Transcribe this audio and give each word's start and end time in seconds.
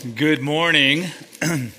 Good 0.00 0.40
morning. 0.40 1.08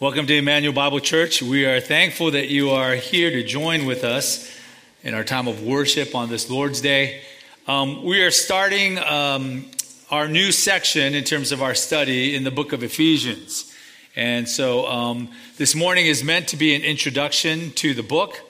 Welcome 0.00 0.26
to 0.26 0.34
Emmanuel 0.34 0.72
Bible 0.72 1.00
Church. 1.00 1.42
We 1.42 1.66
are 1.66 1.78
thankful 1.78 2.30
that 2.30 2.48
you 2.48 2.70
are 2.70 2.94
here 2.94 3.30
to 3.30 3.44
join 3.44 3.84
with 3.84 4.04
us 4.04 4.50
in 5.02 5.12
our 5.12 5.22
time 5.22 5.46
of 5.46 5.62
worship 5.62 6.14
on 6.14 6.30
this 6.30 6.48
Lord's 6.48 6.80
Day. 6.80 7.20
Um, 7.66 8.04
we 8.04 8.22
are 8.22 8.30
starting 8.30 8.98
um, 9.00 9.66
our 10.10 10.28
new 10.28 10.50
section 10.50 11.14
in 11.14 11.24
terms 11.24 11.52
of 11.52 11.60
our 11.60 11.74
study 11.74 12.34
in 12.34 12.42
the 12.42 12.50
book 12.50 12.72
of 12.72 12.82
Ephesians. 12.82 13.70
And 14.16 14.48
so 14.48 14.86
um, 14.86 15.28
this 15.58 15.74
morning 15.74 16.06
is 16.06 16.24
meant 16.24 16.48
to 16.48 16.56
be 16.56 16.74
an 16.74 16.80
introduction 16.80 17.72
to 17.72 17.92
the 17.92 18.02
book 18.02 18.40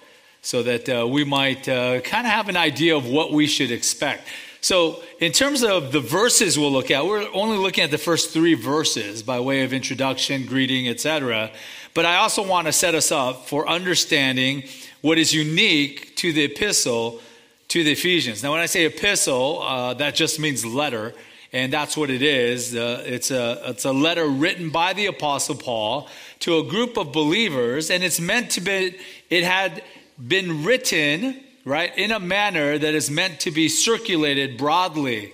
so 0.42 0.62
that 0.62 0.88
uh, 0.88 1.08
we 1.08 1.24
might 1.24 1.68
uh, 1.68 2.02
kind 2.02 2.24
of 2.24 2.32
have 2.32 2.48
an 2.48 2.56
idea 2.56 2.96
of 2.96 3.04
what 3.04 3.32
we 3.32 3.48
should 3.48 3.72
expect. 3.72 4.28
So, 4.62 5.02
in 5.20 5.32
terms 5.32 5.62
of 5.62 5.90
the 5.90 6.00
verses 6.00 6.58
we'll 6.58 6.70
look 6.70 6.90
at, 6.90 7.06
we're 7.06 7.26
only 7.32 7.56
looking 7.56 7.82
at 7.82 7.90
the 7.90 7.98
first 7.98 8.30
three 8.30 8.52
verses 8.52 9.22
by 9.22 9.40
way 9.40 9.62
of 9.62 9.72
introduction, 9.72 10.44
greeting, 10.44 10.86
etc. 10.86 11.50
But 11.94 12.04
I 12.04 12.16
also 12.16 12.46
want 12.46 12.66
to 12.66 12.72
set 12.72 12.94
us 12.94 13.10
up 13.10 13.46
for 13.48 13.66
understanding 13.66 14.64
what 15.00 15.16
is 15.16 15.32
unique 15.32 16.14
to 16.16 16.32
the 16.32 16.44
epistle 16.44 17.20
to 17.68 17.84
the 17.84 17.92
Ephesians. 17.92 18.42
Now, 18.42 18.52
when 18.52 18.60
I 18.60 18.66
say 18.66 18.84
epistle, 18.84 19.62
uh, 19.62 19.94
that 19.94 20.14
just 20.14 20.38
means 20.38 20.66
letter, 20.66 21.14
and 21.52 21.72
that's 21.72 21.96
what 21.96 22.10
it 22.10 22.20
is. 22.20 22.74
Uh, 22.74 23.02
it's, 23.06 23.30
a, 23.30 23.62
it's 23.64 23.84
a 23.84 23.92
letter 23.92 24.26
written 24.26 24.70
by 24.70 24.92
the 24.92 25.06
Apostle 25.06 25.54
Paul 25.54 26.08
to 26.40 26.58
a 26.58 26.64
group 26.64 26.98
of 26.98 27.12
believers, 27.12 27.90
and 27.90 28.04
it's 28.04 28.20
meant 28.20 28.50
to 28.52 28.60
be, 28.60 28.98
it 29.30 29.44
had 29.44 29.82
been 30.18 30.64
written 30.64 31.40
right, 31.64 31.96
in 31.96 32.10
a 32.10 32.20
manner 32.20 32.78
that 32.78 32.94
is 32.94 33.10
meant 33.10 33.40
to 33.40 33.50
be 33.50 33.68
circulated 33.68 34.56
broadly. 34.56 35.32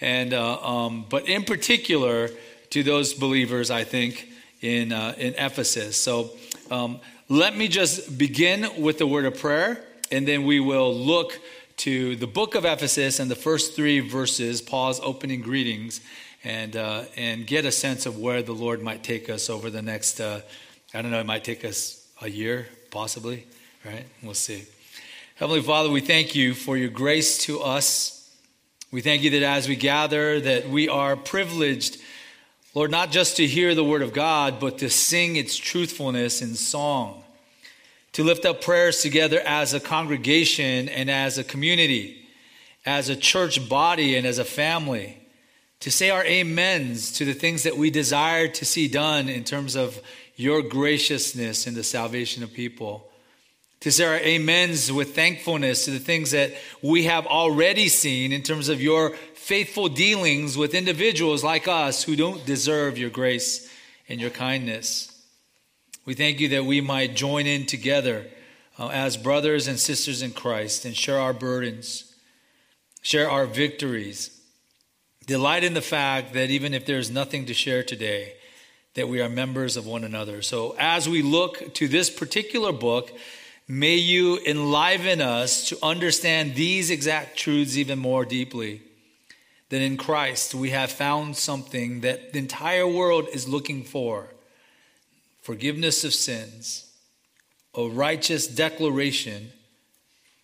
And, 0.00 0.32
uh, 0.34 0.60
um, 0.62 1.06
but 1.08 1.28
in 1.28 1.44
particular 1.44 2.30
to 2.70 2.82
those 2.82 3.14
believers, 3.14 3.70
I 3.70 3.84
think, 3.84 4.28
in, 4.60 4.92
uh, 4.92 5.14
in 5.18 5.34
Ephesus. 5.34 5.96
So 5.96 6.30
um, 6.70 7.00
let 7.28 7.56
me 7.56 7.68
just 7.68 8.18
begin 8.18 8.82
with 8.82 8.98
the 8.98 9.06
word 9.06 9.24
of 9.24 9.38
prayer, 9.38 9.82
and 10.10 10.26
then 10.26 10.44
we 10.44 10.60
will 10.60 10.94
look 10.94 11.38
to 11.78 12.16
the 12.16 12.26
book 12.26 12.54
of 12.54 12.64
Ephesus 12.64 13.20
and 13.20 13.30
the 13.30 13.36
first 13.36 13.76
three 13.76 14.00
verses, 14.00 14.62
Paul's 14.62 15.00
opening 15.00 15.42
greetings, 15.42 16.00
and, 16.42 16.76
uh, 16.76 17.04
and 17.16 17.46
get 17.46 17.64
a 17.64 17.72
sense 17.72 18.06
of 18.06 18.18
where 18.18 18.42
the 18.42 18.52
Lord 18.52 18.82
might 18.82 19.02
take 19.02 19.28
us 19.28 19.50
over 19.50 19.68
the 19.68 19.82
next, 19.82 20.20
uh, 20.20 20.40
I 20.94 21.02
don't 21.02 21.10
know, 21.10 21.20
it 21.20 21.26
might 21.26 21.44
take 21.44 21.64
us 21.64 22.06
a 22.22 22.30
year, 22.30 22.66
possibly, 22.90 23.46
right? 23.84 24.04
We'll 24.22 24.34
see. 24.34 24.64
Heavenly 25.36 25.60
Father, 25.60 25.90
we 25.90 26.00
thank 26.00 26.34
you 26.34 26.54
for 26.54 26.78
your 26.78 26.88
grace 26.88 27.36
to 27.40 27.60
us. 27.60 28.34
We 28.90 29.02
thank 29.02 29.22
you 29.22 29.28
that 29.28 29.42
as 29.42 29.68
we 29.68 29.76
gather 29.76 30.40
that 30.40 30.70
we 30.70 30.88
are 30.88 31.14
privileged, 31.14 31.98
Lord, 32.74 32.90
not 32.90 33.10
just 33.10 33.36
to 33.36 33.46
hear 33.46 33.74
the 33.74 33.84
word 33.84 34.00
of 34.00 34.14
God, 34.14 34.58
but 34.58 34.78
to 34.78 34.88
sing 34.88 35.36
its 35.36 35.54
truthfulness 35.54 36.40
in 36.40 36.54
song, 36.54 37.22
to 38.12 38.24
lift 38.24 38.46
up 38.46 38.62
prayers 38.62 39.02
together 39.02 39.38
as 39.40 39.74
a 39.74 39.78
congregation 39.78 40.88
and 40.88 41.10
as 41.10 41.36
a 41.36 41.44
community, 41.44 42.26
as 42.86 43.10
a 43.10 43.14
church 43.14 43.68
body 43.68 44.16
and 44.16 44.26
as 44.26 44.38
a 44.38 44.44
family, 44.44 45.18
to 45.80 45.90
say 45.90 46.08
our 46.08 46.24
amens 46.24 47.12
to 47.12 47.26
the 47.26 47.34
things 47.34 47.64
that 47.64 47.76
we 47.76 47.90
desire 47.90 48.48
to 48.48 48.64
see 48.64 48.88
done 48.88 49.28
in 49.28 49.44
terms 49.44 49.76
of 49.76 50.00
your 50.34 50.62
graciousness 50.62 51.66
in 51.66 51.74
the 51.74 51.84
salvation 51.84 52.42
of 52.42 52.54
people 52.54 53.10
to 53.80 53.92
say 53.92 54.04
our 54.04 54.34
amens 54.34 54.90
with 54.90 55.14
thankfulness 55.14 55.84
to 55.84 55.90
the 55.90 55.98
things 55.98 56.30
that 56.30 56.54
we 56.82 57.04
have 57.04 57.26
already 57.26 57.88
seen 57.88 58.32
in 58.32 58.42
terms 58.42 58.68
of 58.68 58.80
your 58.80 59.10
faithful 59.34 59.88
dealings 59.88 60.56
with 60.56 60.74
individuals 60.74 61.44
like 61.44 61.68
us 61.68 62.02
who 62.02 62.16
don't 62.16 62.44
deserve 62.46 62.98
your 62.98 63.10
grace 63.10 63.70
and 64.08 64.20
your 64.20 64.30
kindness. 64.30 65.12
We 66.04 66.14
thank 66.14 66.40
you 66.40 66.48
that 66.48 66.64
we 66.64 66.80
might 66.80 67.14
join 67.14 67.46
in 67.46 67.66
together 67.66 68.26
uh, 68.78 68.88
as 68.88 69.16
brothers 69.16 69.68
and 69.68 69.78
sisters 69.78 70.22
in 70.22 70.32
Christ 70.32 70.84
and 70.84 70.96
share 70.96 71.18
our 71.18 71.32
burdens, 71.32 72.14
share 73.02 73.30
our 73.30 73.46
victories. 73.46 74.30
Delight 75.26 75.64
in 75.64 75.74
the 75.74 75.82
fact 75.82 76.34
that 76.34 76.50
even 76.50 76.74
if 76.74 76.86
there's 76.86 77.10
nothing 77.10 77.46
to 77.46 77.54
share 77.54 77.82
today, 77.82 78.34
that 78.94 79.08
we 79.08 79.20
are 79.20 79.28
members 79.28 79.76
of 79.76 79.86
one 79.86 80.04
another. 80.04 80.42
So 80.42 80.74
as 80.78 81.08
we 81.08 81.22
look 81.22 81.74
to 81.74 81.88
this 81.88 82.08
particular 82.08 82.72
book, 82.72 83.10
May 83.68 83.96
you 83.96 84.38
enliven 84.46 85.20
us 85.20 85.68
to 85.70 85.78
understand 85.82 86.54
these 86.54 86.90
exact 86.90 87.36
truths 87.36 87.76
even 87.76 87.98
more 87.98 88.24
deeply. 88.24 88.82
That 89.70 89.82
in 89.82 89.96
Christ 89.96 90.54
we 90.54 90.70
have 90.70 90.92
found 90.92 91.36
something 91.36 92.02
that 92.02 92.32
the 92.32 92.38
entire 92.38 92.86
world 92.86 93.26
is 93.32 93.48
looking 93.48 93.82
for 93.82 94.28
forgiveness 95.42 96.04
of 96.04 96.14
sins, 96.14 96.92
a 97.74 97.88
righteous 97.88 98.46
declaration 98.46 99.50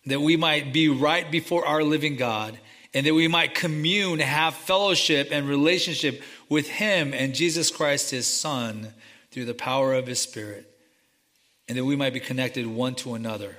that 0.05 0.19
we 0.19 0.35
might 0.35 0.73
be 0.73 0.89
right 0.89 1.31
before 1.31 1.65
our 1.65 1.83
living 1.83 2.17
God 2.17 2.59
and 2.93 3.05
that 3.05 3.13
we 3.13 3.29
might 3.29 3.55
commune, 3.55 4.19
have 4.19 4.53
fellowship 4.53 5.29
and 5.31 5.47
relationship 5.47 6.21
with 6.49 6.67
Him 6.67 7.13
and 7.13 7.33
Jesus 7.33 7.71
Christ, 7.71 8.11
His 8.11 8.27
Son, 8.27 8.93
through 9.31 9.45
the 9.45 9.53
power 9.53 9.93
of 9.93 10.07
His 10.07 10.19
Spirit 10.19 10.72
and 11.67 11.77
that 11.77 11.85
we 11.85 11.95
might 11.95 12.13
be 12.13 12.19
connected 12.19 12.67
one 12.67 12.95
to 12.95 13.13
another 13.13 13.57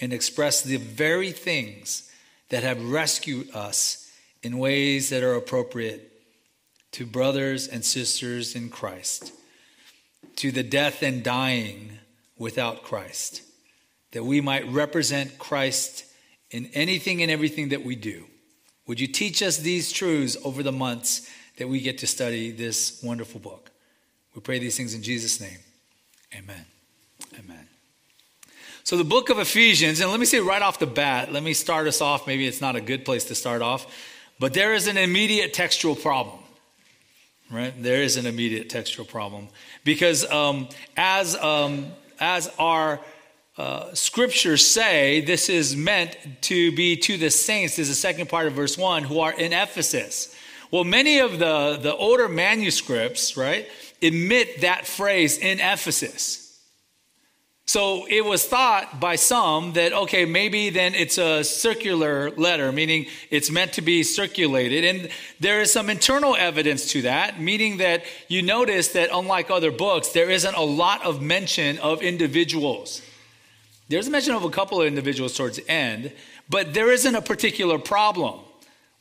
and 0.00 0.12
express 0.12 0.62
the 0.62 0.76
very 0.76 1.30
things 1.32 2.10
that 2.48 2.62
have 2.62 2.90
rescued 2.90 3.54
us 3.54 4.10
in 4.42 4.58
ways 4.58 5.10
that 5.10 5.22
are 5.22 5.34
appropriate 5.34 6.10
to 6.92 7.06
brothers 7.06 7.68
and 7.68 7.84
sisters 7.84 8.54
in 8.54 8.68
Christ, 8.68 9.32
to 10.36 10.50
the 10.50 10.62
death 10.62 11.02
and 11.02 11.22
dying 11.22 11.98
without 12.36 12.82
Christ, 12.82 13.42
that 14.12 14.24
we 14.24 14.40
might 14.40 14.66
represent 14.68 15.38
Christ 15.38 16.04
in 16.50 16.66
anything 16.74 17.22
and 17.22 17.30
everything 17.30 17.68
that 17.68 17.84
we 17.84 17.94
do. 17.94 18.26
Would 18.86 18.98
you 18.98 19.06
teach 19.06 19.42
us 19.42 19.58
these 19.58 19.92
truths 19.92 20.36
over 20.44 20.62
the 20.62 20.72
months 20.72 21.30
that 21.58 21.68
we 21.68 21.80
get 21.80 21.98
to 21.98 22.06
study 22.06 22.50
this 22.50 23.00
wonderful 23.04 23.38
book? 23.38 23.70
We 24.34 24.40
pray 24.40 24.58
these 24.58 24.76
things 24.76 24.94
in 24.94 25.02
Jesus' 25.02 25.40
name. 25.40 25.58
Amen. 26.34 26.64
Amen. 27.38 27.68
So, 28.82 28.96
the 28.96 29.04
book 29.04 29.30
of 29.30 29.38
Ephesians, 29.38 30.00
and 30.00 30.10
let 30.10 30.18
me 30.18 30.26
say 30.26 30.40
right 30.40 30.62
off 30.62 30.78
the 30.78 30.86
bat, 30.86 31.32
let 31.32 31.42
me 31.42 31.54
start 31.54 31.86
us 31.86 32.00
off. 32.00 32.26
Maybe 32.26 32.46
it's 32.46 32.60
not 32.60 32.76
a 32.76 32.80
good 32.80 33.04
place 33.04 33.24
to 33.26 33.34
start 33.34 33.62
off, 33.62 33.86
but 34.38 34.54
there 34.54 34.74
is 34.74 34.86
an 34.86 34.96
immediate 34.96 35.54
textual 35.54 35.94
problem, 35.94 36.40
right? 37.50 37.72
There 37.80 38.02
is 38.02 38.16
an 38.16 38.26
immediate 38.26 38.68
textual 38.68 39.06
problem 39.06 39.48
because 39.84 40.28
um, 40.30 40.68
as, 40.96 41.36
um, 41.36 41.92
as 42.18 42.50
our 42.58 43.00
uh, 43.58 43.92
scriptures 43.94 44.66
say, 44.66 45.20
this 45.20 45.48
is 45.48 45.76
meant 45.76 46.16
to 46.42 46.74
be 46.74 46.96
to 46.96 47.18
the 47.18 47.30
saints, 47.30 47.78
is 47.78 47.88
the 47.88 47.94
second 47.94 48.28
part 48.28 48.46
of 48.46 48.54
verse 48.54 48.78
1, 48.78 49.04
who 49.04 49.20
are 49.20 49.32
in 49.32 49.52
Ephesus. 49.52 50.34
Well, 50.70 50.84
many 50.84 51.18
of 51.18 51.38
the, 51.38 51.78
the 51.80 51.94
older 51.94 52.28
manuscripts, 52.28 53.36
right, 53.36 53.68
emit 54.00 54.62
that 54.62 54.86
phrase 54.86 55.36
in 55.36 55.60
Ephesus. 55.60 56.49
So 57.70 58.04
it 58.06 58.24
was 58.24 58.44
thought 58.44 58.98
by 58.98 59.14
some 59.14 59.74
that, 59.74 59.92
okay, 59.92 60.24
maybe 60.24 60.70
then 60.70 60.92
it's 60.96 61.18
a 61.18 61.44
circular 61.44 62.32
letter, 62.32 62.72
meaning 62.72 63.06
it's 63.30 63.48
meant 63.48 63.74
to 63.74 63.80
be 63.80 64.02
circulated. 64.02 64.84
And 64.84 65.08
there 65.38 65.60
is 65.60 65.72
some 65.72 65.88
internal 65.88 66.34
evidence 66.34 66.90
to 66.90 67.02
that, 67.02 67.40
meaning 67.40 67.76
that 67.76 68.02
you 68.26 68.42
notice 68.42 68.88
that 68.88 69.10
unlike 69.12 69.52
other 69.52 69.70
books, 69.70 70.08
there 70.08 70.28
isn't 70.28 70.56
a 70.56 70.64
lot 70.64 71.04
of 71.04 71.22
mention 71.22 71.78
of 71.78 72.02
individuals. 72.02 73.02
There's 73.88 74.08
a 74.08 74.10
mention 74.10 74.34
of 74.34 74.42
a 74.42 74.50
couple 74.50 74.80
of 74.80 74.88
individuals 74.88 75.36
towards 75.36 75.58
the 75.58 75.70
end, 75.70 76.10
but 76.48 76.74
there 76.74 76.90
isn't 76.90 77.14
a 77.14 77.22
particular 77.22 77.78
problem 77.78 78.40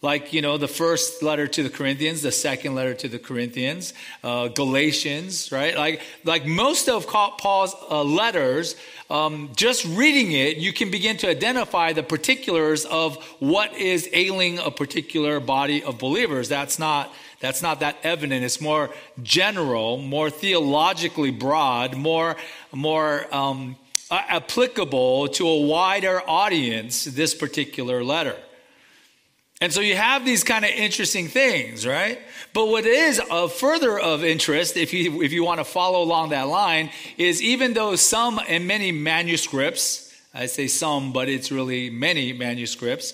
like 0.02 0.32
you 0.32 0.42
know 0.42 0.58
the 0.58 0.68
first 0.68 1.22
letter 1.22 1.46
to 1.48 1.62
the 1.62 1.70
corinthians 1.70 2.22
the 2.22 2.32
second 2.32 2.74
letter 2.74 2.94
to 2.94 3.08
the 3.10 3.20
corinthians 3.20 3.94
uh, 4.24 4.48
galatians 4.48 5.52
right? 5.52 5.76
Like 5.76 6.02
like 6.24 6.46
most 6.46 6.88
of 6.88 7.08
paul's 7.08 7.76
uh, 7.90 8.04
letters 8.04 8.76
um, 9.10 9.52
just 9.56 9.86
reading 9.86 10.32
it 10.32 10.58
you 10.58 10.72
can 10.72 10.90
begin 10.90 11.18
to 11.18 11.30
identify 11.30 11.94
the 11.94 12.04
particulars 12.04 12.86
of 12.86 13.18
what 13.40 13.74
is 13.74 14.08
ailing 14.14 14.60
a 14.60 14.72
particular 14.72 15.40
body 15.40 15.84
of 15.84 15.98
believers. 15.98 16.48
That's 16.48 16.80
not 16.80 17.14
that's 17.42 17.62
not 17.62 17.80
that 17.80 17.98
evident. 18.04 18.44
It's 18.44 18.62
more 18.62 18.92
general 19.22 19.98
more 19.98 20.30
theologically 20.30 21.32
broad 21.32 21.98
more 21.98 22.38
more 22.72 23.26
um, 23.36 23.76
applicable 24.10 25.28
to 25.28 25.48
a 25.48 25.60
wider 25.68 26.22
audience 26.28 27.04
this 27.04 27.36
particular 27.36 28.02
letter 28.02 28.38
and 29.62 29.74
so 29.74 29.82
you 29.82 29.96
have 29.96 30.24
these 30.24 30.44
kind 30.44 30.64
of 30.64 30.72
interesting 30.72 31.28
things, 31.28 31.86
right? 31.86 32.20
But 32.54 32.68
what 32.68 32.86
is 32.86 33.20
further 33.58 34.00
of 34.00 34.24
interest, 34.24 34.78
if 34.78 34.94
you, 34.94 35.22
if 35.22 35.34
you 35.34 35.44
want 35.44 35.60
to 35.60 35.66
follow 35.66 36.02
along 36.02 36.30
that 36.30 36.48
line, 36.48 36.92
is 37.18 37.42
even 37.42 37.74
though 37.74 37.96
some 37.98 38.40
and 38.48 38.66
many 38.68 38.94
manuscripts, 38.94 40.14
I 40.34 40.46
say 40.46 40.68
some, 40.68 41.12
but 41.12 41.28
it's 41.28 41.52
really 41.52 41.90
many 41.90 42.32
manuscripts, 42.32 43.14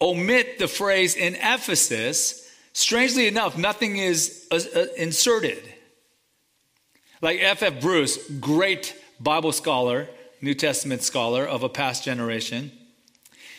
omit 0.00 0.58
the 0.58 0.68
phrase 0.68 1.14
in 1.14 1.34
Ephesus, 1.34 2.50
strangely 2.72 3.26
enough, 3.26 3.58
nothing 3.58 3.98
is 3.98 4.46
uh, 4.50 4.60
uh, 4.74 4.86
inserted. 4.96 5.62
Like 7.20 7.40
F.F. 7.40 7.82
Bruce, 7.82 8.30
great 8.40 8.94
Bible 9.20 9.52
scholar, 9.52 10.08
New 10.40 10.54
Testament 10.54 11.02
scholar 11.02 11.44
of 11.44 11.62
a 11.62 11.68
past 11.68 12.04
generation, 12.04 12.72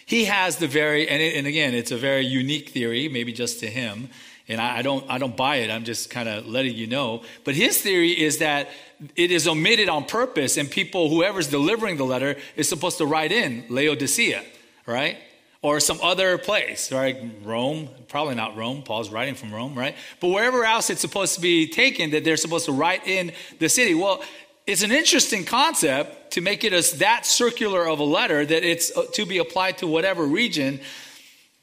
he 0.07 0.23
has 0.25 0.55
the 0.55 0.67
very, 0.67 1.07
and, 1.07 1.21
it, 1.21 1.35
and 1.35 1.45
again, 1.45 1.75
it's 1.75 1.91
a 1.91 1.97
very 1.97 2.25
unique 2.25 2.69
theory, 2.69 3.09
maybe 3.09 3.33
just 3.33 3.59
to 3.59 3.67
him, 3.67 4.07
and 4.47 4.61
I, 4.61 4.77
I 4.77 4.81
don't, 4.81 5.03
I 5.09 5.17
don't 5.17 5.35
buy 5.35 5.57
it. 5.57 5.69
I'm 5.69 5.83
just 5.83 6.09
kind 6.09 6.29
of 6.29 6.47
letting 6.47 6.75
you 6.75 6.87
know. 6.87 7.23
But 7.43 7.55
his 7.55 7.81
theory 7.81 8.11
is 8.11 8.37
that 8.37 8.69
it 9.17 9.31
is 9.31 9.49
omitted 9.49 9.89
on 9.89 10.05
purpose, 10.05 10.55
and 10.55 10.71
people, 10.71 11.09
whoever's 11.09 11.47
delivering 11.47 11.97
the 11.97 12.05
letter, 12.05 12.37
is 12.55 12.69
supposed 12.69 12.97
to 12.99 13.05
write 13.05 13.33
in 13.33 13.65
Laodicea, 13.69 14.45
right? 14.85 15.17
Or 15.61 15.81
some 15.81 15.99
other 16.01 16.37
place, 16.37 16.89
right? 16.89 17.17
Rome, 17.43 17.89
probably 18.07 18.35
not 18.35 18.55
Rome. 18.55 18.83
Paul's 18.83 19.09
writing 19.09 19.35
from 19.35 19.53
Rome, 19.53 19.75
right? 19.75 19.95
But 20.21 20.29
wherever 20.29 20.63
else 20.63 20.89
it's 20.89 21.01
supposed 21.01 21.35
to 21.35 21.41
be 21.41 21.67
taken, 21.67 22.11
that 22.11 22.23
they're 22.23 22.37
supposed 22.37 22.65
to 22.67 22.71
write 22.71 23.05
in 23.05 23.33
the 23.59 23.67
city. 23.67 23.93
Well, 23.93 24.23
it's 24.67 24.83
an 24.83 24.91
interesting 24.91 25.45
concept 25.45 26.31
to 26.33 26.41
make 26.41 26.65
it 26.65 26.73
as 26.73 26.91
that 26.99 27.25
circular 27.25 27.87
of 27.87 27.99
a 27.99 28.03
letter 28.03 28.45
that 28.45 28.63
it's 28.63 28.95
uh, 28.95 29.05
to 29.13 29.25
be 29.25 29.37
applied 29.37 29.77
to 29.77 29.87
whatever 29.87 30.25
region. 30.25 30.81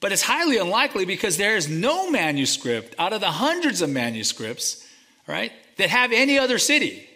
But 0.01 0.13
it's 0.13 0.23
highly 0.23 0.57
unlikely 0.57 1.05
because 1.05 1.37
there 1.37 1.57
is 1.57 1.69
no 1.69 2.11
manuscript 2.11 2.95
out 2.99 3.13
of 3.13 3.21
the 3.21 3.31
hundreds 3.31 3.83
of 3.83 3.91
manuscripts, 3.91 4.87
right, 5.27 5.53
that 5.77 5.91
have 5.91 6.13
any 6.13 6.39
other 6.39 6.59
city. 6.59 7.07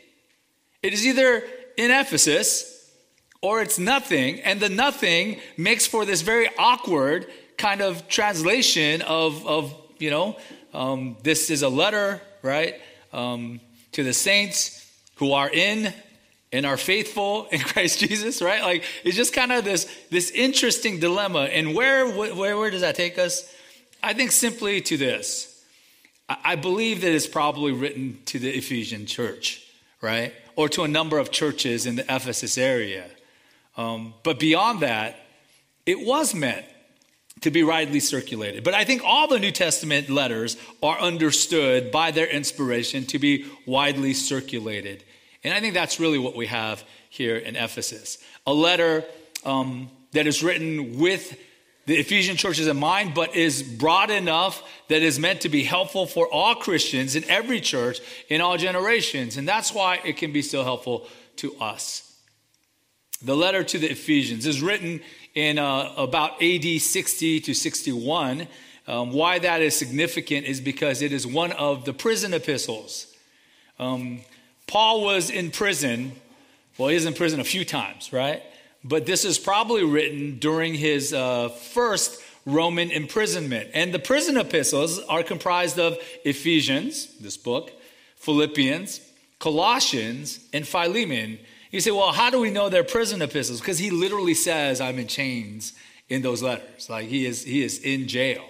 It 0.83 0.93
is 0.93 1.07
either 1.07 1.43
in 1.77 1.91
Ephesus 1.91 2.93
or 3.41 3.63
it's 3.63 3.79
nothing. 3.79 4.41
And 4.41 4.61
the 4.61 4.69
nothing 4.69 5.41
makes 5.57 5.87
for 5.87 6.05
this 6.05 6.21
very 6.21 6.49
awkward 6.59 7.27
kind 7.57 7.81
of 7.81 8.09
translation 8.09 9.03
of, 9.03 9.47
of 9.47 9.75
you 9.99 10.11
know, 10.11 10.37
um, 10.75 11.17
this 11.23 11.51
is 11.51 11.63
a 11.63 11.69
letter, 11.69 12.21
right, 12.43 12.81
um, 13.13 13.61
to 13.93 14.05
the 14.05 14.13
saints 14.13 14.78
who 15.19 15.33
are 15.33 15.51
in 15.51 15.93
and 16.53 16.65
are 16.65 16.77
faithful 16.77 17.47
in 17.53 17.61
Christ 17.61 18.01
Jesus, 18.01 18.43
right? 18.43 18.63
Like 18.63 18.85
it's 19.05 19.17
just 19.17 19.33
kind 19.33 19.53
of 19.53 19.65
this 19.65 19.85
this 20.11 20.31
interesting 20.31 20.99
dilemma. 20.99 21.45
And 21.45 21.75
where 21.75 22.09
where 22.09 22.57
where 22.57 22.71
does 22.71 22.81
that 22.81 22.95
take 22.95 23.19
us? 23.19 23.53
I 24.03 24.15
think 24.15 24.33
simply 24.33 24.81
to 24.83 24.97
this. 24.97 25.55
I 26.29 26.57
believe 26.57 27.01
that 27.01 27.13
it's 27.13 27.27
probably 27.27 27.73
written 27.73 28.19
to 28.27 28.39
the 28.39 28.51
Ephesian 28.51 29.07
church, 29.07 29.67
right? 30.03 30.35
Or 30.57 30.69
to 30.71 30.85
a 30.85 30.89
number 30.89 31.19
of 31.19 31.31
churches 31.31 31.87
in 31.87 31.97
the 31.97 32.03
Ephesus 32.03 32.59
area. 32.59 33.07
Um, 33.79 34.13
but 34.25 34.39
beyond 34.39 34.81
that, 34.81 35.17
it 35.87 35.99
was 36.01 36.35
meant 36.35 36.67
to 37.41 37.51
be 37.51 37.63
widely 37.63 38.01
circulated. 38.01 38.65
But 38.65 38.75
I 38.75 38.85
think 38.85 39.03
all 39.05 39.29
the 39.29 39.39
New 39.39 39.53
Testament 39.53 40.11
letters 40.11 40.57
are 40.83 40.99
understood 40.99 41.91
by 41.91 42.11
their 42.11 42.27
inspiration 42.27 43.07
to 43.07 43.19
be 43.19 43.47
widely 43.65 44.13
circulated. 44.13 45.05
And 45.49 45.57
I 45.57 45.61
think 45.61 45.73
that's 45.73 45.99
really 45.99 46.19
what 46.19 46.37
we 46.37 46.45
have 46.49 46.85
here 47.09 47.39
in 47.39 47.57
Ephesus 47.57 48.19
a 48.47 48.53
letter 48.53 49.03
um, 49.47 49.89
that 50.13 50.27
is 50.27 50.43
written 50.43 50.99
with 50.99 51.39
the 51.87 51.97
Ephesian 51.97 52.37
churches 52.37 52.67
in 52.67 52.77
mind, 52.77 53.15
but 53.15 53.35
is 53.35 53.63
broad 53.63 54.11
enough 54.11 54.63
that 54.89 55.01
is 55.01 55.19
meant 55.19 55.41
to 55.41 55.49
be 55.49 55.65
helpful 55.65 56.07
for 56.07 56.29
all 56.29 56.55
Christians 56.55 57.17
in 57.17 57.25
every 57.31 57.63
church 57.63 58.01
in 58.29 58.43
all 58.43 58.59
generations. 58.59 59.39
And 59.39 59.49
that's 59.49 59.73
why 59.73 60.03
it 60.05 60.19
can 60.19 60.33
be 60.33 60.43
so 60.43 60.65
helpful 60.65 61.09
to 61.37 61.57
us. 61.57 62.15
The 63.23 63.35
letter 63.35 63.65
to 63.65 63.79
the 63.79 63.91
Ephesians 63.91 64.45
is 64.45 64.61
written 64.61 65.01
in 65.35 65.59
uh, 65.59 65.95
about 65.97 66.43
AD 66.43 66.83
60 66.83 67.41
to 67.41 67.55
61. 67.55 68.49
Um, 68.87 69.13
why 69.15 69.39
that 69.39 69.63
is 69.63 69.75
significant 69.75 70.45
is 70.45 70.61
because 70.61 71.01
it 71.01 71.11
is 71.11 71.27
one 71.27 71.53
of 71.53 71.87
the 71.87 71.95
prison 71.95 72.35
epistles. 72.35 73.07
Um, 73.79 74.21
Paul 74.69 75.03
was 75.03 75.31
in 75.31 75.51
prison. 75.51 76.13
Well, 76.77 76.89
he 76.89 76.95
was 76.95 77.07
in 77.07 77.15
prison 77.15 77.41
a 77.41 77.45
few 77.45 77.65
times, 77.65 78.13
right? 78.13 78.43
But 78.85 79.07
this 79.07 79.25
is 79.25 79.39
probably 79.39 79.83
written 79.83 80.39
during 80.39 80.75
his 80.75 81.13
uh, 81.13 81.49
first 81.49 82.23
Roman 82.47 82.91
imprisonment. 82.91 83.71
And 83.75 83.93
the 83.93 83.99
prison 83.99 84.37
epistles 84.37 85.01
are 85.01 85.23
comprised 85.23 85.79
of 85.79 85.99
Ephesians, 86.25 87.07
this 87.19 87.37
book, 87.37 87.73
Philippians, 88.17 89.01
Colossians, 89.39 90.41
and 90.53 90.67
Philemon. 90.67 91.39
You 91.71 91.81
say, 91.81 91.91
well, 91.91 92.13
how 92.13 92.31
do 92.31 92.39
we 92.41 92.51
know 92.51 92.69
they're 92.69 92.85
prison 92.85 93.21
epistles? 93.21 93.61
Because 93.61 93.79
he 93.79 93.91
literally 93.91 94.35
says, 94.35 94.81
I'm 94.81 94.99
in 94.99 95.09
chains 95.09 95.73
in 96.09 96.23
those 96.23 96.43
letters. 96.43 96.89
Like 96.89 97.09
he 97.09 97.27
is, 97.27 97.45
he 97.45 97.63
is 97.63 97.81
in 97.81 98.07
jail. 98.07 98.45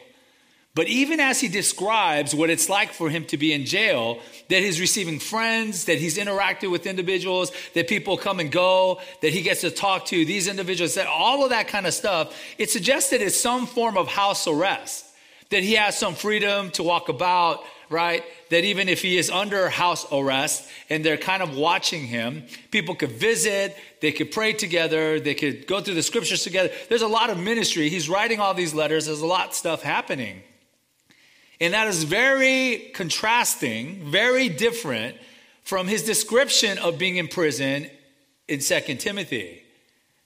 But 0.79 0.87
even 0.87 1.19
as 1.19 1.41
he 1.41 1.49
describes 1.49 2.37
what 2.37 2.51
it's 2.51 2.69
like 2.69 2.93
for 2.93 3.11
him 3.11 3.25
to 3.25 3.37
be 3.37 3.53
in 3.53 3.65
jail, 3.65 4.21
that 4.49 4.63
he's 4.63 4.81
receiving 4.81 5.19
friends, 5.19 5.87
that 5.87 5.99
he's 5.99 6.19
interacted 6.19 6.71
with 6.71 6.87
individuals, 6.87 7.51
that 7.75 7.89
people 7.89 8.17
come 8.17 8.39
and 8.39 8.53
go, 8.53 9.01
that 9.21 9.33
he 9.33 9.43
gets 9.43 9.63
to 9.63 9.73
talk 9.73 10.05
to 10.07 10.25
these 10.25 10.47
individuals, 10.47 10.95
that 10.95 11.09
all 11.09 11.43
of 11.43 11.51
that 11.51 11.67
kind 11.67 11.85
of 11.85 11.95
stuff, 11.95 12.33
it 12.59 12.71
suggests 12.71 13.11
that 13.11 13.21
it's 13.21 13.37
some 13.37 13.67
form 13.67 13.97
of 13.97 14.07
house 14.07 14.47
arrest, 14.47 15.05
that 15.51 15.65
he 15.65 15.75
has 15.75 15.99
some 15.99 16.15
freedom 16.15 16.71
to 16.71 16.85
walk 16.85 17.09
about, 17.09 17.65
right? 17.91 18.23
That 18.51 18.63
even 18.63 18.89
if 18.89 19.03
he 19.03 19.19
is 19.19 19.31
under 19.31 19.69
house 19.69 20.07
arrest 20.13 20.71
and 20.89 21.05
they're 21.05 21.17
kind 21.17 21.43
of 21.43 21.57
watching 21.57 22.07
him, 22.07 22.45
people 22.71 22.95
could 22.95 23.11
visit, 23.11 23.77
they 24.01 24.13
could 24.13 24.31
pray 24.31 24.53
together, 24.53 25.19
they 25.19 25.35
could 25.35 25.67
go 25.67 25.81
through 25.81 25.95
the 25.95 26.05
scriptures 26.05 26.45
together. 26.45 26.71
There's 26.89 27.03
a 27.03 27.09
lot 27.09 27.31
of 27.31 27.37
ministry. 27.37 27.89
He's 27.89 28.09
writing 28.09 28.39
all 28.39 28.55
these 28.55 28.75
letters, 28.75 29.07
there's 29.07 29.23
a 29.23 29.27
lot 29.27 29.49
of 29.49 29.55
stuff 29.55 29.83
happening. 29.83 30.45
And 31.61 31.75
that 31.75 31.89
is 31.89 32.05
very 32.05 32.91
contrasting, 32.95 34.11
very 34.11 34.49
different 34.49 35.17
from 35.65 35.89
his 35.89 36.05
description 36.05 36.79
of 36.79 36.99
being 36.99 37.17
in 37.17 37.29
prison 37.29 37.91
in 38.47 38.61
2 38.61 38.81
Timothy. 38.97 39.63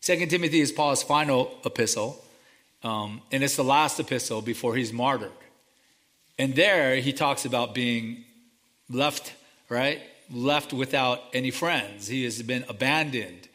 2 0.02 0.26
Timothy 0.26 0.61
is 0.61 0.73
Paul's 0.73 1.02
final 1.02 1.56
epistle, 1.64 2.23
um, 2.82 3.23
and 3.31 3.43
it's 3.43 3.56
the 3.56 3.64
last 3.64 3.99
epistle 3.99 4.43
before 4.43 4.75
he's 4.76 4.93
martyred. 4.93 5.31
And 6.38 6.55
there 6.55 6.96
he 6.96 7.12
talks 7.12 7.44
about 7.44 7.75
being 7.75 8.25
left, 8.90 9.32
right? 9.69 10.00
Left 10.31 10.73
without 10.73 11.20
any 11.32 11.50
friends. 11.50 12.08
He 12.08 12.25
has 12.25 12.43
been 12.43 12.64
abandoned. 12.69 13.49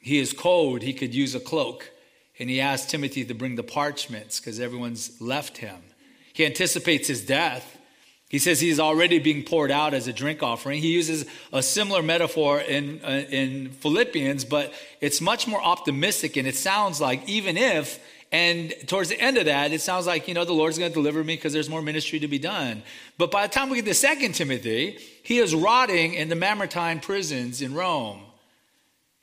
He 0.00 0.18
is 0.18 0.32
cold. 0.32 0.82
He 0.82 0.92
could 0.92 1.14
use 1.14 1.34
a 1.34 1.40
cloak. 1.40 1.90
And 2.38 2.48
he 2.48 2.60
asked 2.60 2.90
Timothy 2.90 3.24
to 3.24 3.34
bring 3.34 3.56
the 3.56 3.62
parchments 3.62 4.38
because 4.38 4.60
everyone's 4.60 5.20
left 5.20 5.58
him. 5.58 5.76
He 6.38 6.46
anticipates 6.46 7.08
his 7.08 7.20
death. 7.20 7.76
He 8.28 8.38
says 8.38 8.60
he's 8.60 8.78
already 8.78 9.18
being 9.18 9.42
poured 9.42 9.72
out 9.72 9.92
as 9.92 10.06
a 10.06 10.12
drink 10.12 10.40
offering. 10.40 10.80
He 10.80 10.92
uses 10.92 11.26
a 11.52 11.64
similar 11.64 12.00
metaphor 12.00 12.60
in, 12.60 13.00
uh, 13.04 13.24
in 13.28 13.70
Philippians, 13.70 14.44
but 14.44 14.72
it's 15.00 15.20
much 15.20 15.48
more 15.48 15.60
optimistic. 15.60 16.36
And 16.36 16.46
it 16.46 16.54
sounds 16.54 17.00
like, 17.00 17.28
even 17.28 17.56
if, 17.56 17.98
and 18.30 18.72
towards 18.86 19.08
the 19.08 19.20
end 19.20 19.36
of 19.36 19.46
that, 19.46 19.72
it 19.72 19.80
sounds 19.80 20.06
like, 20.06 20.28
you 20.28 20.34
know, 20.34 20.44
the 20.44 20.52
Lord's 20.52 20.78
going 20.78 20.92
to 20.92 20.94
deliver 20.94 21.24
me 21.24 21.34
because 21.34 21.52
there's 21.52 21.68
more 21.68 21.82
ministry 21.82 22.20
to 22.20 22.28
be 22.28 22.38
done. 22.38 22.84
But 23.16 23.32
by 23.32 23.44
the 23.44 23.52
time 23.52 23.68
we 23.68 23.74
get 23.74 23.86
to 23.86 23.94
Second 23.94 24.36
Timothy, 24.36 24.96
he 25.24 25.38
is 25.38 25.56
rotting 25.56 26.14
in 26.14 26.28
the 26.28 26.36
Mamertine 26.36 27.00
prisons 27.00 27.62
in 27.62 27.74
Rome, 27.74 28.20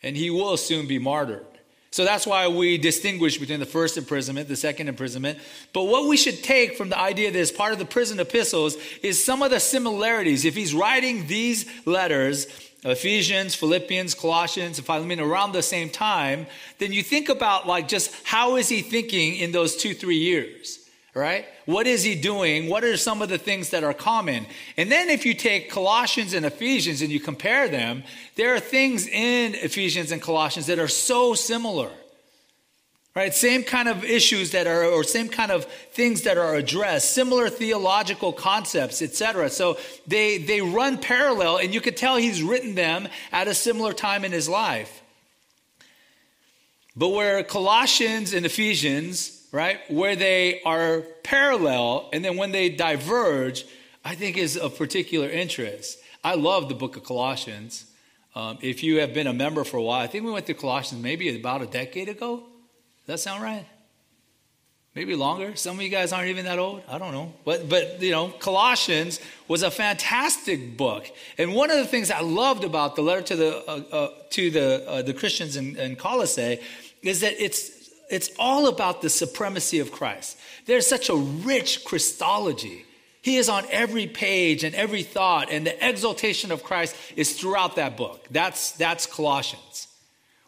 and 0.04 0.18
he 0.18 0.30
will 0.30 0.58
soon 0.58 0.86
be 0.86 1.00
martyred. 1.00 1.55
So 1.96 2.04
that's 2.04 2.28
why 2.28 2.50
we 2.50 2.78
distinguish 2.78 3.38
between 3.38 3.62
the 3.62 3.66
first 3.66 3.96
imprisonment, 3.96 4.50
the 4.50 4.58
second 4.58 4.90
imprisonment. 4.90 5.40
But 5.72 5.84
what 5.84 6.10
we 6.10 6.18
should 6.18 6.44
take 6.44 6.76
from 6.76 6.90
the 6.90 7.00
idea 7.00 7.32
that 7.32 7.40
is 7.40 7.54
part 7.54 7.72
of 7.72 7.80
the 7.80 7.86
prison 7.86 8.20
epistles 8.20 8.76
is 9.02 9.24
some 9.24 9.42
of 9.42 9.50
the 9.50 9.62
similarities. 9.62 10.44
If 10.44 10.56
he's 10.56 10.74
writing 10.74 11.26
these 11.28 11.66
letters, 11.86 12.48
Ephesians, 12.84 13.56
Philippians, 13.56 14.14
Colossians, 14.14 14.78
and 14.78 14.86
Philemon 14.86 15.22
around 15.22 15.54
the 15.54 15.64
same 15.64 15.90
time, 15.90 16.48
then 16.80 16.92
you 16.92 17.02
think 17.02 17.30
about 17.30 17.66
like 17.66 17.88
just 17.88 18.14
how 18.26 18.58
is 18.58 18.68
he 18.68 18.82
thinking 18.82 19.38
in 19.38 19.54
those 19.54 19.78
two, 19.78 19.94
three 19.94 20.18
years? 20.18 20.85
Right? 21.16 21.46
What 21.66 21.88
is 21.88 22.04
he 22.04 22.14
doing? 22.14 22.70
What 22.70 22.84
are 22.84 22.98
some 22.98 23.22
of 23.22 23.30
the 23.30 23.38
things 23.38 23.70
that 23.70 23.86
are 23.86 23.94
common? 23.94 24.46
And 24.76 24.92
then 24.92 25.10
if 25.10 25.26
you 25.26 25.34
take 25.34 25.72
Colossians 25.72 26.34
and 26.34 26.46
Ephesians 26.46 27.02
and 27.02 27.10
you 27.10 27.22
compare 27.22 27.70
them, 27.70 28.04
there 28.36 28.54
are 28.54 28.60
things 28.60 29.08
in 29.08 29.56
Ephesians 29.56 30.12
and 30.12 30.22
Colossians 30.22 30.68
that 30.68 30.78
are 30.78 30.90
so 30.90 31.34
similar. 31.34 31.90
Right? 33.16 33.34
Same 33.34 33.64
kind 33.64 33.88
of 33.88 34.04
issues 34.04 34.52
that 34.52 34.68
are 34.68 34.84
or 34.84 35.06
same 35.06 35.30
kind 35.30 35.50
of 35.50 35.64
things 35.64 36.24
that 36.24 36.38
are 36.38 36.56
addressed, 36.56 37.14
similar 37.14 37.48
theological 37.48 38.34
concepts, 38.34 39.02
etc. 39.02 39.50
So 39.50 39.78
they 40.06 40.38
they 40.38 40.60
run 40.60 40.98
parallel 40.98 41.60
and 41.60 41.74
you 41.74 41.80
could 41.80 41.96
tell 41.96 42.18
he's 42.18 42.44
written 42.44 42.76
them 42.76 43.08
at 43.32 43.48
a 43.48 43.54
similar 43.54 43.94
time 43.94 44.26
in 44.26 44.34
his 44.34 44.50
life. 44.50 45.02
But 46.94 47.10
where 47.10 47.42
Colossians 47.42 48.34
and 48.34 48.46
Ephesians 48.46 49.35
right? 49.56 49.80
Where 49.90 50.18
they 50.18 50.62
are 50.64 51.02
parallel 51.24 52.10
and 52.12 52.24
then 52.24 52.36
when 52.36 52.52
they 52.52 52.68
diverge, 52.70 53.66
I 54.04 54.14
think 54.14 54.36
is 54.38 54.58
of 54.58 54.78
particular 54.78 55.30
interest. 55.30 55.98
I 56.24 56.36
love 56.36 56.68
the 56.68 56.76
book 56.76 56.98
of 56.98 57.04
Colossians. 57.04 57.86
Um, 58.36 58.58
if 58.62 58.84
you 58.84 59.00
have 59.00 59.14
been 59.14 59.28
a 59.28 59.34
member 59.34 59.64
for 59.64 59.78
a 59.78 59.82
while, 59.82 60.02
I 60.02 60.08
think 60.08 60.26
we 60.26 60.32
went 60.32 60.46
to 60.48 60.54
Colossians 60.54 61.02
maybe 61.02 61.34
about 61.40 61.62
a 61.62 61.68
decade 61.68 62.10
ago. 62.10 62.44
Does 63.06 63.08
that 63.08 63.20
sound 63.20 63.42
right? 63.44 63.66
maybe 64.96 65.14
longer. 65.14 65.56
Some 65.58 65.76
of 65.76 65.84
you 65.84 65.90
guys 65.90 66.14
aren't 66.14 66.30
even 66.30 66.46
that 66.46 66.58
old. 66.58 66.82
I 66.88 66.98
don't 66.98 67.12
know. 67.12 67.34
But, 67.44 67.68
but 67.68 68.02
you 68.02 68.12
know, 68.12 68.30
Colossians 68.30 69.20
was 69.48 69.62
a 69.62 69.70
fantastic 69.70 70.78
book. 70.78 71.06
And 71.38 71.54
one 71.54 71.70
of 71.70 71.78
the 71.78 71.86
things 71.86 72.10
I 72.10 72.22
loved 72.22 72.64
about 72.64 72.96
the 72.96 73.02
letter 73.02 73.22
to 73.24 73.36
the, 73.36 73.70
uh, 73.70 73.96
uh, 73.96 74.10
to 74.32 74.50
the, 74.50 74.90
uh, 74.90 75.02
the 75.02 75.14
Christians 75.14 75.58
in, 75.58 75.76
in 75.76 75.98
Colossae 75.98 76.60
is 77.04 77.20
that 77.22 77.34
it's, 77.44 77.75
it's 78.10 78.30
all 78.38 78.68
about 78.68 79.02
the 79.02 79.10
supremacy 79.10 79.80
of 79.80 79.92
Christ. 79.92 80.38
There's 80.66 80.88
such 80.88 81.10
a 81.10 81.16
rich 81.16 81.86
Christology. 81.86 82.86
He 83.22 83.38
is 83.38 83.50
on 83.50 83.66
every 83.72 84.06
page 84.06 84.64
and 84.64 84.76
every 84.76 85.02
thought, 85.02 85.52
and 85.52 85.66
the 85.66 85.88
exaltation 85.88 86.52
of 86.52 86.64
Christ 86.64 86.96
is 87.16 87.40
throughout 87.40 87.76
that 87.78 87.98
book. 87.98 88.28
That's, 88.30 88.74
that's 88.74 89.08
Colossians. 89.08 89.88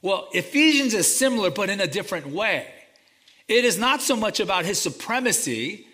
Well, 0.04 0.28
Ephesians 0.32 0.94
is 0.94 1.14
similar, 1.14 1.50
but 1.50 1.70
in 1.70 1.82
a 1.82 1.88
different 1.88 2.28
way. 2.28 2.68
It 3.48 3.66
is 3.66 3.80
not 3.80 4.02
so 4.02 4.16
much 4.16 4.40
about 4.40 4.66
his 4.66 4.80
supremacy, 4.80 5.87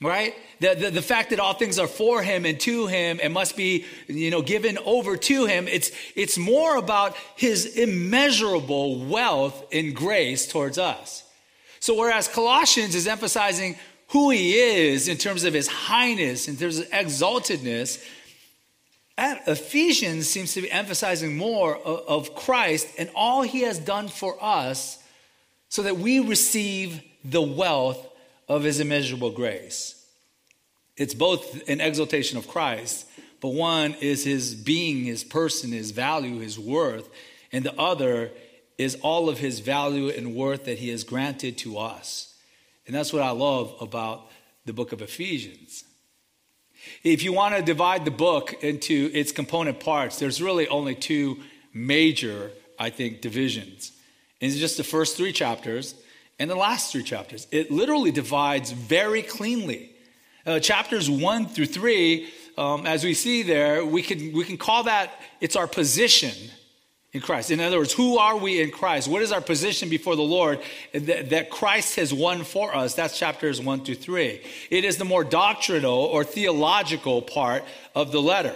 right? 0.00 0.34
The, 0.60 0.74
the, 0.74 0.90
the, 0.90 1.02
fact 1.02 1.30
that 1.30 1.40
all 1.40 1.54
things 1.54 1.78
are 1.78 1.88
for 1.88 2.22
him 2.22 2.44
and 2.44 2.58
to 2.60 2.86
him 2.86 3.18
and 3.22 3.32
must 3.32 3.56
be, 3.56 3.84
you 4.06 4.30
know, 4.30 4.42
given 4.42 4.78
over 4.84 5.16
to 5.16 5.46
him. 5.46 5.66
It's, 5.66 5.90
it's 6.14 6.38
more 6.38 6.76
about 6.76 7.16
his 7.36 7.76
immeasurable 7.76 9.04
wealth 9.04 9.64
in 9.72 9.94
grace 9.94 10.46
towards 10.46 10.78
us. 10.78 11.24
So 11.80 11.96
whereas 11.96 12.28
Colossians 12.28 12.94
is 12.94 13.06
emphasizing 13.06 13.76
who 14.08 14.30
he 14.30 14.54
is 14.54 15.08
in 15.08 15.16
terms 15.16 15.44
of 15.44 15.52
his 15.52 15.66
highness, 15.66 16.48
in 16.48 16.56
terms 16.56 16.78
of 16.78 16.88
exaltedness, 16.90 18.02
Ephesians 19.18 20.28
seems 20.28 20.54
to 20.54 20.62
be 20.62 20.70
emphasizing 20.70 21.36
more 21.36 21.76
of, 21.76 22.28
of 22.28 22.34
Christ 22.36 22.86
and 22.98 23.10
all 23.16 23.42
he 23.42 23.62
has 23.62 23.78
done 23.78 24.06
for 24.06 24.36
us 24.40 25.02
so 25.68 25.82
that 25.82 25.98
we 25.98 26.20
receive 26.20 27.02
the 27.24 27.42
wealth 27.42 28.08
of 28.48 28.62
his 28.62 28.80
immeasurable 28.80 29.30
grace. 29.30 30.06
It's 30.96 31.14
both 31.14 31.68
an 31.68 31.80
exaltation 31.80 32.38
of 32.38 32.48
Christ, 32.48 33.06
but 33.40 33.50
one 33.50 33.94
is 34.00 34.24
his 34.24 34.54
being, 34.54 35.04
his 35.04 35.22
person, 35.22 35.70
his 35.70 35.92
value, 35.92 36.40
his 36.40 36.58
worth, 36.58 37.08
and 37.52 37.64
the 37.64 37.78
other 37.78 38.30
is 38.78 38.96
all 38.96 39.28
of 39.28 39.38
his 39.38 39.60
value 39.60 40.08
and 40.08 40.34
worth 40.34 40.64
that 40.64 40.78
he 40.78 40.88
has 40.88 41.04
granted 41.04 41.58
to 41.58 41.78
us. 41.78 42.34
And 42.86 42.94
that's 42.94 43.12
what 43.12 43.22
I 43.22 43.30
love 43.30 43.74
about 43.80 44.30
the 44.64 44.72
book 44.72 44.92
of 44.92 45.02
Ephesians. 45.02 45.84
If 47.02 47.22
you 47.22 47.32
want 47.32 47.54
to 47.56 47.62
divide 47.62 48.04
the 48.04 48.10
book 48.10 48.62
into 48.62 49.10
its 49.12 49.32
component 49.32 49.80
parts, 49.80 50.18
there's 50.18 50.40
really 50.40 50.68
only 50.68 50.94
two 50.94 51.38
major, 51.74 52.50
I 52.78 52.90
think, 52.90 53.20
divisions. 53.20 53.92
And 54.40 54.50
it's 54.50 54.60
just 54.60 54.76
the 54.76 54.84
first 54.84 55.16
three 55.16 55.32
chapters 55.32 55.94
and 56.38 56.50
the 56.50 56.56
last 56.56 56.92
three 56.92 57.02
chapters. 57.02 57.46
It 57.50 57.70
literally 57.70 58.10
divides 58.10 58.70
very 58.70 59.22
cleanly. 59.22 59.92
Uh, 60.46 60.60
chapters 60.60 61.10
one 61.10 61.46
through 61.46 61.66
three, 61.66 62.28
um, 62.56 62.86
as 62.86 63.04
we 63.04 63.14
see 63.14 63.42
there, 63.42 63.84
we 63.84 64.02
can, 64.02 64.32
we 64.32 64.44
can 64.44 64.56
call 64.56 64.84
that 64.84 65.10
it's 65.40 65.56
our 65.56 65.66
position 65.66 66.32
in 67.12 67.20
Christ. 67.20 67.50
In 67.50 67.60
other 67.60 67.78
words, 67.78 67.92
who 67.92 68.18
are 68.18 68.36
we 68.36 68.60
in 68.60 68.70
Christ? 68.70 69.08
What 69.08 69.22
is 69.22 69.32
our 69.32 69.40
position 69.40 69.88
before 69.88 70.16
the 70.16 70.22
Lord 70.22 70.60
that, 70.92 71.30
that 71.30 71.50
Christ 71.50 71.96
has 71.96 72.12
won 72.14 72.44
for 72.44 72.74
us? 72.74 72.94
That's 72.94 73.18
chapters 73.18 73.60
one 73.60 73.84
through 73.84 73.96
three. 73.96 74.42
It 74.70 74.84
is 74.84 74.96
the 74.96 75.04
more 75.04 75.24
doctrinal 75.24 75.98
or 75.98 76.24
theological 76.24 77.22
part 77.22 77.64
of 77.94 78.12
the 78.12 78.20
letter. 78.20 78.54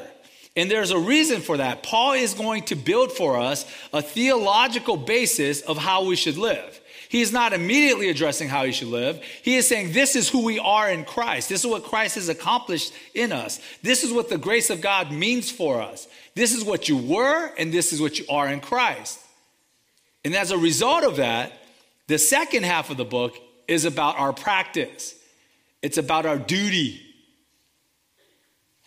And 0.55 0.71
there's 0.71 0.91
a 0.91 0.99
reason 0.99 1.41
for 1.41 1.57
that. 1.57 1.83
Paul 1.83 2.13
is 2.13 2.35
going 2.35 2.65
to 2.65 2.75
build 2.75 3.11
for 3.11 3.39
us 3.39 3.65
a 3.93 4.03
theological 4.03 4.99
basis 4.99 5.63
of 5.63 5.79
how 5.79 6.05
we 6.05 6.15
should 6.17 6.37
live. 6.37 6.79
He 7.13 7.21
is 7.21 7.31
not 7.31 7.53
immediately 7.53 8.09
addressing 8.09 8.49
how 8.49 8.63
you 8.63 8.73
should 8.73 8.89
live. 8.89 9.23
He 9.43 9.57
is 9.57 9.69
saying, 9.69 9.93
This 9.93 10.17
is 10.17 10.31
who 10.31 10.45
we 10.45 10.59
are 10.59 10.91
in 10.91 11.05
Christ. 11.05 11.51
This 11.51 11.63
is 11.63 11.67
what 11.67 11.85
Christ 11.85 12.15
has 12.15 12.31
accomplished 12.31 12.95
in 13.13 13.33
us. 13.33 13.61
This 13.83 14.03
is 14.03 14.15
what 14.15 14.31
the 14.31 14.39
grace 14.39 14.71
of 14.71 14.81
God 14.81 15.13
means 15.13 15.51
for 15.51 15.83
us. 15.83 16.09
This 16.35 16.55
is 16.55 16.65
what 16.65 16.89
you 16.89 16.97
were, 16.97 17.53
and 17.59 17.71
this 17.71 17.93
is 17.93 18.01
what 18.01 18.19
you 18.19 18.25
are 18.31 18.49
in 18.49 18.61
Christ. 18.61 19.21
And 20.25 20.35
as 20.35 20.53
a 20.53 20.57
result 20.57 21.05
of 21.05 21.17
that, 21.17 21.53
the 22.07 22.17
second 22.17 22.65
half 22.65 22.89
of 22.89 22.97
the 22.97 23.05
book 23.05 23.37
is 23.69 23.85
about 23.85 24.19
our 24.19 24.33
practice, 24.33 25.15
it's 25.83 25.99
about 25.99 26.25
our 26.25 26.39
duty. 26.39 27.03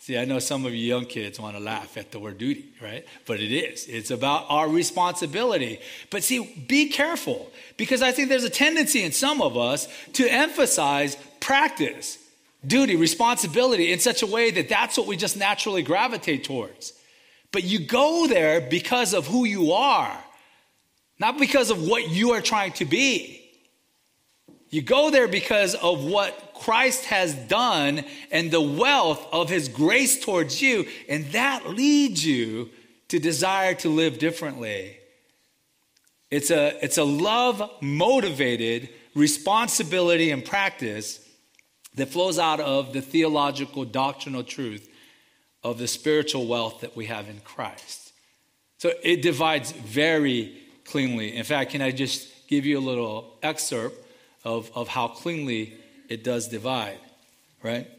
See, 0.06 0.20
I 0.20 0.26
know 0.26 0.38
some 0.38 0.68
of 0.68 0.76
you 0.76 0.86
young 0.86 1.06
kids 1.06 1.40
want 1.40 1.58
to 1.58 1.60
laugh 1.60 1.98
at 1.98 2.12
the 2.12 2.20
word 2.20 2.38
duty, 2.38 2.66
right? 2.80 3.08
But 3.26 3.40
it 3.40 3.52
is. 3.52 3.88
It's 3.88 4.12
about 4.12 4.46
our 4.50 4.70
responsibility. 4.70 5.80
But 6.12 6.24
see, 6.24 6.64
be 6.68 6.90
careful 6.90 7.52
because 7.76 8.04
I 8.04 8.12
think 8.12 8.30
there's 8.30 8.44
a 8.44 8.50
tendency 8.52 9.02
in 9.02 9.14
some 9.14 9.42
of 9.42 9.58
us 9.58 9.88
to 10.14 10.28
emphasize 10.32 11.18
practice, 11.40 12.20
duty, 12.68 12.96
responsibility 12.96 13.92
in 13.92 13.98
such 13.98 14.22
a 14.22 14.28
way 14.28 14.52
that 14.52 14.70
that's 14.70 14.96
what 14.96 15.08
we 15.08 15.18
just 15.18 15.38
naturally 15.38 15.82
gravitate 15.82 16.44
towards. 16.44 16.94
But 17.52 17.64
you 17.64 17.80
go 17.80 18.28
there 18.28 18.62
because 18.62 19.16
of 19.16 19.26
who 19.26 19.46
you 19.46 19.72
are, 19.72 20.16
not 21.18 21.40
because 21.40 21.72
of 21.72 21.82
what 21.82 22.10
you 22.10 22.34
are 22.34 22.42
trying 22.42 22.74
to 22.74 22.86
be. 22.86 23.42
You 24.70 24.84
go 24.84 25.10
there 25.10 25.28
because 25.28 25.74
of 25.74 26.06
what 26.06 26.45
Christ 26.62 27.06
has 27.06 27.34
done 27.34 28.04
and 28.32 28.50
the 28.50 28.62
wealth 28.62 29.26
of 29.32 29.50
his 29.50 29.68
grace 29.68 30.20
towards 30.20 30.62
you, 30.62 30.88
and 31.08 31.26
that 31.28 31.70
leads 31.70 32.26
you 32.26 32.70
to 33.10 33.20
desire 33.20 33.76
to 33.76 33.90
live 33.90 34.18
differently. 34.18 34.98
It's 36.32 36.52
a, 36.52 36.84
it's 36.84 36.98
a 36.98 37.04
love 37.04 37.62
motivated 37.82 38.90
responsibility 39.14 40.32
and 40.32 40.44
practice 40.44 41.20
that 41.96 42.10
flows 42.10 42.40
out 42.40 42.60
of 42.60 42.94
the 42.94 43.02
theological 43.02 43.86
doctrinal 43.86 44.44
truth 44.44 44.90
of 45.64 45.78
the 45.78 45.88
spiritual 45.88 46.46
wealth 46.46 46.82
that 46.82 46.96
we 46.96 47.06
have 47.06 47.30
in 47.30 47.40
Christ. 47.40 48.12
So 48.78 48.92
it 49.02 49.22
divides 49.22 49.72
very 49.72 50.62
cleanly. 50.84 51.36
In 51.36 51.44
fact, 51.44 51.72
can 51.72 51.82
I 51.82 51.92
just 51.92 52.48
give 52.48 52.66
you 52.66 52.78
a 52.78 52.82
little 52.82 53.38
excerpt 53.42 53.96
of, 54.44 54.70
of 54.76 54.88
how 54.88 55.08
cleanly 55.08 55.74
it 56.10 56.24
does 56.24 56.48
divide, 56.48 57.00
right? 57.64 57.90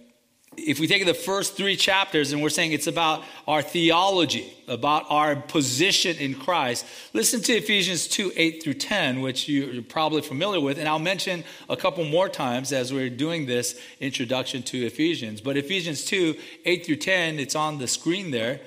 If 0.57 0.81
we 0.81 0.87
take 0.87 1.05
the 1.05 1.13
first 1.13 1.55
three 1.55 1.77
chapters 1.77 2.33
and 2.33 2.43
we're 2.43 2.49
saying 2.49 2.73
it's 2.73 2.87
about 2.87 3.25
our 3.47 3.61
theology, 3.61 4.51
about 4.69 5.05
our 5.11 5.37
position 5.37 6.17
in 6.17 6.35
Christ, 6.35 6.87
listen 7.13 7.43
to 7.43 7.53
Ephesians 7.53 8.09
2 8.09 8.33
8 8.35 8.63
through 8.63 8.75
10, 8.75 9.21
which 9.21 9.49
you're 9.49 9.83
probably 9.83 10.23
familiar 10.23 10.61
with. 10.61 10.79
And 10.79 10.89
I'll 10.89 10.99
mention 10.99 11.45
a 11.69 11.77
couple 11.77 12.05
more 12.05 12.31
times 12.31 12.73
as 12.73 12.93
we're 12.93 13.11
doing 13.11 13.45
this 13.45 13.79
introduction 14.01 14.63
to 14.65 14.87
Ephesians. 14.87 15.43
But 15.43 15.59
Ephesians 15.59 16.07
2 16.07 16.35
8 16.65 16.87
through 16.87 16.97
10, 16.97 17.39
it's 17.39 17.55
on 17.55 17.77
the 17.77 17.87
screen 17.87 18.31
there. 18.31 18.61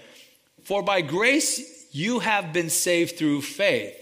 For 0.63 0.83
by 0.83 1.01
grace 1.01 1.87
you 1.91 2.19
have 2.19 2.53
been 2.53 2.69
saved 2.69 3.17
through 3.17 3.41
faith 3.41 3.95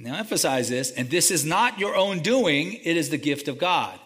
now 0.00 0.16
emphasize 0.16 0.70
this, 0.70 0.90
and 0.92 1.10
this 1.10 1.30
is 1.30 1.44
not 1.44 1.78
your 1.78 1.94
own 1.94 2.20
doing, 2.20 2.72
it 2.72 2.96
is 2.96 3.10
the 3.10 3.18
gift 3.18 3.48
of 3.48 3.58
God, 3.58 3.99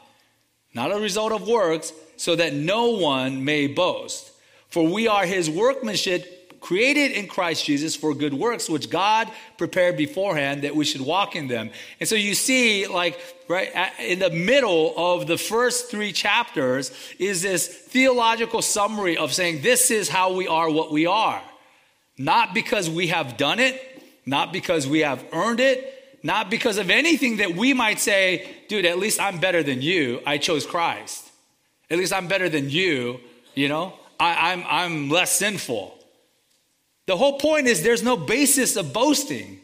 not 0.75 0.93
a 0.93 0.99
result 0.99 1.33
of 1.33 1.47
works, 1.47 1.93
so 2.16 2.37
that 2.37 2.52
no 2.52 2.90
one 2.90 3.45
may 3.45 3.66
boast. 3.66 4.31
For 4.69 4.87
we 4.87 5.09
are 5.09 5.25
his 5.25 5.49
workmanship, 5.49 6.61
created 6.61 7.12
in 7.12 7.26
Christ 7.26 7.64
Jesus 7.64 7.95
for 7.95 8.14
good 8.14 8.33
works, 8.33 8.71
which 8.71 8.88
God 8.88 9.31
prepared 9.59 9.99
beforehand 9.99 10.62
that 10.62 10.75
we 10.75 10.87
should 10.87 11.02
walk 11.02 11.37
in 11.37 11.47
them. 11.47 11.71
And 12.00 12.09
so 12.09 12.14
you 12.14 12.35
see, 12.35 12.87
like, 12.87 13.21
right 13.49 13.71
in 14.00 14.19
the 14.19 14.31
middle 14.31 14.95
of 14.97 15.26
the 15.26 15.37
first 15.37 15.90
three 15.90 16.11
chapters 16.11 16.90
is 17.19 17.43
this 17.43 17.69
theological 17.69 18.62
summary 18.62 19.16
of 19.16 19.35
saying, 19.35 19.61
this 19.61 19.90
is 19.90 20.09
how 20.09 20.33
we 20.33 20.49
are 20.49 20.71
what 20.71 20.90
we 20.90 21.04
are. 21.04 21.43
Not 22.16 22.54
because 22.54 22.88
we 22.88 23.09
have 23.09 23.37
done 23.37 23.61
it, 23.61 24.02
not 24.25 24.50
because 24.50 24.88
we 24.88 25.00
have 25.00 25.23
earned 25.33 25.61
it, 25.61 25.94
not 26.25 26.50
because 26.50 26.78
of 26.78 26.88
anything 26.88 27.37
that 27.37 27.54
we 27.54 27.75
might 27.75 28.00
say, 28.00 28.50
dude, 28.69 28.87
at 28.87 28.99
least 28.99 29.21
I'm 29.21 29.38
better 29.38 29.62
than 29.62 29.83
you. 29.83 30.23
I 30.26 30.38
chose 30.38 30.66
Christ. 30.66 31.31
At 31.90 31.99
least 31.99 32.14
I'm 32.14 32.28
better 32.28 32.49
than 32.49 32.71
you, 32.71 33.21
you 33.54 33.69
know? 33.69 33.93
I, 34.19 34.52
I'm, 34.52 34.64
I'm 34.66 35.11
less 35.11 35.33
sinful. 35.33 35.97
The 37.07 37.16
whole 37.16 37.38
point 37.38 37.66
is 37.66 37.83
there's 37.83 38.02
no 38.02 38.16
basis 38.16 38.76
of 38.76 38.95
boasting. 38.95 39.61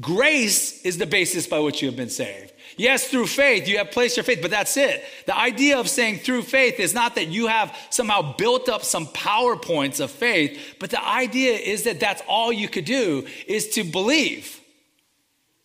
Grace 0.00 0.82
is 0.82 0.98
the 0.98 1.06
basis 1.06 1.46
by 1.46 1.60
which 1.60 1.80
you 1.80 1.88
have 1.88 1.96
been 1.96 2.10
saved. 2.10 2.52
Yes, 2.76 3.08
through 3.08 3.26
faith, 3.26 3.66
you 3.66 3.78
have 3.78 3.90
placed 3.90 4.18
your 4.18 4.24
faith, 4.24 4.40
but 4.42 4.50
that's 4.50 4.76
it. 4.76 5.02
The 5.26 5.36
idea 5.36 5.78
of 5.78 5.88
saying 5.88 6.18
through 6.18 6.42
faith 6.42 6.78
is 6.78 6.92
not 6.92 7.14
that 7.14 7.28
you 7.28 7.46
have 7.46 7.74
somehow 7.88 8.36
built 8.36 8.68
up 8.68 8.84
some 8.84 9.06
PowerPoints 9.06 9.98
of 9.98 10.10
faith, 10.10 10.76
but 10.78 10.90
the 10.90 11.02
idea 11.02 11.52
is 11.52 11.84
that 11.84 12.00
that's 12.00 12.22
all 12.28 12.52
you 12.52 12.68
could 12.68 12.84
do 12.84 13.26
is 13.46 13.70
to 13.70 13.84
believe. 13.84 14.61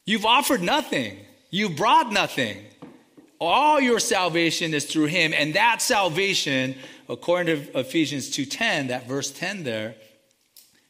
You've 0.08 0.26
offered 0.26 0.62
nothing, 0.62 1.20
you've 1.52 1.76
brought 1.76 2.14
nothing. 2.14 2.64
All 3.40 3.80
your 3.80 4.00
salvation 4.00 4.74
is 4.74 4.86
through 4.86 5.08
him, 5.08 5.34
and 5.34 5.54
that 5.54 5.82
salvation, 5.82 6.76
according 7.10 7.56
to 7.56 7.80
Ephesians 7.80 8.30
2:10, 8.30 8.88
that 8.88 9.06
verse 9.06 9.30
10 9.30 9.66
there, 9.66 9.96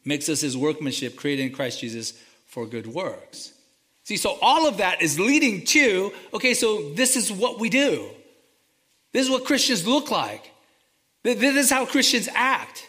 makes 0.05 0.29
us 0.29 0.39
his 0.39 0.55
workmanship 0.55 1.15
created 1.15 1.47
in 1.47 1.51
Christ 1.51 1.81
Jesus 1.81 2.13
for 2.45 2.67
good 2.67 2.85
works. 2.85 3.53
See, 4.03 4.17
so 4.17 4.37
all 4.39 4.67
of 4.67 4.77
that 4.77 5.01
is 5.01 5.19
leading 5.19 5.65
to 5.65 6.13
okay, 6.33 6.53
so 6.53 6.93
this 6.93 7.15
is 7.15 7.31
what 7.31 7.59
we 7.59 7.69
do. 7.69 8.09
This 9.13 9.25
is 9.25 9.31
what 9.31 9.45
Christians 9.45 9.87
look 9.87 10.11
like. 10.11 10.51
This 11.23 11.41
is 11.41 11.71
how 11.71 11.87
Christians 11.87 12.29
act 12.35 12.87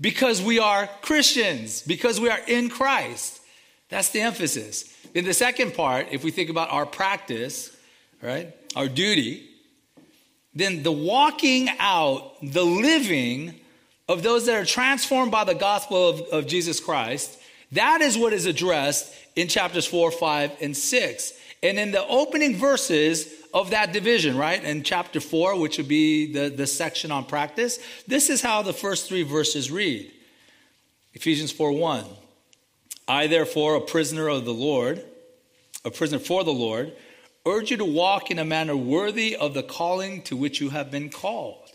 because 0.00 0.40
we 0.40 0.58
are 0.58 0.88
Christians, 1.02 1.82
because 1.82 2.18
we 2.18 2.30
are 2.30 2.40
in 2.48 2.70
Christ. 2.70 3.39
That's 3.90 4.10
the 4.10 4.20
emphasis. 4.20 4.96
In 5.14 5.24
the 5.24 5.34
second 5.34 5.74
part, 5.74 6.06
if 6.10 6.24
we 6.24 6.30
think 6.30 6.48
about 6.48 6.70
our 6.70 6.86
practice, 6.86 7.76
right, 8.22 8.54
our 8.76 8.88
duty, 8.88 9.48
then 10.54 10.82
the 10.82 10.92
walking 10.92 11.68
out, 11.78 12.34
the 12.42 12.64
living 12.64 13.54
of 14.08 14.22
those 14.22 14.46
that 14.46 14.56
are 14.56 14.64
transformed 14.64 15.30
by 15.30 15.44
the 15.44 15.54
gospel 15.54 16.08
of, 16.08 16.20
of 16.32 16.46
Jesus 16.46 16.80
Christ, 16.80 17.38
that 17.72 18.00
is 18.00 18.16
what 18.16 18.32
is 18.32 18.46
addressed 18.46 19.14
in 19.36 19.48
chapters 19.48 19.86
4, 19.86 20.10
5, 20.10 20.56
and 20.60 20.76
6. 20.76 21.32
And 21.62 21.78
in 21.78 21.92
the 21.92 22.06
opening 22.06 22.56
verses 22.56 23.32
of 23.52 23.70
that 23.70 23.92
division, 23.92 24.36
right, 24.36 24.62
in 24.62 24.82
chapter 24.82 25.20
4, 25.20 25.58
which 25.58 25.78
would 25.78 25.88
be 25.88 26.32
the, 26.32 26.48
the 26.48 26.66
section 26.66 27.10
on 27.10 27.24
practice, 27.24 27.78
this 28.06 28.30
is 28.30 28.40
how 28.40 28.62
the 28.62 28.72
first 28.72 29.08
three 29.08 29.22
verses 29.22 29.70
read 29.70 30.10
Ephesians 31.12 31.52
4 31.52 31.72
1. 31.72 32.04
I, 33.10 33.26
therefore, 33.26 33.74
a 33.74 33.80
prisoner 33.80 34.28
of 34.28 34.44
the 34.44 34.54
Lord, 34.54 35.04
a 35.84 35.90
prisoner 35.90 36.20
for 36.20 36.44
the 36.44 36.52
Lord, 36.52 36.92
urge 37.44 37.72
you 37.72 37.76
to 37.78 37.84
walk 37.84 38.30
in 38.30 38.38
a 38.38 38.44
manner 38.44 38.76
worthy 38.76 39.34
of 39.34 39.52
the 39.52 39.64
calling 39.64 40.22
to 40.22 40.36
which 40.36 40.60
you 40.60 40.70
have 40.70 40.92
been 40.92 41.10
called, 41.10 41.72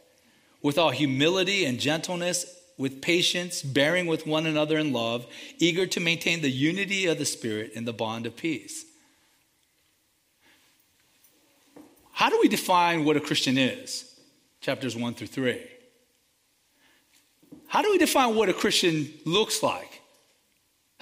with 0.62 0.78
all 0.78 0.92
humility 0.92 1.66
and 1.66 1.78
gentleness, 1.78 2.46
with 2.78 3.02
patience, 3.02 3.62
bearing 3.62 4.08
with 4.08 4.26
one 4.26 4.46
another 4.46 4.78
in 4.78 4.94
love, 4.94 5.28
eager 5.60 5.86
to 5.86 6.00
maintain 6.00 6.42
the 6.42 6.50
unity 6.50 7.06
of 7.06 7.18
the 7.18 7.26
Spirit 7.26 7.74
in 7.74 7.84
the 7.84 7.92
bond 7.92 8.26
of 8.26 8.38
peace. 8.38 8.86
How 12.14 12.30
do 12.30 12.40
we 12.42 12.48
define 12.48 13.04
what 13.04 13.18
a 13.18 13.20
Christian 13.20 13.58
is? 13.58 14.10
Chapters 14.62 14.96
1 14.96 15.16
through 15.16 15.28
3. 15.28 15.62
How 17.68 17.82
do 17.82 17.92
we 17.92 17.98
define 17.98 18.36
what 18.36 18.48
a 18.48 18.54
Christian 18.54 19.12
looks 19.26 19.62
like? 19.62 19.95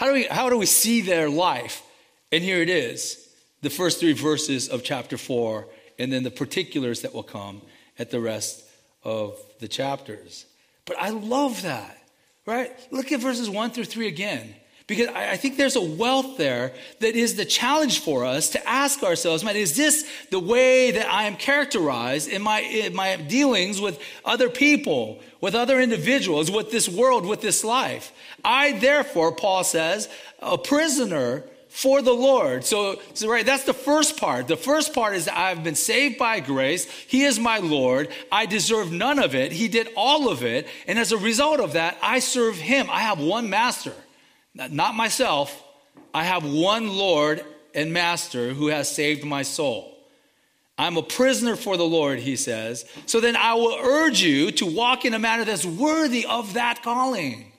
How 0.04 0.10
do 0.10 0.16
we, 0.16 0.24
how 0.26 0.50
do 0.50 0.58
we 0.58 0.66
see 0.66 1.00
their 1.00 1.30
life? 1.30 1.82
And 2.30 2.44
here 2.44 2.62
it 2.62 2.68
is 2.68 3.26
the 3.62 3.70
first 3.70 4.02
three 4.02 4.12
verses 4.12 4.68
of 4.68 4.84
chapter 4.84 5.18
4, 5.18 5.66
and 5.98 6.12
then 6.12 6.24
the 6.24 6.30
particulars 6.30 7.04
that 7.04 7.14
will 7.14 7.24
come 7.24 7.62
at 7.98 8.12
the 8.12 8.20
rest 8.20 8.66
of 9.06 9.40
the 9.62 9.70
chapters. 9.70 10.46
But 10.84 11.00
I 11.00 11.12
love 11.12 11.62
that, 11.62 11.98
right? 12.46 12.74
Look 12.92 13.14
at 13.14 13.22
verses 13.22 13.50
1 13.50 13.72
through 13.72 13.86
3 13.86 14.08
again. 14.08 14.54
Because 14.86 15.08
I 15.08 15.38
think 15.38 15.56
there's 15.56 15.78
a 15.78 15.82
wealth 15.82 16.38
there 16.38 16.74
that 17.00 17.16
is 17.16 17.36
the 17.36 17.46
challenge 17.46 18.00
for 18.00 18.25
us 18.25 18.50
to 18.50 18.68
ask 18.68 19.02
ourselves, 19.02 19.44
man, 19.44 19.56
is 19.56 19.78
this 19.78 20.06
the 20.30 20.40
way 20.40 20.92
that 20.92 21.10
I 21.10 21.24
am 21.24 21.38
characterized 21.38 22.28
in 22.28 22.42
my, 22.42 22.60
in 22.60 22.94
my 22.94 23.16
dealings 23.16 23.80
with 23.80 23.98
other 24.25 24.50
people, 24.50 25.22
with 25.40 25.56
other 25.56 25.80
individuals, 25.80 26.52
with 26.52 26.70
this 26.70 26.90
world, 26.90 27.25
with 27.25 27.40
this 27.40 27.63
life? 27.63 28.12
I, 28.44 28.74
therefore, 28.74 29.34
Paul 29.34 29.63
says, 29.63 30.10
a 30.42 30.58
prisoner 30.58 31.46
for 31.74 32.04
the 32.04 32.13
Lord. 32.13 32.63
So, 32.63 33.02
so, 33.16 33.28
right, 33.28 33.44
that's 33.44 33.63
the 33.63 33.74
first 33.74 34.18
part. 34.18 34.48
The 34.48 34.56
first 34.56 34.94
part 34.94 35.16
is 35.16 35.28
I've 35.28 35.63
been 35.63 35.74
saved 35.74 36.20
by 36.20 36.40
grace. 36.40 36.86
He 37.08 37.24
is 37.24 37.40
my 37.40 37.58
Lord. 37.58 38.10
I 38.32 38.46
deserve 38.46 38.92
none 38.92 39.18
of 39.18 39.34
it. 39.34 39.52
He 39.52 39.70
did 39.70 39.88
all 39.96 40.30
of 40.30 40.44
it. 40.44 40.68
And 40.86 41.00
as 41.00 41.12
a 41.12 41.18
result 41.18 41.60
of 41.60 41.74
that, 41.74 41.98
I 42.02 42.20
serve 42.20 42.58
him. 42.58 42.90
I 42.92 43.00
have 43.00 43.20
one 43.20 43.50
master, 43.50 43.94
not 44.56 44.96
myself. 44.96 45.62
I 46.14 46.24
have 46.24 46.44
one 46.46 46.90
Lord 46.90 47.44
and 47.74 47.92
master 47.92 48.54
who 48.54 48.68
has 48.68 48.94
saved 48.94 49.24
my 49.24 49.42
soul. 49.42 49.90
I'm 50.78 50.98
a 50.98 51.04
prisoner 51.04 51.56
for 51.56 51.78
the 51.78 51.86
Lord, 51.86 52.20
he 52.20 52.36
says. 52.36 52.86
So 53.06 53.20
then 53.20 53.36
I 53.36 53.54
will 53.54 53.78
urge 53.80 54.22
you 54.22 54.52
to 54.54 54.66
walk 54.66 55.06
in 55.06 55.14
a 55.14 55.20
manner 55.20 55.46
that's 55.46 55.66
worthy 55.66 56.26
of 56.26 56.54
that 56.54 56.82
calling. 56.84 57.52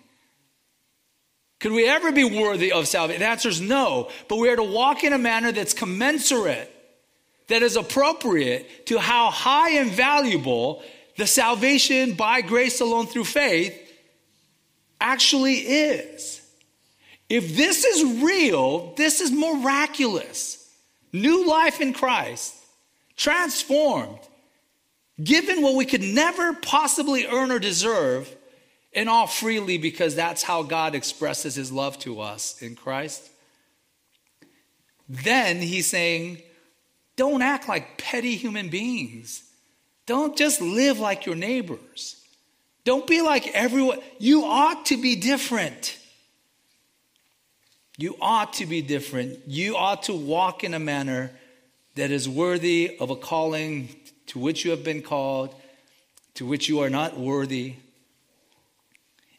Could 1.60 1.72
we 1.72 1.88
ever 1.88 2.12
be 2.12 2.24
worthy 2.24 2.72
of 2.72 2.88
salvation? 2.88 3.20
The 3.20 3.28
answer 3.28 3.48
is 3.48 3.60
no. 3.60 4.10
But 4.28 4.36
we 4.36 4.48
are 4.50 4.56
to 4.56 4.62
walk 4.62 5.04
in 5.04 5.12
a 5.12 5.18
manner 5.18 5.52
that's 5.52 5.72
commensurate, 5.72 6.70
that 7.48 7.62
is 7.62 7.76
appropriate 7.76 8.86
to 8.86 8.98
how 8.98 9.30
high 9.30 9.70
and 9.70 9.90
valuable 9.90 10.82
the 11.16 11.26
salvation 11.26 12.14
by 12.14 12.40
grace 12.40 12.80
alone 12.80 13.06
through 13.06 13.24
faith 13.24 13.80
actually 15.00 15.54
is. 15.54 16.33
If 17.28 17.56
this 17.56 17.84
is 17.84 18.22
real, 18.22 18.94
this 18.96 19.20
is 19.20 19.32
miraculous. 19.32 20.60
New 21.12 21.46
life 21.48 21.80
in 21.80 21.92
Christ, 21.92 22.54
transformed, 23.16 24.18
given 25.22 25.62
what 25.62 25.74
we 25.74 25.86
could 25.86 26.02
never 26.02 26.52
possibly 26.54 27.26
earn 27.26 27.50
or 27.50 27.58
deserve 27.58 28.34
and 28.92 29.08
all 29.08 29.26
freely 29.26 29.78
because 29.78 30.14
that's 30.14 30.42
how 30.42 30.62
God 30.62 30.94
expresses 30.94 31.54
his 31.54 31.72
love 31.72 31.98
to 32.00 32.20
us 32.20 32.60
in 32.60 32.74
Christ. 32.74 33.30
Then 35.08 35.58
he's 35.58 35.86
saying, 35.86 36.42
don't 37.16 37.42
act 37.42 37.68
like 37.68 37.98
petty 37.98 38.36
human 38.36 38.68
beings. 38.68 39.42
Don't 40.06 40.36
just 40.36 40.60
live 40.60 40.98
like 40.98 41.26
your 41.26 41.34
neighbors. 41.34 42.20
Don't 42.84 43.06
be 43.06 43.22
like 43.22 43.46
everyone. 43.48 43.98
You 44.18 44.44
ought 44.44 44.86
to 44.86 45.00
be 45.00 45.16
different. 45.16 45.98
You 47.96 48.16
ought 48.20 48.54
to 48.54 48.66
be 48.66 48.82
different. 48.82 49.40
You 49.46 49.76
ought 49.76 50.04
to 50.04 50.14
walk 50.14 50.64
in 50.64 50.74
a 50.74 50.78
manner 50.78 51.30
that 51.94 52.10
is 52.10 52.28
worthy 52.28 52.96
of 52.98 53.10
a 53.10 53.16
calling 53.16 53.88
to 54.26 54.38
which 54.38 54.64
you 54.64 54.72
have 54.72 54.82
been 54.82 55.02
called, 55.02 55.54
to 56.34 56.44
which 56.44 56.68
you 56.68 56.80
are 56.80 56.90
not 56.90 57.18
worthy. 57.18 57.74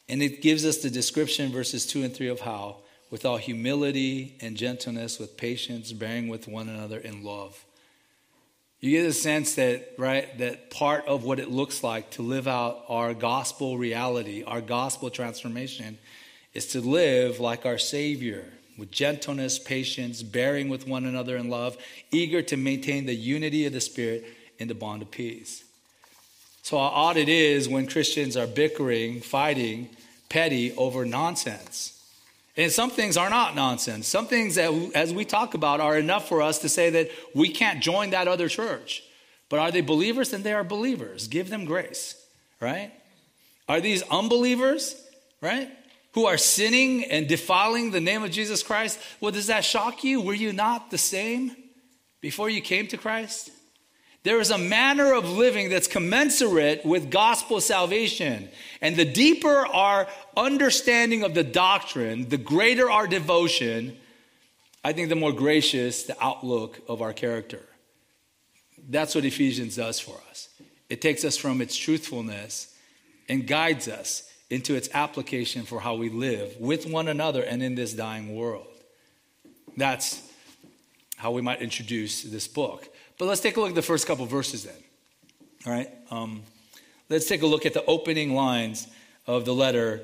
And 0.07 0.21
it 0.21 0.41
gives 0.41 0.65
us 0.65 0.77
the 0.77 0.89
description, 0.89 1.51
verses 1.51 1.85
2 1.85 2.03
and 2.03 2.15
3, 2.15 2.29
of 2.29 2.41
how, 2.41 2.77
with 3.09 3.25
all 3.25 3.37
humility 3.37 4.37
and 4.39 4.55
gentleness, 4.55 5.19
with 5.19 5.35
patience, 5.35 5.91
bearing 5.91 6.27
with 6.27 6.47
one 6.47 6.69
another 6.69 6.99
in 6.99 7.23
love. 7.23 7.65
You 8.79 8.91
get 8.91 9.05
a 9.05 9.13
sense 9.13 9.55
that, 9.55 9.93
right, 9.97 10.37
that 10.37 10.69
part 10.69 11.05
of 11.07 11.23
what 11.23 11.39
it 11.39 11.49
looks 11.49 11.83
like 11.83 12.11
to 12.11 12.21
live 12.21 12.47
out 12.47 12.83
our 12.87 13.13
gospel 13.13 13.77
reality, 13.77 14.43
our 14.43 14.61
gospel 14.61 15.09
transformation, 15.09 15.97
is 16.55 16.65
to 16.67 16.81
live 16.81 17.39
like 17.39 17.65
our 17.65 17.77
Savior, 17.77 18.45
with 18.77 18.89
gentleness, 18.89 19.59
patience, 19.59 20.23
bearing 20.23 20.69
with 20.69 20.87
one 20.87 21.05
another 21.05 21.37
in 21.37 21.49
love, 21.49 21.77
eager 22.11 22.41
to 22.41 22.57
maintain 22.57 23.05
the 23.05 23.13
unity 23.13 23.65
of 23.65 23.73
the 23.73 23.81
Spirit 23.81 24.25
in 24.57 24.67
the 24.67 24.73
bond 24.73 25.01
of 25.01 25.11
peace. 25.11 25.63
So, 26.63 26.77
how 26.77 26.85
odd 26.85 27.17
it 27.17 27.29
is 27.29 27.69
when 27.69 27.85
Christians 27.85 28.35
are 28.35 28.47
bickering, 28.47 29.21
fighting, 29.21 29.89
petty 30.29 30.73
over 30.75 31.05
nonsense. 31.05 31.91
And 32.57 32.71
some 32.71 32.89
things 32.89 33.17
are 33.17 33.29
not 33.29 33.53
nonsense. 33.53 34.07
Some 34.07 34.27
things 34.27 34.55
that, 34.55 34.71
as 34.95 35.13
we 35.13 35.25
talk 35.25 35.53
about, 35.53 35.81
are 35.81 35.97
enough 35.97 36.27
for 36.27 36.41
us 36.41 36.59
to 36.59 36.69
say 36.69 36.89
that 36.91 37.11
we 37.33 37.49
can't 37.49 37.83
join 37.83 38.11
that 38.11 38.27
other 38.27 38.47
church. 38.47 39.03
But 39.49 39.59
are 39.59 39.71
they 39.71 39.81
believers? 39.81 40.31
Then 40.31 40.43
they 40.43 40.53
are 40.53 40.63
believers. 40.63 41.27
Give 41.27 41.49
them 41.49 41.65
grace, 41.65 42.15
right? 42.61 42.91
Are 43.67 43.81
these 43.81 44.03
unbelievers, 44.03 44.95
right? 45.41 45.69
Who 46.15 46.27
are 46.27 46.37
sinning 46.37 47.03
and 47.03 47.27
defiling 47.27 47.91
the 47.91 47.99
name 47.99 48.23
of 48.23 48.31
Jesus 48.31 48.63
Christ? 48.63 48.97
Well, 49.19 49.33
does 49.33 49.47
that 49.47 49.65
shock 49.65 50.05
you? 50.05 50.21
Were 50.21 50.33
you 50.33 50.53
not 50.53 50.89
the 50.89 50.97
same 50.97 51.53
before 52.21 52.49
you 52.49 52.61
came 52.61 52.87
to 52.87 52.97
Christ? 52.97 53.51
There 54.23 54.39
is 54.39 54.49
a 54.49 54.57
manner 54.57 55.13
of 55.13 55.29
living 55.29 55.69
that's 55.69 55.89
commensurate 55.89 56.85
with 56.85 57.11
gospel 57.11 57.59
salvation. 57.59 58.47
And 58.79 58.95
the 58.95 59.03
deeper 59.03 59.67
our 59.67 60.07
understanding 60.37 61.23
of 61.23 61.33
the 61.33 61.43
doctrine, 61.43 62.29
the 62.29 62.37
greater 62.37 62.89
our 62.89 63.07
devotion, 63.07 63.97
I 64.85 64.93
think 64.93 65.09
the 65.09 65.15
more 65.15 65.33
gracious 65.33 66.03
the 66.03 66.15
outlook 66.23 66.79
of 66.87 67.01
our 67.01 67.11
character. 67.11 67.61
That's 68.87 69.15
what 69.15 69.25
Ephesians 69.25 69.75
does 69.75 69.99
for 69.99 70.17
us. 70.29 70.47
It 70.89 71.01
takes 71.01 71.25
us 71.25 71.35
from 71.35 71.59
its 71.59 71.75
truthfulness 71.75 72.73
and 73.27 73.45
guides 73.45 73.89
us 73.89 74.31
into 74.49 74.75
its 74.75 74.89
application 74.93 75.63
for 75.63 75.79
how 75.79 75.95
we 75.95 76.09
live 76.09 76.55
with 76.59 76.85
one 76.85 77.07
another 77.07 77.41
and 77.41 77.63
in 77.63 77.75
this 77.75 77.93
dying 77.93 78.35
world. 78.35 78.67
That's 79.75 80.21
how 81.17 81.31
we 81.31 81.41
might 81.41 81.61
introduce 81.61 82.23
this 82.23 82.47
book. 82.47 82.87
But 83.17 83.25
let's 83.25 83.41
take 83.41 83.57
a 83.57 83.59
look 83.59 83.69
at 83.69 83.75
the 83.75 83.81
first 83.81 84.05
couple 84.05 84.25
verses 84.25 84.65
then. 84.65 84.75
All 85.65 85.73
right? 85.73 85.89
Um, 86.11 86.43
let's 87.09 87.27
take 87.27 87.41
a 87.41 87.47
look 87.47 87.65
at 87.65 87.73
the 87.73 87.83
opening 87.85 88.35
lines 88.35 88.87
of 89.25 89.45
the 89.45 89.53
letter 89.53 90.01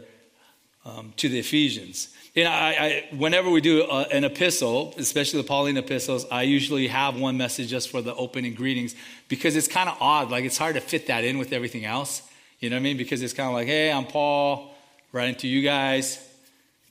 um, 0.85 1.13
to 1.17 1.29
the 1.29 1.39
Ephesians. 1.39 2.09
You 2.33 2.45
know, 2.45 2.49
I, 2.49 2.69
I, 3.11 3.15
whenever 3.15 3.49
we 3.49 3.61
do 3.61 3.83
a, 3.83 4.07
an 4.07 4.23
epistle, 4.23 4.95
especially 4.97 5.41
the 5.41 5.47
Pauline 5.47 5.77
epistles, 5.77 6.25
I 6.31 6.43
usually 6.43 6.87
have 6.87 7.19
one 7.19 7.37
message 7.37 7.67
just 7.67 7.89
for 7.91 8.01
the 8.01 8.15
opening 8.15 8.55
greetings 8.55 8.95
because 9.27 9.55
it's 9.55 9.67
kind 9.67 9.89
of 9.89 9.97
odd. 9.99 10.31
Like, 10.31 10.45
it's 10.45 10.57
hard 10.57 10.75
to 10.75 10.81
fit 10.81 11.07
that 11.07 11.23
in 11.23 11.37
with 11.37 11.51
everything 11.51 11.85
else. 11.85 12.23
You 12.61 12.69
know 12.69 12.75
what 12.75 12.81
I 12.81 12.83
mean? 12.83 12.97
Because 12.97 13.23
it's 13.23 13.33
kind 13.33 13.47
of 13.47 13.55
like, 13.55 13.65
hey, 13.65 13.91
I'm 13.91 14.05
Paul, 14.05 14.71
writing 15.11 15.33
to 15.37 15.47
you 15.47 15.63
guys. 15.63 16.19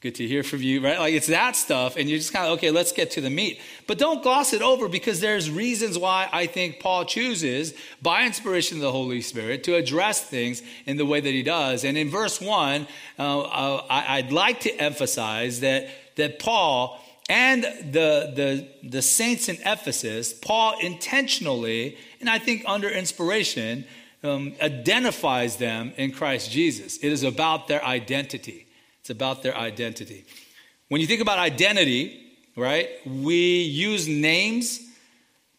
Good 0.01 0.17
to 0.17 0.27
hear 0.27 0.43
from 0.43 0.63
you, 0.63 0.83
right? 0.83 0.99
Like 0.99 1.15
it's 1.15 1.29
that 1.29 1.55
stuff, 1.55 1.97
and 1.97 2.09
you're 2.09 2.19
just 2.19 2.33
kind 2.33 2.47
of, 2.47 2.53
okay, 2.55 2.73
let's 2.73 2.91
get 2.91 3.13
to 3.13 3.21
the 3.21 3.31
meat. 3.31 3.61
But 3.87 3.97
don't 3.99 4.21
gloss 4.21 4.53
it 4.53 4.63
over 4.63 4.89
because 4.89 5.21
there's 5.21 5.49
reasons 5.49 5.97
why 5.97 6.29
I 6.33 6.47
think 6.47 6.81
Paul 6.81 7.05
chooses, 7.05 7.73
by 8.03 8.25
inspiration 8.25 8.79
of 8.79 8.83
the 8.83 8.91
Holy 8.91 9.21
Spirit, 9.21 9.63
to 9.65 9.77
address 9.77 10.25
things 10.25 10.63
in 10.87 10.97
the 10.97 11.07
way 11.07 11.21
that 11.21 11.31
he 11.31 11.45
does. 11.45 11.85
And 11.85 11.97
in 11.97 12.11
verse 12.11 12.41
1, 12.41 12.89
uh, 13.19 13.41
uh, 13.41 13.87
I'd 13.89 14.33
like 14.33 14.61
to 14.61 14.75
emphasize 14.75 15.61
that, 15.61 15.89
that 16.17 16.41
Paul 16.41 17.01
and 17.29 17.63
the, 17.63 18.33
the, 18.35 18.69
the 18.83 19.03
saints 19.03 19.49
in 19.49 19.57
Ephesus, 19.65 20.33
Paul 20.33 20.81
intentionally, 20.81 21.97
and 22.21 22.29
I 22.29 22.41
think 22.41 22.65
under 22.67 22.89
inspiration, 22.89 23.85
um, 24.23 24.55
identifies 24.61 25.57
them 25.57 25.93
in 25.97 26.13
Christ 26.13 26.51
Jesus. 26.51 26.99
It 26.99 27.13
is 27.13 27.23
about 27.23 27.69
their 27.69 27.85
identity. 27.85 28.67
It's 29.01 29.11
about 29.11 29.43
their 29.43 29.57
identity. 29.57 30.25
When 30.89 31.01
you 31.01 31.07
think 31.07 31.21
about 31.21 31.39
identity, 31.39 32.21
right, 32.57 32.89
we 33.07 33.63
use 33.63 34.09
names 34.09 34.81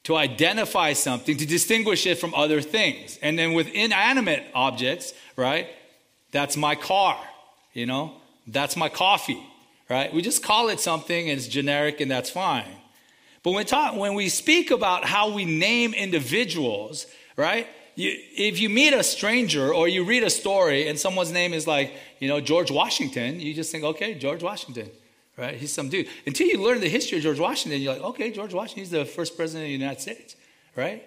to 0.04 0.16
identify 0.16 0.94
something, 0.94 1.38
to 1.38 1.46
distinguish 1.46 2.06
it 2.06 2.18
from 2.18 2.34
other 2.34 2.62
things. 2.62 3.20
And 3.22 3.38
then 3.38 3.54
with 3.54 3.68
inanimate 3.70 4.44
objects, 4.54 5.14
right, 5.36 5.68
that's 6.32 6.58
my 6.58 6.76
car, 6.76 7.20
you 7.74 7.86
know, 7.86 8.14
that's 8.48 8.76
my 8.76 8.90
coffee, 8.90 9.42
right? 9.90 10.14
We 10.14 10.22
just 10.22 10.44
call 10.44 10.70
it 10.70 10.80
something 10.80 11.30
and 11.30 11.38
it's 11.38 11.48
generic 11.48 12.02
and 12.02 12.10
that's 12.10 12.30
fine. 12.30 12.66
But 13.44 13.52
when, 13.52 13.66
talk, 13.66 13.96
when 13.96 14.14
we 14.14 14.30
speak 14.30 14.72
about 14.72 15.06
how 15.06 15.32
we 15.32 15.46
name 15.46 15.94
individuals, 15.94 17.08
right, 17.36 17.68
you, 17.96 18.18
if 18.36 18.60
you 18.60 18.70
meet 18.70 18.94
a 18.94 19.04
stranger 19.04 19.74
or 19.74 19.88
you 19.88 20.04
read 20.04 20.24
a 20.24 20.30
story 20.30 20.88
and 20.88 20.98
someone's 20.98 21.32
name 21.32 21.54
is 21.54 21.68
like, 21.68 21.94
you 22.20 22.28
know, 22.28 22.40
George 22.40 22.72
Washington, 22.72 23.40
you 23.40 23.54
just 23.54 23.72
think, 23.72 23.84
okay, 23.84 24.14
George 24.14 24.44
Washington, 24.44 24.90
right? 25.38 25.56
He's 25.56 25.74
some 25.74 25.90
dude. 25.90 26.08
Until 26.26 26.48
you 26.48 26.64
learn 26.64 26.80
the 26.80 26.90
history 26.90 27.18
of 27.18 27.24
George 27.24 27.40
Washington, 27.40 27.82
you're 27.82 27.94
like, 27.94 28.04
okay, 28.04 28.32
George 28.32 28.54
Washington, 28.54 28.84
he's 28.84 28.92
the 28.92 29.06
first 29.06 29.36
president 29.36 29.66
of 29.66 29.68
the 29.68 29.74
United 29.74 30.02
States, 30.02 30.36
right? 30.76 31.04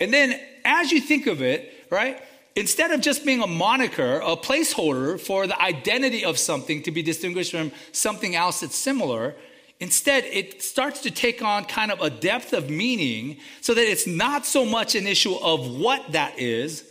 And 0.00 0.12
then 0.12 0.40
as 0.64 0.90
you 0.90 1.00
think 1.00 1.26
of 1.26 1.42
it, 1.42 1.86
right, 1.90 2.22
instead 2.56 2.90
of 2.90 3.00
just 3.00 3.24
being 3.24 3.42
a 3.42 3.46
moniker, 3.46 4.16
a 4.16 4.36
placeholder 4.36 5.20
for 5.20 5.46
the 5.46 5.60
identity 5.60 6.24
of 6.24 6.38
something 6.38 6.82
to 6.82 6.90
be 6.90 7.02
distinguished 7.02 7.52
from 7.52 7.72
something 7.92 8.34
else 8.34 8.60
that's 8.60 8.76
similar, 8.76 9.34
Instead, 9.82 10.22
it 10.26 10.62
starts 10.62 11.00
to 11.00 11.10
take 11.10 11.42
on 11.42 11.64
kind 11.64 11.90
of 11.90 12.00
a 12.00 12.08
depth 12.08 12.52
of 12.52 12.70
meaning 12.70 13.36
so 13.60 13.74
that 13.74 13.82
it's 13.82 14.06
not 14.06 14.46
so 14.46 14.64
much 14.64 14.94
an 14.94 15.08
issue 15.08 15.34
of 15.34 15.76
what 15.76 16.12
that 16.12 16.38
is, 16.38 16.84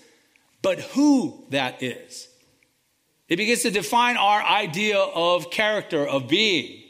but 0.61 0.77
who 0.77 1.41
that 1.51 1.81
is. 1.81 2.27
It 3.29 3.37
begins 3.37 3.61
to 3.61 3.71
define 3.71 4.17
our 4.17 4.43
idea 4.43 4.97
of 4.99 5.49
character, 5.51 6.05
of 6.05 6.27
being, 6.27 6.81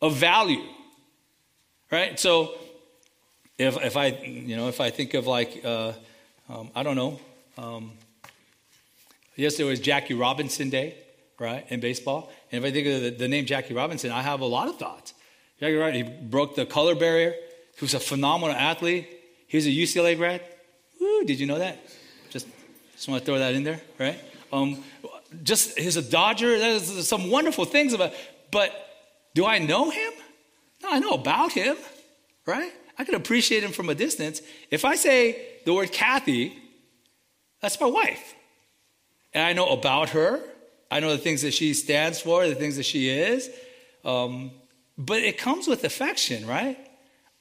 of 0.00 0.14
value. 0.14 0.62
Right? 1.90 2.16
So 2.20 2.54
if, 3.58 3.76
if 3.84 3.96
I, 3.96 4.06
you 4.22 4.56
know, 4.56 4.68
if 4.68 4.80
I 4.80 4.90
think 4.90 5.14
of 5.14 5.26
like, 5.26 5.62
uh, 5.64 5.94
um, 6.48 6.70
I 6.76 6.84
don't 6.84 6.94
know, 6.94 7.18
um, 7.56 7.90
yesterday 9.34 9.68
was 9.68 9.80
Jackie 9.80 10.14
Robinson 10.14 10.70
Day, 10.70 10.94
right, 11.38 11.64
in 11.68 11.80
baseball. 11.80 12.30
And 12.50 12.64
if 12.64 12.68
I 12.68 12.72
think 12.72 12.86
of 12.86 13.02
the, 13.02 13.10
the 13.10 13.28
name 13.28 13.46
Jackie 13.46 13.74
Robinson, 13.74 14.10
I 14.10 14.22
have 14.22 14.40
a 14.40 14.46
lot 14.46 14.68
of 14.68 14.78
thoughts. 14.78 15.14
Jackie 15.60 15.74
Robinson, 15.74 16.06
he 16.06 16.26
broke 16.26 16.54
the 16.54 16.66
color 16.66 16.94
barrier. 16.94 17.34
He 17.76 17.84
was 17.84 17.94
a 17.94 18.00
phenomenal 18.00 18.54
athlete. 18.54 19.08
He 19.46 19.56
was 19.56 19.66
a 19.66 19.70
UCLA 19.70 20.16
grad. 20.16 20.42
Woo, 21.00 21.24
did 21.24 21.40
you 21.40 21.46
know 21.46 21.58
that? 21.58 21.78
Just, 22.30 22.46
just 22.92 23.08
want 23.08 23.22
to 23.22 23.26
throw 23.26 23.38
that 23.38 23.54
in 23.54 23.64
there, 23.64 23.80
right? 23.98 24.18
Um, 24.52 24.82
just 25.42 25.78
he's 25.78 25.96
a 25.96 26.02
Dodger. 26.02 26.58
There's 26.58 27.06
some 27.06 27.30
wonderful 27.30 27.64
things 27.64 27.92
about. 27.92 28.12
But 28.50 28.72
do 29.34 29.46
I 29.46 29.58
know 29.58 29.90
him? 29.90 30.12
No, 30.82 30.90
I 30.90 30.98
know 30.98 31.10
about 31.10 31.52
him, 31.52 31.76
right? 32.46 32.72
I 32.98 33.04
can 33.04 33.14
appreciate 33.14 33.62
him 33.62 33.72
from 33.72 33.88
a 33.88 33.94
distance. 33.94 34.42
If 34.70 34.84
I 34.84 34.96
say 34.96 35.60
the 35.64 35.74
word 35.74 35.92
Kathy, 35.92 36.58
that's 37.60 37.80
my 37.80 37.86
wife, 37.86 38.34
and 39.32 39.44
I 39.44 39.52
know 39.52 39.68
about 39.68 40.10
her. 40.10 40.40
I 40.90 41.00
know 41.00 41.10
the 41.10 41.18
things 41.18 41.42
that 41.42 41.52
she 41.52 41.74
stands 41.74 42.20
for, 42.20 42.46
the 42.48 42.54
things 42.54 42.76
that 42.76 42.84
she 42.84 43.08
is. 43.08 43.50
Um, 44.04 44.50
but 44.96 45.18
it 45.18 45.38
comes 45.38 45.68
with 45.68 45.84
affection, 45.84 46.46
right? 46.46 46.78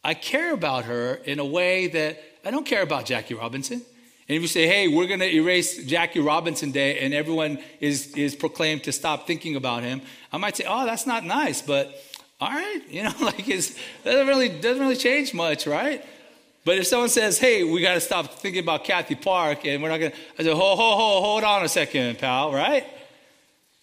I 0.04 0.14
care 0.14 0.54
about 0.54 0.86
her 0.86 1.16
in 1.16 1.40
a 1.40 1.46
way 1.46 1.88
that 1.88 2.22
I 2.46 2.52
don't 2.52 2.66
care 2.66 2.82
about 2.82 3.06
Jackie 3.06 3.34
Robinson. 3.34 3.82
And 4.30 4.36
if 4.36 4.42
you 4.42 4.48
say, 4.48 4.68
hey, 4.68 4.88
we're 4.90 5.08
going 5.08 5.22
to 5.22 5.34
erase 5.34 5.84
Jackie 5.86 6.20
Robinson 6.20 6.72
Day 6.72 7.00
and 7.00 7.14
everyone 7.14 7.60
is, 7.80 8.14
is 8.16 8.36
proclaimed 8.36 8.84
to 8.84 8.92
stop 8.92 9.26
thinking 9.26 9.56
about 9.56 9.84
him, 9.84 10.02
I 10.32 10.38
might 10.38 10.58
say, 10.58 10.66
oh, 10.68 10.86
that's 10.86 11.08
not 11.08 11.24
nice, 11.24 11.62
but 11.62 12.02
all 12.40 12.50
right, 12.50 12.82
you 12.90 13.04
know, 13.04 13.14
like 13.22 13.48
it 13.48 13.76
doesn't 14.04 14.28
really, 14.28 14.50
doesn't 14.50 14.82
really 14.82 14.98
change 14.98 15.34
much, 15.34 15.66
right? 15.66 16.06
But 16.66 16.78
if 16.78 16.88
someone 16.88 17.10
says, 17.10 17.40
hey, 17.40 17.64
we 17.64 17.82
got 17.82 17.94
to 17.94 18.02
stop 18.02 18.34
thinking 18.40 18.62
about 18.62 18.84
Kathy 18.84 19.16
Park 19.16 19.66
and 19.66 19.82
we're 19.82 19.90
not 19.90 20.00
going 20.00 20.12
to, 20.12 20.18
I 20.38 20.44
say, 20.44 20.52
ho, 20.52 20.76
ho, 20.76 20.76
ho, 20.76 21.22
hold 21.22 21.44
on 21.46 21.64
a 21.64 21.70
second, 21.70 22.20
pal, 22.20 22.52
right? 22.52 22.86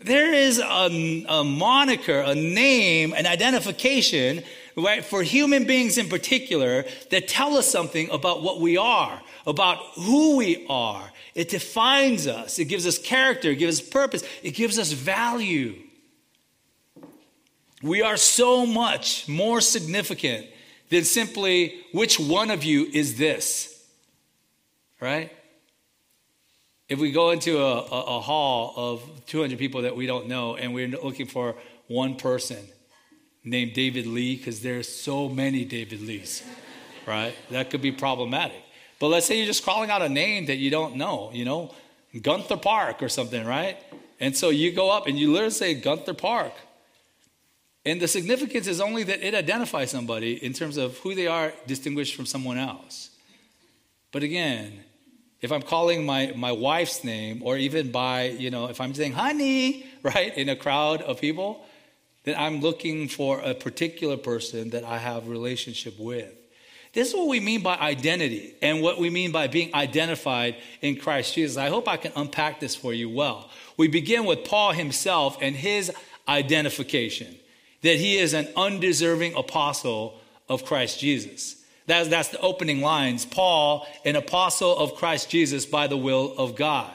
There 0.05 0.35
is 0.35 0.59
a, 0.59 1.25
a 1.31 1.43
moniker, 1.43 2.21
a 2.21 2.35
name, 2.35 3.14
an 3.14 3.25
identification, 3.27 4.43
right, 4.77 5.03
for 5.03 5.23
human 5.23 5.67
beings 5.67 5.97
in 5.97 6.11
particular 6.11 6.85
that 7.11 7.27
tell 7.27 7.57
us 7.57 7.67
something 7.67 8.11
about 8.11 8.43
what 8.43 8.61
we 8.61 8.77
are, 8.77 9.23
about 9.47 9.79
who 9.95 10.37
we 10.37 10.67
are. 10.69 11.11
It 11.35 11.49
defines 11.49 12.27
us. 12.27 12.59
It 12.59 12.67
gives 12.67 12.87
us 12.87 12.99
character. 12.99 13.53
It 13.53 13.57
gives 13.57 13.81
us 13.81 13.88
purpose. 13.88 14.23
It 14.43 14.51
gives 14.51 14.79
us 14.79 14.93
value. 14.93 15.77
We 17.83 18.03
are 18.03 18.19
so 18.19 18.67
much 18.67 19.27
more 19.27 19.62
significant 19.62 20.47
than 20.90 21.05
simply 21.05 21.81
which 21.93 22.21
one 22.21 22.51
of 22.51 22.62
you 22.62 22.90
is 22.93 23.17
this, 23.17 23.83
right? 25.01 25.33
If 26.88 26.99
we 26.99 27.12
go 27.12 27.31
into 27.31 27.59
a, 27.59 27.81
a, 27.81 28.18
a, 28.18 28.20
hall 28.20 28.75
of 28.77 29.25
200 29.27 29.59
people 29.59 29.83
that 29.83 29.97
we 29.97 30.07
don't 30.07 30.29
know 30.29 30.57
and 30.57 30.75
we're 30.75 30.88
looking 30.88 31.27
for 31.27 31.57
one 31.87 32.16
person 32.16 32.59
named 33.42 33.73
David 33.73 34.07
Lee, 34.07 34.37
because 34.37 34.61
there's 34.61 34.88
so 34.88 35.29
many 35.29 35.64
David 35.64 36.03
Lees, 36.03 36.42
right? 37.07 37.35
That 37.51 37.70
could 37.70 37.81
be 37.81 37.92
problematic. 37.92 38.62
But 38.99 39.09
let's 39.09 39.27
say 39.27 39.38
you're 39.38 39.47
just 39.47 39.64
calling 39.64 39.90
out 39.90 40.03
a 40.03 40.09
name 40.09 40.47
that 40.47 40.57
you 40.57 40.70
don't 40.70 40.97
know, 40.97 41.31
you 41.33 41.44
know, 41.44 41.75
Gunther 42.20 42.59
Park 42.59 43.03
or 43.03 43.09
something, 43.09 43.44
right? 43.44 43.79
And 44.20 44.37
so 44.37 44.51
you 44.51 44.70
go 44.73 44.90
up 44.90 45.07
and 45.07 45.18
you 45.18 45.33
literally 45.33 45.51
say 45.51 45.75
Gunther 45.75 46.14
Park. 46.14 46.53
And 47.87 48.01
the 48.01 48.09
significance 48.09 48.66
is 48.66 48.81
only 48.81 49.03
that 49.05 49.27
it 49.27 49.35
identifies 49.35 49.90
somebody 49.90 50.42
in 50.44 50.53
terms 50.53 50.77
of 50.77 50.99
who 50.99 51.14
they 51.14 51.27
are 51.27 51.53
distinguished 51.66 52.14
from 52.14 52.25
someone 52.25 52.57
else. 52.57 53.11
But 54.12 54.23
again, 54.23 54.85
if 55.44 55.52
I'm 55.52 55.61
calling 55.61 56.07
my, 56.07 56.33
my 56.35 56.52
wife's 56.52 57.04
name, 57.04 57.42
or 57.44 57.59
even 57.59 57.92
by, 57.92 58.28
you 58.28 58.50
know, 58.50 58.68
if 58.70 58.80
I'm 58.80 58.94
saying 58.94 59.12
honey, 59.12 59.85
right, 60.02 60.35
in 60.35 60.48
a 60.48 60.57
crowd 60.57 61.02
of 61.02 61.20
people, 61.20 61.62
then 62.22 62.35
I'm 62.38 62.62
looking 62.62 63.09
for 63.09 63.40
a 63.40 63.52
particular 63.52 64.16
person 64.16 64.70
that 64.70 64.85
I 64.85 64.96
have 64.96 65.28
relationship 65.28 65.98
with. 65.98 66.33
This 66.94 67.09
is 67.09 67.14
what 67.14 67.28
we 67.28 67.40
mean 67.40 67.62
by 67.62 67.76
identity 67.76 68.54
and 68.62 68.80
what 68.80 68.98
we 68.98 69.11
mean 69.11 69.33
by 69.33 69.48
being 69.48 69.74
identified 69.74 70.57
in 70.80 70.96
Christ 70.96 71.35
Jesus. 71.35 71.59
I 71.59 71.68
hope 71.68 71.88
I 71.88 71.98
can 71.98 72.12
unpack 72.16 72.59
this 72.59 72.74
for 72.74 72.94
you 72.94 73.11
well. 73.11 73.50
We 73.76 73.88
begin 73.88 74.24
with 74.24 74.44
Paul 74.44 74.72
himself 74.72 75.37
and 75.42 75.54
his 75.54 75.92
identification 76.26 77.37
that 77.83 77.96
he 77.96 78.16
is 78.16 78.33
an 78.33 78.48
undeserving 78.57 79.35
apostle 79.35 80.18
of 80.48 80.64
Christ 80.64 81.00
Jesus. 81.00 81.62
That's, 81.87 82.09
that's 82.09 82.29
the 82.29 82.40
opening 82.40 82.81
lines. 82.81 83.27
Paul, 83.27 83.87
an 84.05 84.16
apostle 84.16 84.77
of 84.77 84.94
Christ 84.94 85.29
Jesus 85.31 85.66
by 85.66 85.87
the 85.87 85.97
will 85.97 86.35
of 86.38 86.57
God. 86.57 86.90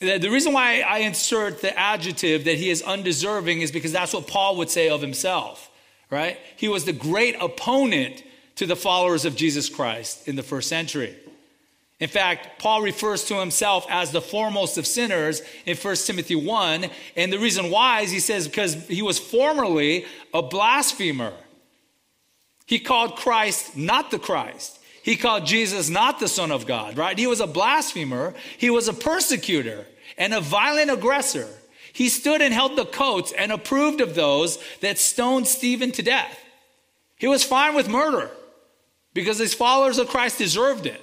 The 0.00 0.28
reason 0.28 0.52
why 0.52 0.80
I 0.80 0.98
insert 0.98 1.60
the 1.60 1.76
adjective 1.78 2.44
that 2.44 2.56
he 2.56 2.70
is 2.70 2.82
undeserving 2.82 3.62
is 3.62 3.72
because 3.72 3.92
that's 3.92 4.12
what 4.12 4.26
Paul 4.26 4.56
would 4.56 4.68
say 4.68 4.88
of 4.88 5.00
himself, 5.00 5.70
right? 6.10 6.38
He 6.56 6.68
was 6.68 6.84
the 6.84 6.92
great 6.92 7.36
opponent 7.40 8.22
to 8.56 8.66
the 8.66 8.76
followers 8.76 9.24
of 9.24 9.34
Jesus 9.34 9.68
Christ 9.68 10.28
in 10.28 10.36
the 10.36 10.42
first 10.42 10.68
century. 10.68 11.16
In 12.00 12.08
fact, 12.08 12.58
Paul 12.58 12.82
refers 12.82 13.24
to 13.26 13.38
himself 13.38 13.86
as 13.88 14.10
the 14.10 14.20
foremost 14.20 14.78
of 14.78 14.86
sinners 14.86 15.42
in 15.64 15.76
1 15.76 15.96
Timothy 15.96 16.34
1. 16.34 16.86
And 17.16 17.32
the 17.32 17.38
reason 17.38 17.70
why 17.70 18.00
is 18.00 18.10
he 18.10 18.20
says 18.20 18.48
because 18.48 18.74
he 18.88 19.00
was 19.00 19.18
formerly 19.18 20.04
a 20.32 20.42
blasphemer. 20.42 21.32
He 22.66 22.78
called 22.78 23.16
Christ 23.16 23.76
not 23.76 24.10
the 24.10 24.18
Christ. 24.18 24.78
He 25.02 25.16
called 25.16 25.44
Jesus 25.44 25.90
not 25.90 26.18
the 26.18 26.28
Son 26.28 26.50
of 26.50 26.66
God, 26.66 26.96
right? 26.96 27.18
He 27.18 27.26
was 27.26 27.40
a 27.40 27.46
blasphemer. 27.46 28.34
He 28.56 28.70
was 28.70 28.88
a 28.88 28.94
persecutor 28.94 29.86
and 30.16 30.32
a 30.32 30.40
violent 30.40 30.90
aggressor. 30.90 31.48
He 31.92 32.08
stood 32.08 32.40
and 32.40 32.54
held 32.54 32.76
the 32.76 32.86
coats 32.86 33.32
and 33.32 33.52
approved 33.52 34.00
of 34.00 34.14
those 34.14 34.58
that 34.80 34.98
stoned 34.98 35.46
Stephen 35.46 35.92
to 35.92 36.02
death. 36.02 36.38
He 37.18 37.26
was 37.26 37.44
fine 37.44 37.74
with 37.74 37.88
murder 37.88 38.30
because 39.12 39.38
his 39.38 39.54
followers 39.54 39.98
of 39.98 40.08
Christ 40.08 40.38
deserved 40.38 40.86
it. 40.86 41.00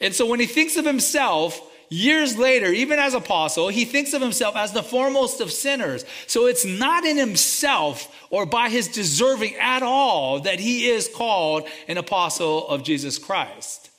And 0.00 0.14
so 0.14 0.26
when 0.26 0.40
he 0.40 0.46
thinks 0.46 0.76
of 0.76 0.84
himself, 0.84 1.60
years 1.92 2.38
later, 2.38 2.66
even 2.72 2.98
as 2.98 3.14
apostle, 3.14 3.68
he 3.68 3.84
thinks 3.84 4.14
of 4.14 4.22
himself 4.22 4.56
as 4.56 4.72
the 4.72 4.82
foremost 4.82 5.40
of 5.40 5.52
sinners. 5.52 6.04
So 6.26 6.46
it's 6.46 6.64
not 6.64 7.04
in 7.04 7.16
himself 7.16 8.14
or 8.30 8.46
by 8.46 8.70
his 8.70 8.88
deserving 8.88 9.56
at 9.56 9.82
all 9.82 10.40
that 10.40 10.58
he 10.58 10.88
is 10.88 11.08
called 11.14 11.68
an 11.88 11.98
apostle 11.98 12.66
of 12.68 12.82
Jesus 12.82 13.18
Christ. 13.18 13.90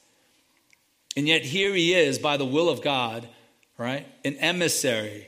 And 1.16 1.28
yet 1.28 1.44
here 1.44 1.74
he 1.76 1.94
is 1.94 2.18
by 2.18 2.38
the 2.38 2.46
will 2.46 2.70
of 2.70 2.82
God, 2.82 3.30
right? 3.78 4.08
An 4.26 4.38
emissary 4.38 5.28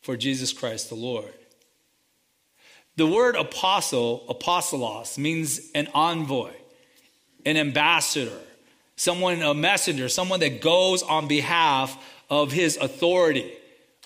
for 0.00 0.16
Jesus 0.16 0.52
Christ 0.52 0.88
the 0.88 0.94
Lord. 0.94 1.34
The 2.96 3.06
word 3.06 3.36
apostle, 3.36 4.24
apostolos, 4.28 5.18
means 5.18 5.70
an 5.74 5.88
envoy, 5.94 6.52
an 7.44 7.56
ambassador, 7.56 8.40
someone, 9.00 9.40
a 9.40 9.54
messenger, 9.54 10.10
someone 10.10 10.40
that 10.40 10.60
goes 10.60 11.02
on 11.02 11.26
behalf 11.26 11.96
of 12.28 12.52
his 12.52 12.76
authority, 12.76 13.50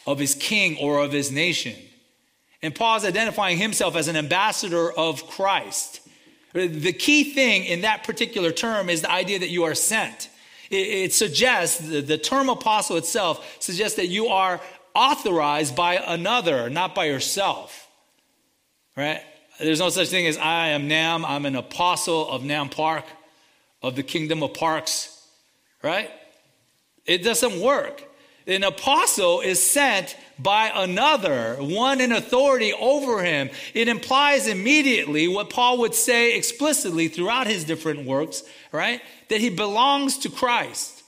of 0.06 0.20
his 0.20 0.36
king, 0.36 0.78
or 0.80 1.02
of 1.02 1.10
his 1.10 1.32
nation. 1.32 1.74
And 2.62 2.72
Paul's 2.72 3.04
identifying 3.04 3.58
himself 3.58 3.96
as 3.96 4.06
an 4.06 4.14
ambassador 4.14 4.92
of 4.92 5.26
Christ. 5.26 6.00
The 6.52 6.92
key 6.92 7.24
thing 7.24 7.64
in 7.64 7.80
that 7.80 8.04
particular 8.04 8.52
term 8.52 8.88
is 8.88 9.02
the 9.02 9.10
idea 9.10 9.40
that 9.40 9.50
you 9.50 9.64
are 9.64 9.74
sent. 9.74 10.28
It, 10.70 11.12
suggests, 11.12 11.78
the 11.78 12.16
term 12.16 12.48
apostle 12.48 12.96
itself 12.96 13.56
suggests 13.58 13.96
that 13.96 14.06
you 14.06 14.28
are 14.28 14.60
authorized 14.94 15.74
by 15.74 15.96
another, 15.96 16.70
not 16.70 16.94
by 16.94 17.06
yourself. 17.06 17.88
Right? 18.96 19.20
There's 19.58 19.80
no 19.80 19.88
such 19.88 20.08
thing 20.08 20.28
as 20.28 20.38
I 20.38 20.68
am 20.68 20.86
Nam, 20.86 21.24
I'm 21.24 21.46
an 21.46 21.56
apostle 21.56 22.28
of 22.28 22.44
Nam 22.44 22.68
Park, 22.68 23.04
of 23.84 23.96
the 23.96 24.02
kingdom 24.02 24.42
of 24.42 24.54
parks. 24.54 25.10
Right? 25.82 26.10
It 27.04 27.18
doesn't 27.22 27.60
work. 27.60 28.02
An 28.46 28.64
apostle 28.64 29.40
is 29.40 29.64
sent 29.64 30.16
by 30.38 30.70
another, 30.74 31.56
one 31.56 32.00
in 32.00 32.12
authority 32.12 32.72
over 32.72 33.22
him. 33.22 33.48
It 33.72 33.88
implies 33.88 34.46
immediately 34.46 35.28
what 35.28 35.50
Paul 35.50 35.78
would 35.78 35.94
say 35.94 36.36
explicitly 36.36 37.08
throughout 37.08 37.46
his 37.46 37.64
different 37.64 38.06
works, 38.06 38.42
right? 38.72 39.00
That 39.28 39.40
he 39.40 39.48
belongs 39.48 40.18
to 40.18 40.30
Christ, 40.30 41.02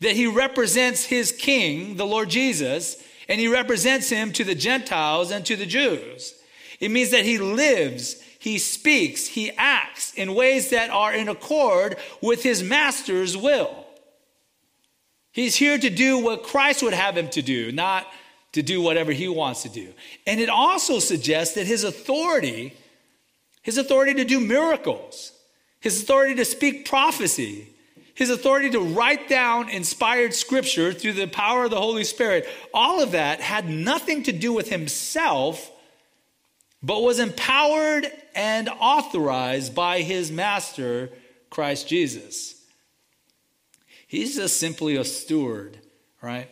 that 0.00 0.16
he 0.16 0.26
represents 0.26 1.04
his 1.04 1.32
king, 1.32 1.96
the 1.96 2.06
Lord 2.06 2.30
Jesus, 2.30 2.96
and 3.28 3.40
he 3.40 3.48
represents 3.48 4.08
him 4.08 4.32
to 4.32 4.44
the 4.44 4.54
Gentiles 4.54 5.30
and 5.30 5.44
to 5.46 5.56
the 5.56 5.66
Jews. 5.66 6.34
It 6.80 6.90
means 6.90 7.10
that 7.10 7.24
he 7.24 7.38
lives, 7.38 8.16
he 8.40 8.56
speaks, 8.56 9.26
he 9.26 9.50
acts 9.58 10.14
in 10.14 10.34
ways 10.34 10.70
that 10.70 10.88
are 10.88 11.12
in 11.12 11.28
accord 11.28 11.98
with 12.22 12.42
his 12.42 12.62
master's 12.62 13.36
will. 13.36 13.86
He's 15.30 15.54
here 15.54 15.76
to 15.76 15.90
do 15.90 16.16
what 16.18 16.42
Christ 16.42 16.82
would 16.82 16.94
have 16.94 17.18
him 17.18 17.28
to 17.28 17.42
do, 17.42 17.70
not 17.70 18.06
to 18.52 18.62
do 18.62 18.80
whatever 18.80 19.12
he 19.12 19.28
wants 19.28 19.62
to 19.64 19.68
do. 19.68 19.92
And 20.26 20.40
it 20.40 20.48
also 20.48 21.00
suggests 21.00 21.54
that 21.54 21.66
his 21.66 21.84
authority, 21.84 22.72
his 23.60 23.76
authority 23.76 24.14
to 24.14 24.24
do 24.24 24.40
miracles, 24.40 25.32
his 25.78 26.02
authority 26.02 26.34
to 26.36 26.46
speak 26.46 26.88
prophecy, 26.88 27.68
his 28.14 28.30
authority 28.30 28.70
to 28.70 28.80
write 28.80 29.28
down 29.28 29.68
inspired 29.68 30.32
scripture 30.32 30.94
through 30.94 31.12
the 31.12 31.26
power 31.26 31.64
of 31.64 31.70
the 31.70 31.80
Holy 31.80 32.04
Spirit, 32.04 32.48
all 32.72 33.02
of 33.02 33.12
that 33.12 33.42
had 33.42 33.68
nothing 33.68 34.22
to 34.22 34.32
do 34.32 34.54
with 34.54 34.70
himself, 34.70 35.70
but 36.82 37.02
was 37.02 37.18
empowered 37.18 38.06
and 38.34 38.68
authorized 38.68 39.74
by 39.74 40.00
his 40.00 40.30
master, 40.30 41.10
Christ 41.50 41.88
Jesus. 41.88 42.54
He's 44.06 44.36
just 44.36 44.56
simply 44.56 44.96
a 44.96 45.04
steward, 45.04 45.78
right, 46.22 46.48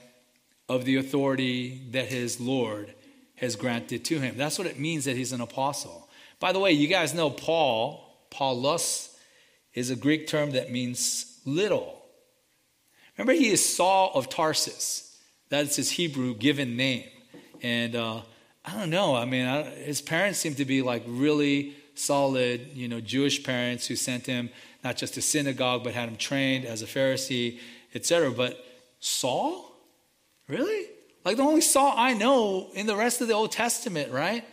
of 0.69 0.85
the 0.85 0.97
authority 0.97 1.83
that 1.93 2.07
his 2.07 2.41
Lord 2.41 2.95
has 3.37 3.57
granted 3.57 4.05
to 4.07 4.19
him. 4.21 4.37
That's 4.37 4.59
what 4.59 4.67
it 4.67 4.79
means 4.79 5.07
that 5.07 5.17
he's 5.17 5.33
an 5.33 5.41
apostle. 5.41 6.09
By 6.41 6.53
the 6.53 6.59
way, 6.59 6.73
you 6.73 6.89
guys 6.89 7.15
know 7.15 7.31
Paul, 7.31 8.05
Paulus, 8.31 9.17
is 9.75 9.91
a 9.91 9.97
Greek 9.97 10.27
term 10.27 10.53
that 10.53 10.71
means 10.71 11.41
little. 11.45 12.03
Remember, 13.17 13.33
he 13.33 13.49
is 13.49 13.65
Saul 13.65 14.13
of 14.15 14.29
Tarsus. 14.29 15.19
That's 15.49 15.77
his 15.77 15.91
Hebrew 15.91 16.35
given 16.35 16.77
name. 16.77 17.05
And 17.63 17.97
uh, 17.97 18.21
I 18.69 18.79
don't 18.79 18.91
know, 18.91 19.15
I 19.15 19.25
mean, 19.25 19.47
I, 19.47 19.63
his 19.63 20.03
parents 20.03 20.39
seem 20.39 20.55
to 20.57 20.67
be 20.67 20.83
like 20.83 21.03
really 21.07 21.75
solid, 21.95 22.69
you 22.75 22.87
know, 22.87 23.01
Jewish 23.01 23.43
parents 23.43 23.87
who 23.87 23.97
sent 23.97 24.27
him 24.27 24.51
not 24.85 24.99
just 24.99 25.15
to 25.15 25.23
synagogue, 25.23 25.85
but 25.85 25.95
had 25.95 26.07
him 26.07 26.17
trained 26.17 26.67
as 26.67 26.83
a 26.83 26.87
Pharisee, 26.87 27.61
etc. 27.95 28.31
But 28.31 28.63
Saul? 29.01 29.73
Really? 30.49 30.87
Like 31.25 31.39
the 31.39 31.45
only 31.45 31.63
Saul 31.63 31.95
I 31.97 32.13
know 32.13 32.69
in 32.75 32.87
the 32.87 32.95
rest 32.95 33.23
of 33.23 33.29
the 33.29 33.35
Old 33.35 33.53
Testament, 33.53 34.13
right? 34.13 34.45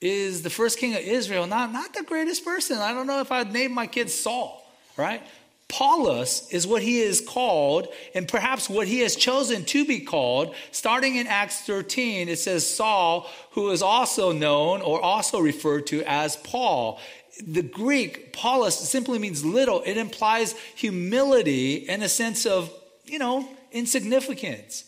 Is 0.00 0.42
the 0.42 0.50
first 0.50 0.78
king 0.78 0.94
of 0.94 1.00
Israel. 1.00 1.46
Not, 1.46 1.72
not 1.72 1.94
the 1.94 2.02
greatest 2.02 2.44
person. 2.44 2.78
I 2.78 2.92
don't 2.92 3.06
know 3.06 3.20
if 3.20 3.30
I'd 3.30 3.52
name 3.52 3.72
my 3.72 3.86
kid 3.86 4.10
Saul, 4.10 4.66
right? 4.96 5.22
Paulus 5.70 6.50
is 6.50 6.66
what 6.66 6.82
he 6.82 7.00
is 7.00 7.20
called, 7.20 7.88
and 8.14 8.28
perhaps 8.28 8.68
what 8.68 8.86
he 8.86 9.00
has 9.00 9.16
chosen 9.16 9.64
to 9.66 9.86
be 9.86 10.00
called. 10.00 10.54
Starting 10.72 11.16
in 11.16 11.26
Acts 11.26 11.60
13, 11.62 12.28
it 12.28 12.38
says 12.38 12.68
Saul, 12.68 13.30
who 13.52 13.70
is 13.70 13.80
also 13.80 14.32
known 14.32 14.82
or 14.82 15.00
also 15.00 15.38
referred 15.38 15.86
to 15.88 16.02
as 16.06 16.36
Paul 16.36 17.00
the 17.46 17.62
Greek, 17.62 18.32
Paulus, 18.32 18.78
simply 18.78 19.18
means 19.18 19.44
little. 19.44 19.82
It 19.82 19.96
implies 19.96 20.54
humility 20.74 21.88
and 21.88 22.02
a 22.02 22.08
sense 22.08 22.46
of, 22.46 22.72
you 23.04 23.18
know, 23.18 23.48
insignificance. 23.72 24.84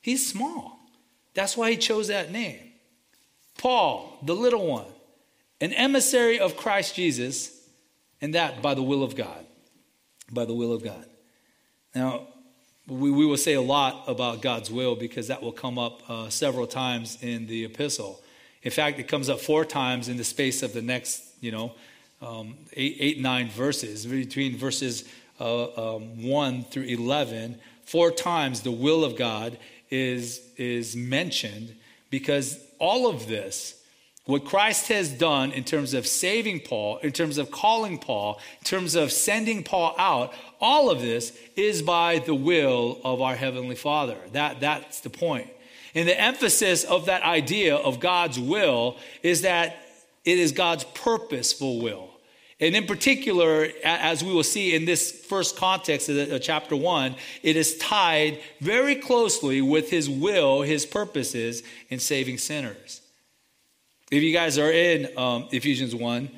He's 0.00 0.26
small. 0.26 0.78
That's 1.34 1.56
why 1.56 1.70
he 1.70 1.76
chose 1.76 2.08
that 2.08 2.30
name. 2.30 2.58
Paul, 3.58 4.18
the 4.22 4.34
little 4.34 4.66
one, 4.66 4.86
an 5.60 5.72
emissary 5.72 6.38
of 6.38 6.56
Christ 6.56 6.94
Jesus, 6.94 7.52
and 8.20 8.34
that 8.34 8.62
by 8.62 8.74
the 8.74 8.82
will 8.82 9.02
of 9.02 9.16
God. 9.16 9.45
By 10.30 10.44
the 10.44 10.54
will 10.54 10.72
of 10.72 10.82
God. 10.82 11.06
Now, 11.94 12.28
we, 12.88 13.10
we 13.10 13.26
will 13.26 13.36
say 13.36 13.54
a 13.54 13.60
lot 13.60 14.04
about 14.08 14.42
God's 14.42 14.70
will 14.70 14.96
because 14.96 15.28
that 15.28 15.42
will 15.42 15.52
come 15.52 15.78
up 15.78 16.08
uh, 16.08 16.28
several 16.28 16.66
times 16.66 17.18
in 17.22 17.46
the 17.46 17.64
epistle. 17.64 18.20
In 18.62 18.70
fact, 18.70 18.98
it 18.98 19.08
comes 19.08 19.28
up 19.28 19.40
four 19.40 19.64
times 19.64 20.08
in 20.08 20.16
the 20.16 20.24
space 20.24 20.62
of 20.62 20.72
the 20.72 20.82
next 20.82 21.26
you 21.40 21.52
know, 21.52 21.72
um, 22.22 22.56
eight, 22.72 22.96
eight, 22.98 23.20
nine 23.20 23.48
verses, 23.48 24.06
between 24.06 24.56
verses 24.56 25.04
uh, 25.40 25.96
um, 25.96 26.22
1 26.22 26.64
through 26.64 26.84
11, 26.84 27.58
four 27.84 28.10
times 28.10 28.62
the 28.62 28.70
will 28.70 29.04
of 29.04 29.16
God 29.16 29.58
is, 29.90 30.40
is 30.56 30.96
mentioned 30.96 31.74
because 32.10 32.58
all 32.78 33.08
of 33.08 33.28
this, 33.28 33.82
what 34.26 34.44
Christ 34.44 34.88
has 34.88 35.08
done 35.08 35.52
in 35.52 35.62
terms 35.62 35.94
of 35.94 36.06
saving 36.06 36.60
Paul, 36.60 36.98
in 36.98 37.12
terms 37.12 37.38
of 37.38 37.50
calling 37.52 37.96
Paul, 37.96 38.40
in 38.58 38.64
terms 38.64 38.96
of 38.96 39.12
sending 39.12 39.62
Paul 39.62 39.94
out, 39.98 40.34
all 40.60 40.90
of 40.90 41.00
this 41.00 41.36
is 41.54 41.80
by 41.80 42.18
the 42.18 42.34
will 42.34 43.00
of 43.04 43.20
our 43.20 43.36
Heavenly 43.36 43.76
Father. 43.76 44.16
That, 44.32 44.60
that's 44.60 45.00
the 45.00 45.10
point. 45.10 45.48
And 45.94 46.08
the 46.08 46.20
emphasis 46.20 46.82
of 46.84 47.06
that 47.06 47.22
idea 47.22 47.76
of 47.76 48.00
God's 48.00 48.38
will 48.38 48.96
is 49.22 49.42
that 49.42 49.76
it 50.24 50.38
is 50.38 50.50
God's 50.52 50.84
purposeful 50.84 51.80
will. 51.80 52.10
And 52.58 52.74
in 52.74 52.86
particular, 52.86 53.68
as 53.84 54.24
we 54.24 54.32
will 54.32 54.42
see 54.42 54.74
in 54.74 54.86
this 54.86 55.12
first 55.12 55.56
context 55.56 56.08
of 56.08 56.42
chapter 56.42 56.74
one, 56.74 57.14
it 57.42 57.54
is 57.54 57.76
tied 57.78 58.40
very 58.60 58.96
closely 58.96 59.60
with 59.60 59.90
his 59.90 60.10
will, 60.10 60.62
his 60.62 60.84
purposes 60.84 61.62
in 61.90 62.00
saving 62.00 62.38
sinners. 62.38 63.02
If 64.10 64.22
you 64.22 64.32
guys 64.32 64.56
are 64.56 64.70
in 64.70 65.08
um, 65.18 65.48
Ephesians 65.50 65.92
1, 65.92 66.30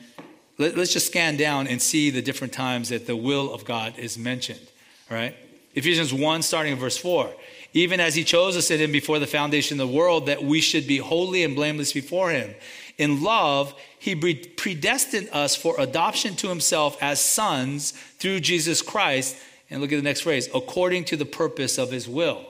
let, 0.57 0.79
us 0.79 0.91
just 0.91 1.09
scan 1.09 1.37
down 1.37 1.67
and 1.67 1.83
see 1.83 2.09
the 2.09 2.23
different 2.23 2.55
times 2.55 2.89
that 2.89 3.07
the 3.07 3.15
will 3.15 3.53
of 3.53 3.67
God 3.67 3.99
is 3.99 4.17
mentioned, 4.17 4.67
right? 5.11 5.37
Ephesians 5.75 6.15
1, 6.15 6.41
starting 6.41 6.73
in 6.73 6.79
verse 6.79 6.97
4. 6.97 7.31
Even 7.75 8.01
as 8.01 8.15
he 8.15 8.25
chose 8.25 8.57
us 8.57 8.71
in 8.71 8.81
him 8.81 8.91
before 8.91 9.19
the 9.19 9.27
foundation 9.27 9.79
of 9.79 9.87
the 9.87 9.95
world, 9.95 10.27
that 10.27 10.43
we 10.43 10.63
should 10.63 10.87
be 10.87 10.97
holy 10.97 11.45
and 11.45 11.55
blameless 11.55 11.93
before 11.93 12.31
him. 12.31 12.55
In 12.97 13.23
love, 13.23 13.75
he 13.99 14.15
predestined 14.15 15.29
us 15.31 15.55
for 15.55 15.75
adoption 15.79 16.37
to 16.37 16.49
himself 16.49 16.97
as 17.03 17.21
sons 17.21 17.91
through 18.19 18.41
Jesus 18.41 18.81
Christ. 18.81 19.37
And 19.69 19.83
look 19.83 19.93
at 19.93 19.97
the 19.97 20.03
next 20.03 20.23
phrase 20.23 20.49
according 20.55 21.05
to 21.05 21.17
the 21.19 21.27
purpose 21.27 21.77
of 21.77 21.91
his 21.91 22.09
will. 22.09 22.47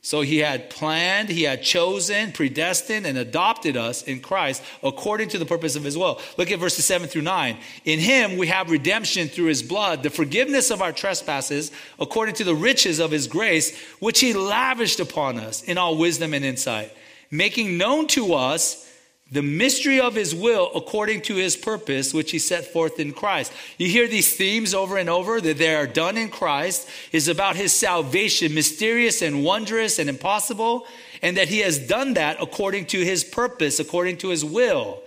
So 0.00 0.20
he 0.20 0.38
had 0.38 0.70
planned, 0.70 1.28
he 1.28 1.42
had 1.42 1.62
chosen, 1.62 2.32
predestined, 2.32 3.04
and 3.04 3.18
adopted 3.18 3.76
us 3.76 4.02
in 4.02 4.20
Christ 4.20 4.62
according 4.82 5.28
to 5.30 5.38
the 5.38 5.44
purpose 5.44 5.74
of 5.74 5.82
his 5.82 5.98
will. 5.98 6.20
Look 6.36 6.50
at 6.52 6.60
verses 6.60 6.84
7 6.84 7.08
through 7.08 7.22
9. 7.22 7.58
In 7.84 7.98
him 7.98 8.36
we 8.36 8.46
have 8.46 8.70
redemption 8.70 9.28
through 9.28 9.46
his 9.46 9.62
blood, 9.62 10.02
the 10.02 10.10
forgiveness 10.10 10.70
of 10.70 10.82
our 10.82 10.92
trespasses, 10.92 11.72
according 11.98 12.36
to 12.36 12.44
the 12.44 12.54
riches 12.54 13.00
of 13.00 13.10
his 13.10 13.26
grace, 13.26 13.76
which 13.98 14.20
he 14.20 14.32
lavished 14.34 15.00
upon 15.00 15.38
us 15.38 15.62
in 15.62 15.78
all 15.78 15.98
wisdom 15.98 16.32
and 16.32 16.44
insight, 16.44 16.92
making 17.30 17.76
known 17.76 18.06
to 18.08 18.34
us 18.34 18.87
the 19.30 19.42
mystery 19.42 20.00
of 20.00 20.14
his 20.14 20.34
will 20.34 20.70
according 20.74 21.20
to 21.22 21.34
his 21.34 21.54
purpose, 21.54 22.14
which 22.14 22.30
he 22.30 22.38
set 22.38 22.64
forth 22.64 22.98
in 22.98 23.12
Christ. 23.12 23.52
You 23.76 23.88
hear 23.88 24.08
these 24.08 24.34
themes 24.34 24.72
over 24.72 24.96
and 24.96 25.10
over 25.10 25.40
that 25.40 25.58
they 25.58 25.74
are 25.74 25.86
done 25.86 26.16
in 26.16 26.30
Christ, 26.30 26.88
is 27.12 27.28
about 27.28 27.56
his 27.56 27.72
salvation, 27.72 28.54
mysterious 28.54 29.20
and 29.20 29.44
wondrous 29.44 29.98
and 29.98 30.08
impossible, 30.08 30.86
and 31.20 31.36
that 31.36 31.48
he 31.48 31.58
has 31.58 31.78
done 31.78 32.14
that 32.14 32.38
according 32.40 32.86
to 32.86 33.04
his 33.04 33.22
purpose, 33.22 33.78
according 33.78 34.16
to 34.18 34.30
his 34.30 34.44
will. 34.44 35.02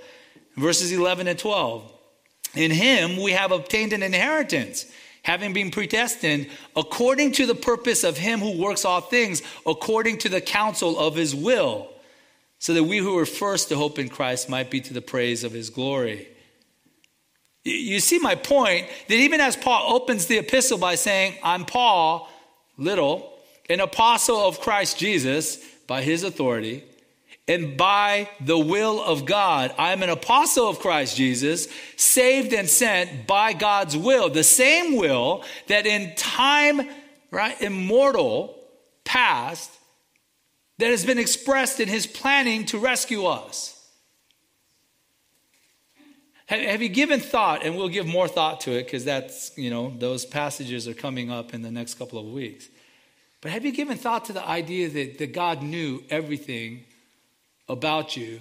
Verses 0.55 0.91
11 0.91 1.27
and 1.27 1.39
12. 1.39 1.91
In 2.55 2.69
him 2.69 3.17
we 3.17 3.31
have 3.31 3.51
obtained 3.51 3.93
an 3.93 4.03
inheritance, 4.03 4.85
having 5.23 5.51
been 5.51 5.71
predestined 5.71 6.47
according 6.75 7.31
to 7.31 7.47
the 7.47 7.55
purpose 7.55 8.03
of 8.03 8.17
him 8.17 8.39
who 8.39 8.61
works 8.61 8.85
all 8.85 9.01
things, 9.01 9.41
according 9.65 10.19
to 10.19 10.29
the 10.29 10.41
counsel 10.41 10.99
of 10.99 11.15
his 11.15 11.33
will 11.33 11.90
so 12.61 12.75
that 12.75 12.83
we 12.83 12.99
who 12.99 13.15
were 13.15 13.25
first 13.25 13.69
to 13.69 13.75
hope 13.75 13.97
in 13.97 14.07
Christ 14.07 14.47
might 14.47 14.69
be 14.69 14.79
to 14.81 14.93
the 14.93 15.01
praise 15.01 15.43
of 15.43 15.51
his 15.51 15.71
glory. 15.71 16.27
You 17.63 17.99
see 17.99 18.19
my 18.19 18.35
point 18.35 18.87
that 19.07 19.15
even 19.15 19.41
as 19.41 19.55
Paul 19.55 19.95
opens 19.95 20.27
the 20.27 20.37
epistle 20.37 20.77
by 20.77 20.93
saying, 20.93 21.33
I'm 21.41 21.65
Paul, 21.65 22.29
little, 22.77 23.33
an 23.67 23.79
apostle 23.79 24.37
of 24.37 24.61
Christ 24.61 24.99
Jesus 24.99 25.57
by 25.87 26.03
his 26.03 26.21
authority, 26.21 26.83
and 27.47 27.77
by 27.77 28.29
the 28.39 28.59
will 28.59 29.01
of 29.01 29.25
God. 29.25 29.73
I'm 29.79 30.03
an 30.03 30.09
apostle 30.09 30.69
of 30.69 30.79
Christ 30.79 31.17
Jesus, 31.17 31.67
saved 31.95 32.53
and 32.53 32.69
sent 32.69 33.25
by 33.25 33.53
God's 33.53 33.97
will, 33.97 34.29
the 34.29 34.43
same 34.43 34.97
will 34.97 35.43
that 35.65 35.87
in 35.87 36.13
time, 36.15 36.87
right, 37.31 37.59
immortal, 37.59 38.55
past, 39.03 39.71
that 40.81 40.89
has 40.89 41.05
been 41.05 41.19
expressed 41.19 41.79
in 41.79 41.87
his 41.87 42.07
planning 42.07 42.65
to 42.65 42.79
rescue 42.79 43.25
us. 43.25 43.77
Have 46.47 46.81
you 46.81 46.89
given 46.89 47.19
thought, 47.19 47.63
and 47.63 47.77
we'll 47.77 47.87
give 47.87 48.07
more 48.07 48.27
thought 48.27 48.61
to 48.61 48.71
it 48.71 48.85
because 48.85 49.05
that's, 49.05 49.55
you 49.55 49.69
know, 49.69 49.93
those 49.95 50.25
passages 50.25 50.87
are 50.87 50.95
coming 50.95 51.29
up 51.29 51.53
in 51.53 51.61
the 51.61 51.69
next 51.69 51.99
couple 51.99 52.17
of 52.17 52.25
weeks. 52.25 52.67
But 53.41 53.51
have 53.51 53.63
you 53.63 53.71
given 53.71 53.95
thought 53.95 54.25
to 54.25 54.33
the 54.33 54.43
idea 54.43 54.89
that, 54.89 55.19
that 55.19 55.33
God 55.33 55.61
knew 55.61 56.03
everything 56.09 56.83
about 57.69 58.17
you 58.17 58.39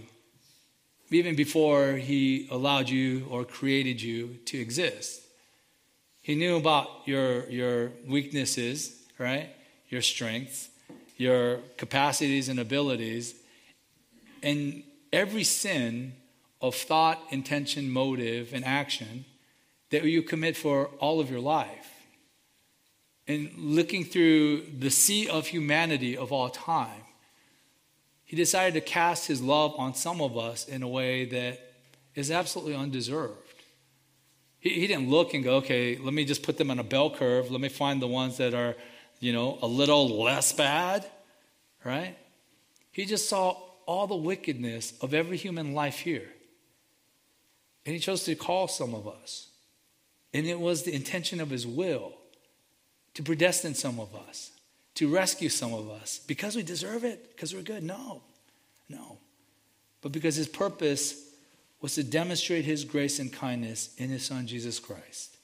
even 1.10 1.36
before 1.36 1.92
he 1.92 2.48
allowed 2.50 2.88
you 2.88 3.26
or 3.28 3.44
created 3.44 4.00
you 4.00 4.38
to 4.46 4.58
exist? 4.58 5.20
He 6.22 6.34
knew 6.36 6.56
about 6.56 6.88
your, 7.04 7.46
your 7.50 7.92
weaknesses, 8.08 8.96
right? 9.18 9.50
Your 9.90 10.00
strengths 10.00 10.69
your 11.20 11.58
capacities 11.76 12.48
and 12.48 12.58
abilities, 12.58 13.34
and 14.42 14.82
every 15.12 15.44
sin 15.44 16.14
of 16.62 16.74
thought, 16.74 17.22
intention, 17.30 17.90
motive, 17.90 18.54
and 18.54 18.64
action 18.64 19.26
that 19.90 20.02
you 20.04 20.22
commit 20.22 20.56
for 20.56 20.86
all 20.98 21.20
of 21.20 21.30
your 21.30 21.40
life. 21.40 21.90
And 23.28 23.50
looking 23.58 24.04
through 24.04 24.62
the 24.78 24.90
sea 24.90 25.28
of 25.28 25.48
humanity 25.48 26.16
of 26.16 26.32
all 26.32 26.48
time, 26.48 27.02
he 28.24 28.34
decided 28.34 28.72
to 28.74 28.80
cast 28.80 29.26
his 29.26 29.42
love 29.42 29.74
on 29.76 29.94
some 29.94 30.22
of 30.22 30.38
us 30.38 30.66
in 30.66 30.82
a 30.82 30.88
way 30.88 31.26
that 31.26 31.58
is 32.14 32.30
absolutely 32.30 32.74
undeserved. 32.74 33.34
He, 34.58 34.70
he 34.70 34.86
didn't 34.86 35.10
look 35.10 35.34
and 35.34 35.44
go, 35.44 35.56
okay, 35.56 35.98
let 35.98 36.14
me 36.14 36.24
just 36.24 36.42
put 36.42 36.56
them 36.56 36.70
on 36.70 36.78
a 36.78 36.84
bell 36.84 37.10
curve. 37.10 37.50
Let 37.50 37.60
me 37.60 37.68
find 37.68 38.00
the 38.00 38.08
ones 38.08 38.38
that 38.38 38.54
are 38.54 38.74
you 39.20 39.34
know, 39.34 39.58
a 39.62 39.66
little 39.66 40.22
less 40.22 40.52
bad, 40.52 41.04
right? 41.84 42.16
He 42.90 43.04
just 43.04 43.28
saw 43.28 43.56
all 43.86 44.06
the 44.06 44.16
wickedness 44.16 44.94
of 45.00 45.14
every 45.14 45.36
human 45.36 45.74
life 45.74 46.00
here. 46.00 46.28
And 47.84 47.94
he 47.94 48.00
chose 48.00 48.24
to 48.24 48.34
call 48.34 48.66
some 48.66 48.94
of 48.94 49.06
us. 49.06 49.48
And 50.32 50.46
it 50.46 50.58
was 50.58 50.82
the 50.82 50.94
intention 50.94 51.40
of 51.40 51.50
his 51.50 51.66
will 51.66 52.12
to 53.14 53.22
predestine 53.22 53.74
some 53.74 53.98
of 53.98 54.14
us, 54.14 54.52
to 54.94 55.12
rescue 55.12 55.48
some 55.48 55.74
of 55.74 55.90
us 55.90 56.20
because 56.26 56.56
we 56.56 56.62
deserve 56.62 57.04
it, 57.04 57.30
because 57.30 57.54
we're 57.54 57.62
good. 57.62 57.82
No, 57.82 58.22
no. 58.88 59.18
But 60.02 60.12
because 60.12 60.36
his 60.36 60.48
purpose 60.48 61.30
was 61.80 61.94
to 61.94 62.04
demonstrate 62.04 62.64
his 62.64 62.84
grace 62.84 63.18
and 63.18 63.32
kindness 63.32 63.94
in 63.96 64.08
his 64.08 64.24
son 64.24 64.46
Jesus 64.46 64.78
Christ. 64.78 65.36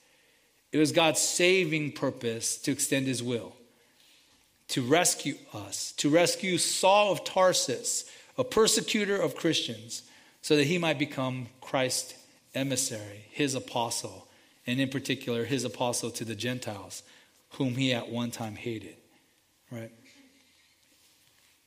It 0.71 0.79
was 0.79 0.93
God's 0.93 1.21
saving 1.21 1.93
purpose 1.93 2.59
to 2.59 2.71
extend 2.71 3.07
his 3.07 3.23
will 3.23 3.56
to 4.69 4.83
rescue 4.83 5.37
us, 5.55 5.93
to 5.93 6.09
rescue 6.09 6.59
Saul 6.59 7.13
of 7.13 7.25
Tarsus, 7.25 8.05
a 8.37 8.45
persecutor 8.45 9.17
of 9.17 9.37
Christians, 9.37 10.03
so 10.43 10.57
that 10.57 10.65
he 10.65 10.79
might 10.79 10.99
become 10.99 11.47
Christ's 11.61 12.15
emissary, 12.55 13.27
his 13.31 13.55
apostle, 13.55 14.27
and 14.67 14.81
in 14.81 14.89
particular, 14.89 15.45
his 15.45 15.65
apostle 15.65 16.11
to 16.11 16.25
the 16.25 16.35
Gentiles, 16.35 17.03
whom 17.51 17.77
he 17.77 17.93
at 17.93 18.09
one 18.09 18.31
time 18.31 18.57
hated. 18.57 18.97
Right? 19.71 19.93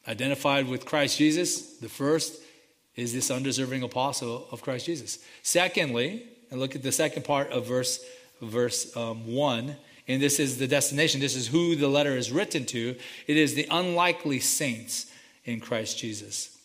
Identified 0.07 0.67
with 0.67 0.85
Christ 0.85 1.17
Jesus, 1.17 1.77
the 1.77 1.89
first 1.89 2.41
is 2.95 3.13
this 3.13 3.31
undeserving 3.31 3.83
apostle 3.83 4.47
of 4.51 4.61
Christ 4.61 4.85
Jesus. 4.85 5.19
Secondly, 5.41 6.23
and 6.51 6.59
look 6.59 6.75
at 6.75 6.83
the 6.83 6.91
second 6.91 7.23
part 7.23 7.51
of 7.51 7.65
verse, 7.65 8.03
verse 8.41 8.95
um, 8.97 9.27
1 9.33 9.75
and 10.09 10.19
this 10.19 10.39
is 10.39 10.57
the 10.57 10.67
destination. 10.67 11.21
This 11.21 11.35
is 11.35 11.47
who 11.47 11.75
the 11.75 11.87
letter 11.87 12.17
is 12.17 12.31
written 12.31 12.65
to. 12.65 12.95
It 13.27 13.37
is 13.37 13.53
the 13.53 13.67
unlikely 13.69 14.39
saints 14.39 15.05
in 15.45 15.59
Christ 15.59 15.99
Jesus. 15.99 16.57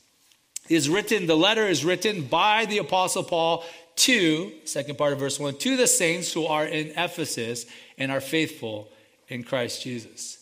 It 0.69 0.77
is 0.77 0.89
written, 0.89 1.27
the 1.27 1.37
letter 1.37 1.67
is 1.67 1.85
written 1.85 2.23
by 2.23 2.65
the 2.65 2.79
Apostle 2.79 3.23
Paul 3.23 3.63
to, 3.97 4.51
second 4.65 4.97
part 4.97 5.13
of 5.13 5.19
verse 5.19 5.39
1, 5.39 5.59
to 5.59 5.77
the 5.77 5.87
saints 5.87 6.33
who 6.33 6.47
are 6.47 6.65
in 6.65 6.89
Ephesus 6.97 7.67
and 7.99 8.11
are 8.11 8.23
faithful 8.23 8.89
in 9.29 9.45
Christ 9.45 9.83
Jesus. 9.83 10.39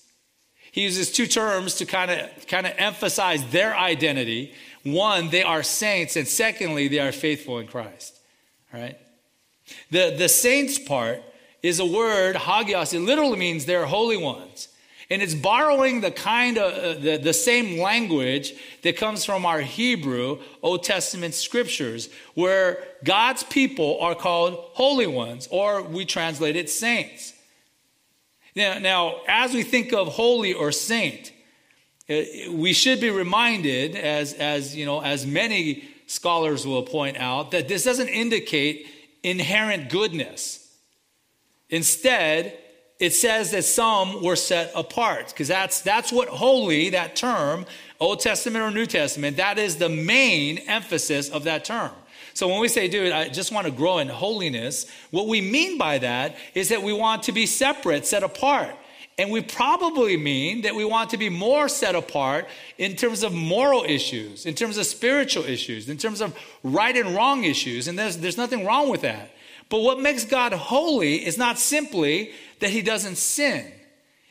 He 0.71 0.83
uses 0.83 1.11
two 1.11 1.27
terms 1.27 1.75
to 1.75 1.87
kind 1.87 2.11
of 2.11 2.47
kind 2.47 2.67
of 2.67 2.73
emphasize 2.79 3.45
their 3.51 3.77
identity. 3.77 4.55
One, 4.85 5.29
they 5.29 5.43
are 5.43 5.63
saints, 5.63 6.17
and 6.17 6.27
secondly, 6.27 6.89
they 6.89 7.01
are 7.01 7.13
faithful 7.13 7.59
in 7.59 7.67
Christ. 7.67 8.19
All 8.73 8.81
right? 8.81 8.97
The, 9.91 10.15
the 10.17 10.29
saints 10.29 10.79
part 10.79 11.23
is 11.63 11.79
a 11.79 11.87
word, 11.87 12.37
hagios. 12.37 12.93
It 12.93 13.01
literally 13.01 13.39
means 13.39 13.65
they're 13.65 13.87
holy 13.87 14.17
ones. 14.17 14.69
And 15.11 15.21
it's 15.21 15.35
borrowing 15.35 16.01
the 16.01 16.11
kind 16.11 16.57
of 16.57 16.73
uh, 16.73 17.01
the, 17.01 17.17
the 17.19 17.35
same 17.35 17.79
language 17.79 18.55
that 18.83 18.97
comes 18.97 19.25
from 19.25 19.45
our 19.45 19.61
Hebrew 19.61 20.39
Old 20.63 20.85
Testament 20.85 21.35
scriptures, 21.35 22.09
where 22.35 22.83
God's 23.05 23.43
people 23.43 24.01
are 24.01 24.15
called 24.15 24.55
holy 24.73 25.07
ones, 25.07 25.49
or 25.51 25.83
we 25.83 26.07
translate 26.07 26.57
it 26.57 26.71
saints. 26.71 27.35
Now, 28.57 28.79
now 28.79 29.17
as 29.29 29.53
we 29.53 29.63
think 29.63 29.93
of 29.93 30.09
holy 30.09 30.55
or 30.55 30.73
saint, 30.73 31.31
uh, 32.09 32.15
we 32.51 32.73
should 32.73 33.01
be 33.01 33.11
reminded, 33.11 33.95
as, 33.97 34.33
as, 34.33 34.75
you 34.75 34.87
know, 34.87 35.01
as 35.01 35.27
many 35.27 35.85
scholars 36.07 36.67
will 36.67 36.85
point 36.85 37.19
out, 37.19 37.51
that 37.51 37.69
this 37.69 37.85
doesn't 37.85 38.09
indicate 38.09 38.87
inherent 39.23 39.91
goodness. 39.91 40.62
Instead, 41.73 42.59
it 43.01 43.15
says 43.15 43.51
that 43.51 43.65
some 43.65 44.23
were 44.23 44.37
set 44.37 44.71
apart 44.77 45.29
because 45.29 45.49
that's 45.49 45.81
that's 45.81 46.13
what 46.13 46.29
holy 46.29 46.91
that 46.91 47.17
term 47.17 47.67
old 47.99 48.21
testament 48.21 48.63
or 48.63 48.71
new 48.71 48.87
testament 48.87 49.39
that 49.39 49.59
is 49.59 49.77
the 49.77 49.89
main 49.89 50.59
emphasis 50.69 51.29
of 51.29 51.45
that 51.45 51.65
term. 51.65 51.91
So 52.35 52.47
when 52.47 52.61
we 52.61 52.69
say 52.69 52.87
dude 52.87 53.11
i 53.11 53.29
just 53.29 53.51
want 53.51 53.67
to 53.67 53.73
grow 53.73 53.99
in 53.99 54.09
holiness 54.09 54.87
what 55.11 55.27
we 55.27 55.41
mean 55.41 55.79
by 55.79 55.99
that 55.99 56.37
is 56.55 56.69
that 56.69 56.83
we 56.83 56.93
want 56.93 57.25
to 57.25 57.33
be 57.33 57.47
separate 57.47 58.07
set 58.07 58.23
apart. 58.23 58.77
And 59.19 59.31
we 59.31 59.43
probably 59.43 60.17
mean 60.17 60.63
that 60.63 60.75
we 60.75 60.85
want 60.85 61.11
to 61.11 61.19
be 61.19 61.29
more 61.29 61.69
set 61.69 61.95
apart 61.95 62.47
in 62.79 62.97
terms 62.97 63.23
of 63.23 63.33
moral 63.33 63.83
issues 63.83 64.47
in 64.47 64.55
terms 64.55 64.77
of 64.77 64.87
spiritual 64.87 65.45
issues 65.45 65.89
in 65.89 65.97
terms 65.97 66.21
of 66.21 66.37
right 66.63 66.97
and 66.97 67.17
wrong 67.17 67.43
issues 67.45 67.89
and 67.89 67.99
there's, 67.99 68.19
there's 68.19 68.37
nothing 68.37 68.65
wrong 68.65 68.89
with 68.89 69.01
that 69.01 69.31
but 69.73 69.81
what 69.81 69.99
makes 69.99 70.27
God 70.27 70.53
holy 70.53 71.25
is 71.25 71.39
not 71.39 71.59
simply 71.59 72.33
that 72.59 72.69
he 72.69 72.83
doesn't 72.83 73.17
sin, 73.17 73.73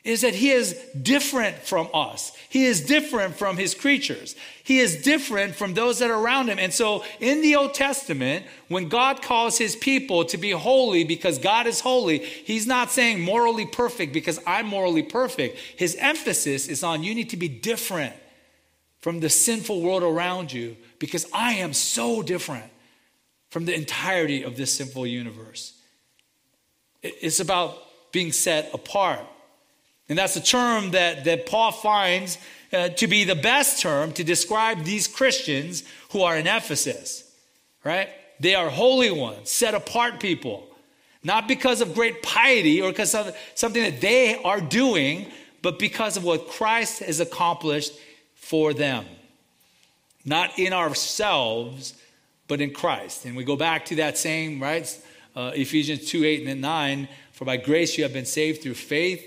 is 0.03 0.21
that 0.21 0.35
he 0.35 0.51
is 0.51 0.79
different 1.01 1.57
from 1.57 1.89
us. 1.95 2.31
He 2.47 2.65
is 2.65 2.81
different 2.81 3.35
from 3.35 3.57
his 3.57 3.73
creatures. 3.73 4.35
He 4.63 4.77
is 4.77 5.01
different 5.01 5.55
from 5.55 5.73
those 5.73 5.97
that 5.97 6.11
are 6.11 6.19
around 6.23 6.49
him. 6.49 6.59
And 6.59 6.71
so 6.71 7.03
in 7.19 7.41
the 7.41 7.55
Old 7.55 7.73
Testament, 7.73 8.45
when 8.67 8.87
God 8.87 9.23
calls 9.23 9.57
his 9.57 9.75
people 9.75 10.25
to 10.25 10.37
be 10.37 10.51
holy 10.51 11.05
because 11.05 11.39
God 11.39 11.65
is 11.65 11.79
holy, 11.79 12.19
he's 12.19 12.67
not 12.67 12.91
saying 12.91 13.19
morally 13.19 13.65
perfect 13.65 14.13
because 14.13 14.39
I'm 14.45 14.67
morally 14.67 15.01
perfect. 15.01 15.57
His 15.75 15.95
emphasis 15.95 16.67
is 16.67 16.83
on 16.83 17.01
you 17.01 17.15
need 17.15 17.31
to 17.31 17.37
be 17.37 17.49
different 17.49 18.13
from 18.99 19.21
the 19.21 19.29
sinful 19.31 19.81
world 19.81 20.03
around 20.03 20.53
you 20.53 20.77
because 20.99 21.25
I 21.33 21.53
am 21.53 21.73
so 21.73 22.21
different 22.21 22.70
from 23.51 23.65
the 23.65 23.75
entirety 23.75 24.43
of 24.43 24.57
this 24.57 24.73
sinful 24.73 25.05
universe. 25.05 25.73
It's 27.03 27.39
about 27.39 27.77
being 28.11 28.31
set 28.31 28.73
apart. 28.73 29.19
And 30.09 30.17
that's 30.17 30.35
a 30.35 30.41
term 30.41 30.91
that, 30.91 31.25
that 31.25 31.45
Paul 31.45 31.71
finds 31.71 32.37
uh, 32.73 32.89
to 32.89 33.07
be 33.07 33.23
the 33.25 33.35
best 33.35 33.81
term 33.81 34.13
to 34.13 34.23
describe 34.23 34.83
these 34.83 35.07
Christians 35.07 35.83
who 36.11 36.23
are 36.23 36.37
in 36.37 36.47
Ephesus, 36.47 37.29
right? 37.83 38.09
They 38.39 38.55
are 38.55 38.69
holy 38.69 39.11
ones, 39.11 39.51
set 39.51 39.73
apart 39.73 40.19
people, 40.19 40.67
not 41.23 41.47
because 41.47 41.81
of 41.81 41.93
great 41.93 42.23
piety 42.23 42.81
or 42.81 42.91
because 42.91 43.13
of 43.13 43.35
something 43.53 43.83
that 43.83 44.01
they 44.01 44.41
are 44.43 44.61
doing, 44.61 45.27
but 45.61 45.77
because 45.77 46.17
of 46.17 46.23
what 46.23 46.47
Christ 46.47 46.99
has 46.99 47.19
accomplished 47.19 47.93
for 48.35 48.73
them. 48.73 49.05
Not 50.23 50.57
in 50.57 50.71
ourselves, 50.71 51.95
but 52.51 52.59
in 52.59 52.73
Christ. 52.73 53.23
And 53.23 53.37
we 53.37 53.45
go 53.45 53.55
back 53.55 53.85
to 53.85 53.95
that 53.95 54.17
same, 54.17 54.61
right? 54.61 54.85
Uh, 55.33 55.53
Ephesians 55.55 56.05
2 56.09 56.25
8 56.25 56.47
and 56.47 56.59
9. 56.59 57.07
For 57.31 57.45
by 57.45 57.55
grace 57.55 57.97
you 57.97 58.03
have 58.03 58.11
been 58.11 58.25
saved 58.25 58.61
through 58.61 58.73
faith. 58.73 59.25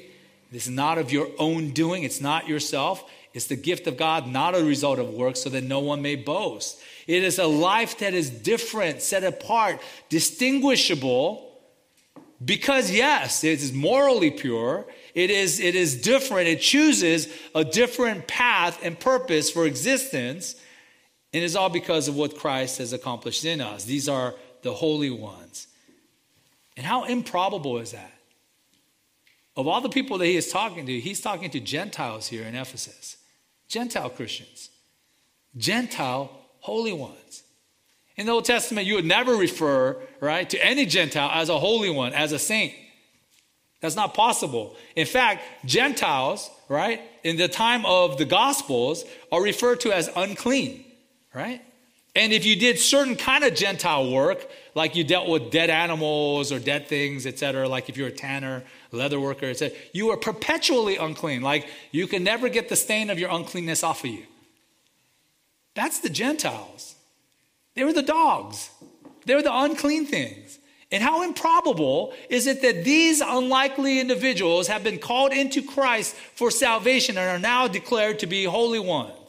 This 0.53 0.67
is 0.67 0.73
not 0.73 0.99
of 0.99 1.11
your 1.11 1.29
own 1.39 1.71
doing, 1.71 2.03
it's 2.03 2.21
not 2.21 2.47
yourself. 2.47 3.03
It's 3.33 3.47
the 3.47 3.57
gift 3.57 3.87
of 3.87 3.97
God, 3.97 4.27
not 4.27 4.55
a 4.55 4.63
result 4.63 4.99
of 4.99 5.09
works, 5.09 5.41
so 5.41 5.49
that 5.49 5.65
no 5.65 5.81
one 5.81 6.03
may 6.03 6.17
boast. 6.17 6.79
It 7.07 7.25
is 7.25 7.39
a 7.39 7.47
life 7.47 7.97
that 8.01 8.13
is 8.13 8.29
different, 8.29 9.01
set 9.01 9.25
apart, 9.25 9.81
distinguishable, 10.11 11.51
because 12.45 12.91
yes, 12.91 13.43
it 13.43 13.63
is 13.63 13.73
morally 13.73 14.33
pure. 14.33 14.85
It 15.15 15.31
is, 15.31 15.61
it 15.61 15.75
is 15.75 15.99
different. 15.99 16.49
It 16.49 16.61
chooses 16.61 17.33
a 17.55 17.65
different 17.65 18.29
path 18.29 18.81
and 18.83 19.01
purpose 19.01 19.51
for 19.51 19.65
existence. 19.65 20.57
And 21.35 21.43
it's 21.43 21.57
all 21.57 21.69
because 21.69 22.09
of 22.09 22.17
what 22.17 22.37
Christ 22.37 22.79
has 22.79 22.93
accomplished 22.93 23.45
in 23.45 23.61
us. 23.61 23.85
These 23.85 24.09
are 24.09 24.35
the 24.63 24.73
holy 24.73 25.11
ones. 25.11 25.67
And 26.77 26.87
how 26.87 27.05
improbable 27.05 27.79
is 27.79 27.91
that? 27.91 28.13
Of 29.57 29.67
all 29.67 29.81
the 29.81 29.89
people 29.89 30.17
that 30.19 30.27
he 30.27 30.37
is 30.37 30.51
talking 30.51 30.87
to, 30.87 31.01
he's 31.01 31.21
talking 31.21 31.51
to 31.51 31.61
Gentiles 31.61 32.29
here 32.29 32.45
in 32.45 32.55
Ephesus. 32.55 33.19
Gentile 33.69 34.11
Christians, 34.11 34.71
Gentile 35.57 36.31
holy 36.61 36.93
ones. 36.93 37.43
In 38.17 38.27
the 38.27 38.33
Old 38.33 38.45
Testament, 38.45 38.87
you 38.87 38.95
would 38.95 39.05
never 39.05 39.35
refer, 39.35 39.97
right, 40.21 40.49
to 40.51 40.65
any 40.65 40.87
Gentile 40.87 41.31
as 41.33 41.49
a 41.49 41.59
holy 41.59 41.91
one, 41.91 42.13
as 42.13 42.31
a 42.33 42.39
saint. 42.39 42.75
That's 43.81 43.97
not 43.97 44.15
possible. 44.15 44.77
In 44.95 45.07
fact, 45.07 45.43
Gentiles, 45.65 46.51
right, 46.69 47.01
in 47.25 47.37
the 47.37 47.49
time 47.49 47.85
of 47.85 48.19
the 48.19 48.25
Gospels, 48.25 49.05
are 49.33 49.43
referred 49.43 49.81
to 49.81 49.93
as 49.93 50.09
unclean, 50.15 50.85
right? 51.35 51.63
And 52.17 52.33
if 52.33 52.47
you 52.47 52.55
did 52.55 52.79
certain 52.79 53.17
kind 53.17 53.43
of 53.43 53.55
Gentile 53.55 54.11
work, 54.11 54.49
like 54.77 54.95
you 54.95 55.03
dealt 55.03 55.29
with 55.29 55.51
dead 55.51 55.69
animals 55.69 56.53
or 56.53 56.61
dead 56.61 56.87
things, 56.87 57.27
etc., 57.27 57.69
like 57.69 57.89
if 57.89 57.97
you're 57.97 58.09
a 58.09 58.13
tanner, 58.13 58.63
leather 58.93 59.19
worker, 59.19 59.47
etc., 59.47 59.77
you 59.93 60.07
were 60.07 60.17
perpetually 60.17 60.97
unclean. 60.97 61.43
Like 61.43 61.69
you 61.91 62.07
can 62.07 62.23
never 62.23 62.49
get 62.49 62.69
the 62.69 62.77
stain 62.77 63.11
of 63.11 63.19
your 63.19 63.31
uncleanness 63.31 63.83
off 63.83 64.05
of 64.05 64.11
you. 64.11 64.25
That's 65.75 66.01
the 66.01 66.09
Gentiles. 66.09 66.95
They 67.75 67.83
were 67.83 67.93
the 67.93 68.03
dogs. 68.03 68.71
They 69.27 69.35
were 69.35 69.43
the 69.43 69.57
unclean 69.57 70.07
things. 70.07 70.61
And 70.93 71.03
how 71.03 71.25
improbable 71.25 72.13
is 72.31 72.47
it 72.47 72.63
that 72.63 72.85
these 72.85 73.21
unlikely 73.21 73.99
individuals 73.99 74.69
have 74.69 74.85
been 74.85 74.99
called 74.99 75.33
into 75.33 75.61
Christ 75.61 76.15
for 76.15 76.53
salvation 76.53 77.19
and 77.19 77.29
are 77.29 77.41
now 77.41 77.67
declared 77.67 78.21
to 78.21 78.29
be 78.29 78.45
holy 78.45 78.79
ones? 78.79 79.24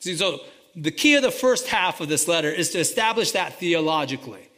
See, 0.00 0.16
so 0.16 0.40
the 0.76 0.90
key 0.90 1.14
of 1.14 1.22
the 1.22 1.30
first 1.30 1.68
half 1.68 2.00
of 2.00 2.08
this 2.08 2.28
letter 2.28 2.50
is 2.50 2.70
to 2.70 2.78
establish 2.78 3.32
that 3.32 3.58
theologically 3.58 4.48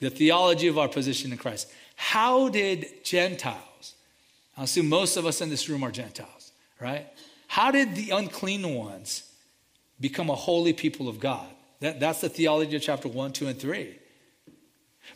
the 0.00 0.10
theology 0.10 0.66
of 0.66 0.78
our 0.78 0.88
position 0.88 1.30
in 1.30 1.38
Christ. 1.38 1.70
How 1.94 2.48
did 2.48 3.04
Gentiles, 3.04 3.94
I 4.56 4.64
assume 4.64 4.88
most 4.88 5.16
of 5.16 5.26
us 5.26 5.42
in 5.42 5.50
this 5.50 5.68
room 5.68 5.82
are 5.82 5.90
Gentiles, 5.90 6.52
right? 6.80 7.06
How 7.48 7.70
did 7.70 7.94
the 7.94 8.10
unclean 8.10 8.74
ones 8.74 9.30
become 10.00 10.30
a 10.30 10.34
holy 10.34 10.72
people 10.72 11.08
of 11.08 11.20
God? 11.20 11.46
That, 11.80 12.00
that's 12.00 12.22
the 12.22 12.28
theology 12.28 12.76
of 12.76 12.82
chapter 12.82 13.08
1, 13.08 13.32
2, 13.32 13.48
and 13.48 13.58
3. 13.58 13.98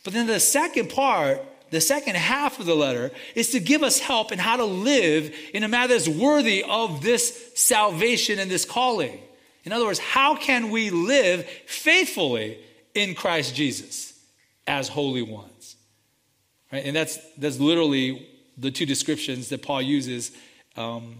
But 0.02 0.12
then 0.12 0.26
the 0.26 0.40
second 0.40 0.90
part, 0.90 1.40
the 1.74 1.80
second 1.80 2.16
half 2.16 2.60
of 2.60 2.66
the 2.66 2.74
letter, 2.74 3.10
is 3.34 3.50
to 3.50 3.60
give 3.60 3.82
us 3.82 3.98
help 3.98 4.32
in 4.32 4.38
how 4.38 4.56
to 4.56 4.64
live 4.64 5.34
in 5.52 5.64
a 5.64 5.68
manner 5.68 5.88
that's 5.88 6.08
worthy 6.08 6.62
of 6.62 7.02
this 7.02 7.52
salvation 7.54 8.38
and 8.38 8.50
this 8.50 8.64
calling. 8.64 9.20
In 9.64 9.72
other 9.72 9.84
words, 9.84 9.98
how 9.98 10.36
can 10.36 10.70
we 10.70 10.90
live 10.90 11.44
faithfully 11.66 12.58
in 12.94 13.14
Christ 13.14 13.54
Jesus 13.54 14.18
as 14.66 14.88
holy 14.88 15.22
ones? 15.22 15.76
Right? 16.72 16.84
And 16.84 16.94
that's, 16.94 17.18
that's 17.36 17.58
literally 17.58 18.28
the 18.56 18.70
two 18.70 18.86
descriptions 18.86 19.48
that 19.48 19.62
Paul 19.62 19.82
uses 19.82 20.32
um, 20.76 21.16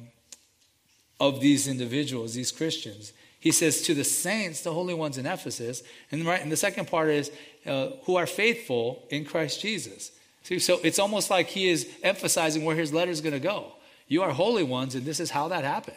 of 1.18 1.40
these 1.40 1.66
individuals, 1.66 2.34
these 2.34 2.52
Christians. 2.52 3.12
He 3.40 3.50
says 3.52 3.82
to 3.82 3.94
the 3.94 4.04
saints, 4.04 4.62
the 4.62 4.72
holy 4.72 4.94
ones 4.94 5.18
in 5.18 5.26
Ephesus, 5.26 5.82
and 6.10 6.24
right, 6.24 6.40
and 6.40 6.50
the 6.50 6.56
second 6.56 6.88
part 6.88 7.10
is 7.10 7.30
uh, 7.66 7.88
who 8.04 8.16
are 8.16 8.26
faithful 8.26 9.06
in 9.10 9.24
Christ 9.24 9.60
Jesus. 9.60 10.12
See, 10.44 10.58
so 10.58 10.78
it's 10.84 10.98
almost 10.98 11.30
like 11.30 11.48
he 11.48 11.68
is 11.68 11.88
emphasizing 12.02 12.64
where 12.64 12.76
his 12.76 12.92
letter 12.92 13.10
is 13.10 13.22
going 13.22 13.32
to 13.32 13.40
go. 13.40 13.72
You 14.06 14.22
are 14.22 14.30
holy 14.30 14.62
ones, 14.62 14.94
and 14.94 15.04
this 15.04 15.18
is 15.18 15.30
how 15.30 15.48
that 15.48 15.64
happened, 15.64 15.96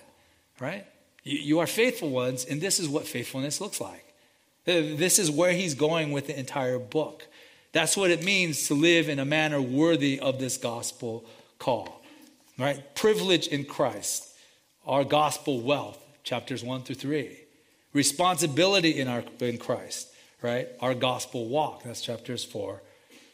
right? 0.60 0.86
You, 1.24 1.38
you 1.38 1.60
are 1.60 1.68
faithful 1.68 2.10
ones, 2.10 2.46
and 2.46 2.62
this 2.62 2.80
is 2.80 2.88
what 2.88 3.06
faithfulness 3.06 3.60
looks 3.60 3.82
like. 3.82 4.06
Uh, 4.66 4.96
this 4.96 5.20
is 5.20 5.30
where 5.30 5.52
he's 5.52 5.76
going 5.76 6.14
with 6.14 6.28
the 6.28 6.40
entire 6.40 6.80
book. 6.80 7.28
That's 7.74 7.98
what 7.98 8.10
it 8.10 8.24
means 8.24 8.68
to 8.70 8.74
live 8.74 9.10
in 9.10 9.20
a 9.20 9.26
manner 9.26 9.62
worthy 9.62 10.18
of 10.18 10.40
this 10.40 10.56
gospel 10.56 11.26
call. 11.60 12.02
Right? 12.58 12.96
Privilege 12.96 13.48
in 13.48 13.66
Christ, 13.66 14.34
our 14.86 15.04
gospel 15.04 15.60
wealth, 15.60 16.02
chapters 16.24 16.64
1 16.64 16.84
through 16.84 16.96
3. 16.96 17.38
Responsibility 17.92 18.98
in, 19.00 19.10
our, 19.10 19.24
in 19.42 19.58
Christ, 19.58 20.08
right? 20.42 20.70
Our 20.80 20.94
gospel 20.94 21.50
walk, 21.50 21.84
that's 21.84 22.02
chapters 22.02 22.46
4 22.46 22.82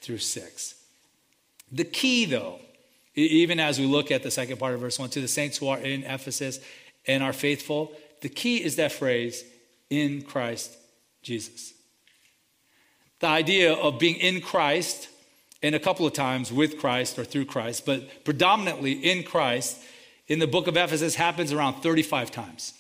through 0.02 0.18
6. 0.18 0.76
The 1.74 1.84
key, 1.84 2.26
though, 2.26 2.60
even 3.16 3.60
as 3.60 3.80
we 3.80 3.86
look 3.86 4.12
at 4.12 4.22
the 4.22 4.32
second 4.32 4.58
part 4.58 4.76
of 4.76 4.80
verse 4.80 5.00
1, 5.00 5.10
to 5.10 5.22
the 5.22 5.28
saints 5.28 5.58
who 5.58 5.68
are 5.68 5.80
in 5.80 6.04
Ephesus 6.04 6.60
and 7.08 7.24
are 7.24 7.34
faithful, 7.34 7.92
the 8.22 8.30
key 8.30 8.64
is 8.64 8.78
that 8.78 8.92
phrase, 8.92 9.44
in 9.90 10.22
Christ 10.22 10.78
Jesus. 11.24 11.74
The 13.20 13.28
idea 13.28 13.74
of 13.74 14.00
being 14.00 14.16
in 14.16 14.40
Christ, 14.40 15.10
and 15.64 15.74
a 15.74 15.80
couple 15.80 16.06
of 16.06 16.14
times 16.14 16.52
with 16.52 16.78
Christ 16.78 17.18
or 17.18 17.26
through 17.26 17.46
Christ, 17.46 17.86
but 17.86 18.24
predominantly 18.24 18.92
in 18.92 19.24
Christ, 19.24 19.80
in 20.28 20.40
the 20.40 20.48
book 20.48 20.68
of 20.68 20.78
Ephesus 20.78 21.16
happens 21.16 21.52
around 21.52 21.82
35 21.82 22.32
times. 22.32 22.74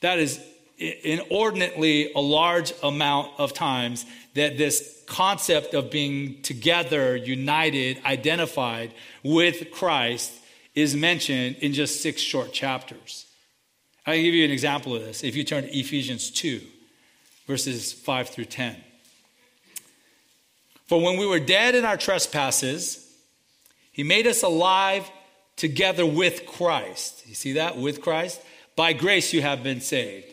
That 0.00 0.18
is 0.18 0.40
inordinately 0.78 2.12
a 2.12 2.20
large 2.20 2.72
amount 2.82 3.32
of 3.38 3.52
times 3.52 4.06
that 4.34 4.56
this 4.56 5.02
concept 5.06 5.74
of 5.74 5.90
being 5.90 6.40
together, 6.42 7.16
united, 7.16 8.00
identified 8.04 8.92
with 9.22 9.70
Christ 9.72 10.32
is 10.74 10.94
mentioned 10.94 11.56
in 11.56 11.72
just 11.72 12.00
six 12.02 12.20
short 12.20 12.52
chapters. 12.52 13.26
I'll 14.06 14.14
give 14.14 14.34
you 14.34 14.44
an 14.44 14.50
example 14.50 14.94
of 14.94 15.02
this. 15.02 15.24
If 15.24 15.34
you 15.34 15.44
turn 15.44 15.64
to 15.64 15.76
Ephesians 15.76 16.30
2, 16.30 16.60
verses 17.46 17.92
5 17.92 18.28
through 18.28 18.44
10. 18.44 18.76
For 20.86 21.02
when 21.02 21.18
we 21.18 21.26
were 21.26 21.40
dead 21.40 21.74
in 21.74 21.84
our 21.84 21.96
trespasses, 21.96 23.04
he 23.90 24.04
made 24.04 24.26
us 24.26 24.42
alive 24.42 25.10
together 25.56 26.06
with 26.06 26.46
Christ. 26.46 27.24
You 27.26 27.34
see 27.34 27.54
that? 27.54 27.76
With 27.76 28.00
Christ. 28.00 28.40
By 28.76 28.92
grace 28.92 29.32
you 29.32 29.42
have 29.42 29.62
been 29.62 29.80
saved. 29.80 30.32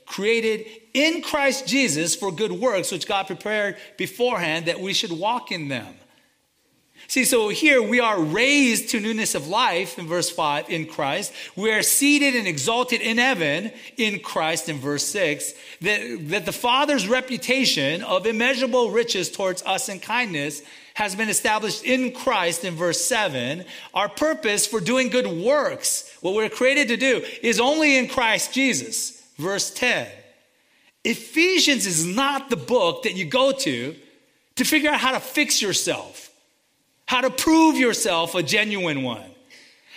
created 0.11 0.67
in 0.93 1.21
Christ 1.21 1.65
Jesus 1.65 2.15
for 2.15 2.33
good 2.33 2.51
works, 2.51 2.91
which 2.91 3.07
God 3.07 3.27
prepared 3.27 3.77
beforehand 3.97 4.65
that 4.65 4.81
we 4.81 4.91
should 4.91 5.11
walk 5.11 5.53
in 5.53 5.69
them. 5.69 5.95
See, 7.07 7.23
so 7.23 7.47
here 7.47 7.81
we 7.81 8.01
are 8.01 8.21
raised 8.21 8.89
to 8.89 8.99
newness 8.99 9.35
of 9.35 9.47
life 9.47 9.97
in 9.97 10.07
verse 10.07 10.29
5 10.29 10.69
in 10.69 10.85
Christ. 10.85 11.33
We 11.55 11.71
are 11.71 11.81
seated 11.81 12.35
and 12.35 12.45
exalted 12.45 12.99
in 12.99 13.17
heaven 13.17 13.71
in 13.97 14.19
Christ 14.19 14.67
in 14.67 14.79
verse 14.79 15.05
6. 15.05 15.53
That, 15.81 16.29
that 16.29 16.45
the 16.45 16.51
Father's 16.51 17.07
reputation 17.07 18.03
of 18.03 18.25
immeasurable 18.25 18.91
riches 18.91 19.31
towards 19.31 19.63
us 19.63 19.87
in 19.87 19.99
kindness 19.99 20.61
has 20.93 21.15
been 21.15 21.29
established 21.29 21.85
in 21.85 22.11
Christ 22.11 22.65
in 22.65 22.75
verse 22.75 23.03
7. 23.03 23.63
Our 23.93 24.09
purpose 24.09 24.67
for 24.67 24.81
doing 24.81 25.07
good 25.07 25.27
works, 25.27 26.13
what 26.19 26.33
we're 26.33 26.49
created 26.49 26.89
to 26.89 26.97
do, 26.97 27.25
is 27.41 27.61
only 27.61 27.97
in 27.97 28.09
Christ 28.09 28.53
Jesus 28.53 29.20
verse 29.41 29.71
10. 29.71 30.07
Ephesians 31.03 31.85
is 31.85 32.05
not 32.05 32.49
the 32.49 32.55
book 32.55 33.03
that 33.03 33.15
you 33.15 33.25
go 33.25 33.51
to 33.51 33.95
to 34.55 34.63
figure 34.63 34.89
out 34.89 34.99
how 34.99 35.11
to 35.11 35.19
fix 35.19 35.61
yourself, 35.61 36.29
how 37.07 37.21
to 37.21 37.29
prove 37.29 37.75
yourself 37.75 38.35
a 38.35 38.43
genuine 38.43 39.01
one, 39.01 39.31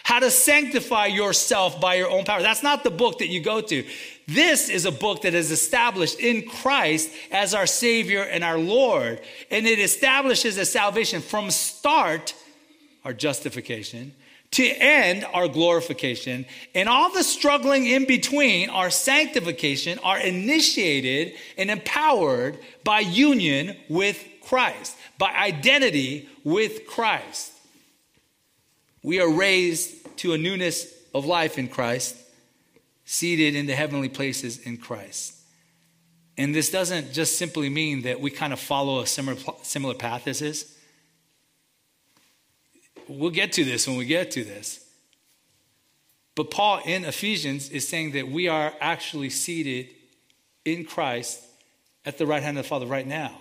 how 0.02 0.18
to 0.18 0.30
sanctify 0.30 1.06
yourself 1.06 1.80
by 1.80 1.94
your 1.94 2.10
own 2.10 2.24
power. 2.24 2.40
That's 2.40 2.62
not 2.62 2.84
the 2.84 2.90
book 2.90 3.18
that 3.18 3.28
you 3.28 3.40
go 3.40 3.60
to. 3.60 3.84
This 4.26 4.70
is 4.70 4.86
a 4.86 4.92
book 4.92 5.22
that 5.22 5.34
is 5.34 5.50
established 5.50 6.18
in 6.18 6.48
Christ 6.48 7.10
as 7.30 7.52
our 7.54 7.66
Savior 7.66 8.22
and 8.22 8.42
our 8.42 8.58
Lord, 8.58 9.20
and 9.50 9.66
it 9.66 9.78
establishes 9.78 10.56
a 10.56 10.64
salvation 10.64 11.20
from 11.20 11.50
start, 11.50 12.34
our 13.04 13.12
justification, 13.12 14.14
to 14.54 14.64
end 14.64 15.24
our 15.32 15.48
glorification, 15.48 16.46
and 16.76 16.88
all 16.88 17.12
the 17.12 17.24
struggling 17.24 17.86
in 17.86 18.06
between, 18.06 18.70
our 18.70 18.88
sanctification, 18.88 19.98
are 20.04 20.18
initiated 20.20 21.34
and 21.58 21.72
empowered 21.72 22.58
by 22.84 23.00
union 23.00 23.76
with 23.88 24.24
Christ, 24.42 24.96
by 25.18 25.34
identity 25.34 26.28
with 26.44 26.86
Christ. 26.86 27.52
We 29.02 29.20
are 29.20 29.28
raised 29.28 30.16
to 30.18 30.34
a 30.34 30.38
newness 30.38 30.86
of 31.12 31.26
life 31.26 31.58
in 31.58 31.66
Christ, 31.66 32.16
seated 33.04 33.56
in 33.56 33.66
the 33.66 33.74
heavenly 33.74 34.08
places 34.08 34.58
in 34.60 34.76
Christ. 34.76 35.34
And 36.38 36.54
this 36.54 36.70
doesn't 36.70 37.12
just 37.12 37.38
simply 37.38 37.68
mean 37.68 38.02
that 38.02 38.20
we 38.20 38.30
kind 38.30 38.52
of 38.52 38.60
follow 38.60 39.00
a 39.00 39.06
similar, 39.06 39.38
similar 39.62 39.94
path 39.94 40.28
as 40.28 40.38
his. 40.38 40.73
We'll 43.08 43.30
get 43.30 43.52
to 43.52 43.64
this 43.64 43.86
when 43.86 43.96
we 43.96 44.06
get 44.06 44.30
to 44.32 44.44
this. 44.44 44.84
But 46.34 46.50
Paul 46.50 46.80
in 46.84 47.04
Ephesians 47.04 47.70
is 47.70 47.86
saying 47.86 48.12
that 48.12 48.28
we 48.28 48.48
are 48.48 48.72
actually 48.80 49.30
seated 49.30 49.88
in 50.64 50.84
Christ 50.84 51.40
at 52.04 52.18
the 52.18 52.26
right 52.26 52.42
hand 52.42 52.58
of 52.58 52.64
the 52.64 52.68
Father 52.68 52.86
right 52.86 53.06
now. 53.06 53.38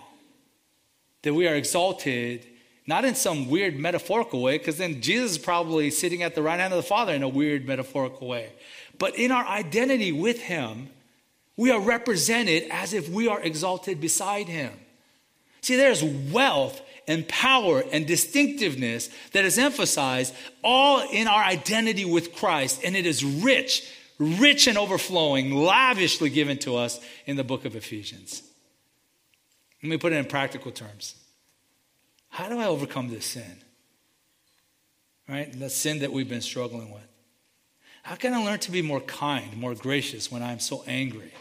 That 1.22 1.34
we 1.34 1.48
are 1.48 1.54
exalted, 1.54 2.46
not 2.86 3.04
in 3.04 3.14
some 3.14 3.48
weird 3.48 3.78
metaphorical 3.78 4.42
way, 4.42 4.58
because 4.58 4.78
then 4.78 5.00
Jesus 5.00 5.32
is 5.32 5.38
probably 5.38 5.90
sitting 5.90 6.22
at 6.22 6.34
the 6.34 6.42
right 6.42 6.60
hand 6.60 6.72
of 6.72 6.76
the 6.76 6.88
Father 6.88 7.12
in 7.12 7.22
a 7.22 7.28
weird 7.28 7.66
metaphorical 7.66 8.28
way. 8.28 8.52
But 8.98 9.16
in 9.16 9.32
our 9.32 9.44
identity 9.44 10.12
with 10.12 10.40
Him, 10.42 10.90
we 11.56 11.70
are 11.70 11.80
represented 11.80 12.64
as 12.70 12.92
if 12.92 13.08
we 13.08 13.26
are 13.26 13.40
exalted 13.40 14.00
beside 14.00 14.46
Him. 14.46 14.72
See, 15.62 15.76
there's 15.76 16.04
wealth 16.04 16.80
and 17.06 17.28
power 17.28 17.82
and 17.92 18.06
distinctiveness 18.06 19.10
that 19.32 19.44
is 19.44 19.58
emphasized 19.58 20.34
all 20.62 21.06
in 21.10 21.28
our 21.28 21.42
identity 21.42 22.04
with 22.04 22.34
Christ. 22.34 22.82
And 22.84 22.96
it 22.96 23.06
is 23.06 23.24
rich, 23.24 23.88
rich 24.18 24.66
and 24.66 24.78
overflowing, 24.78 25.52
lavishly 25.52 26.30
given 26.30 26.58
to 26.58 26.76
us 26.76 27.00
in 27.26 27.36
the 27.36 27.44
book 27.44 27.64
of 27.64 27.76
Ephesians. 27.76 28.42
Let 29.82 29.90
me 29.90 29.96
put 29.98 30.12
it 30.12 30.16
in 30.16 30.24
practical 30.24 30.72
terms. 30.72 31.14
How 32.30 32.48
do 32.48 32.58
I 32.58 32.66
overcome 32.66 33.10
this 33.10 33.26
sin? 33.26 33.58
Right? 35.28 35.52
The 35.58 35.70
sin 35.70 36.00
that 36.00 36.12
we've 36.12 36.28
been 36.28 36.40
struggling 36.40 36.90
with. 36.90 37.06
How 38.02 38.16
can 38.16 38.34
I 38.34 38.44
learn 38.44 38.58
to 38.60 38.70
be 38.70 38.82
more 38.82 39.00
kind, 39.00 39.56
more 39.56 39.74
gracious 39.74 40.30
when 40.30 40.42
I'm 40.42 40.58
so 40.58 40.84
angry? 40.86 41.32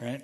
Right? 0.00 0.22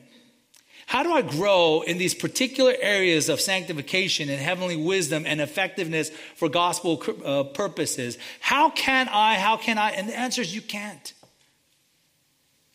How 0.91 1.05
do 1.05 1.13
I 1.13 1.23
grow 1.23 1.83
in 1.83 1.99
these 1.99 2.15
particular 2.15 2.75
areas 2.81 3.29
of 3.29 3.41
sanctification 3.41 4.29
and 4.29 4.41
heavenly 4.41 4.75
wisdom 4.75 5.23
and 5.25 5.41
effectiveness 5.41 6.11
for 6.35 6.49
gospel 6.49 7.01
uh, 7.25 7.45
purposes? 7.45 8.19
How 8.41 8.71
can 8.71 9.09
I? 9.09 9.37
How 9.37 9.57
can 9.57 9.79
I? 9.79 9.93
And 9.93 10.09
the 10.09 10.19
answer 10.19 10.43
is 10.43 10.53
you 10.53 10.61
can't. 10.61 11.13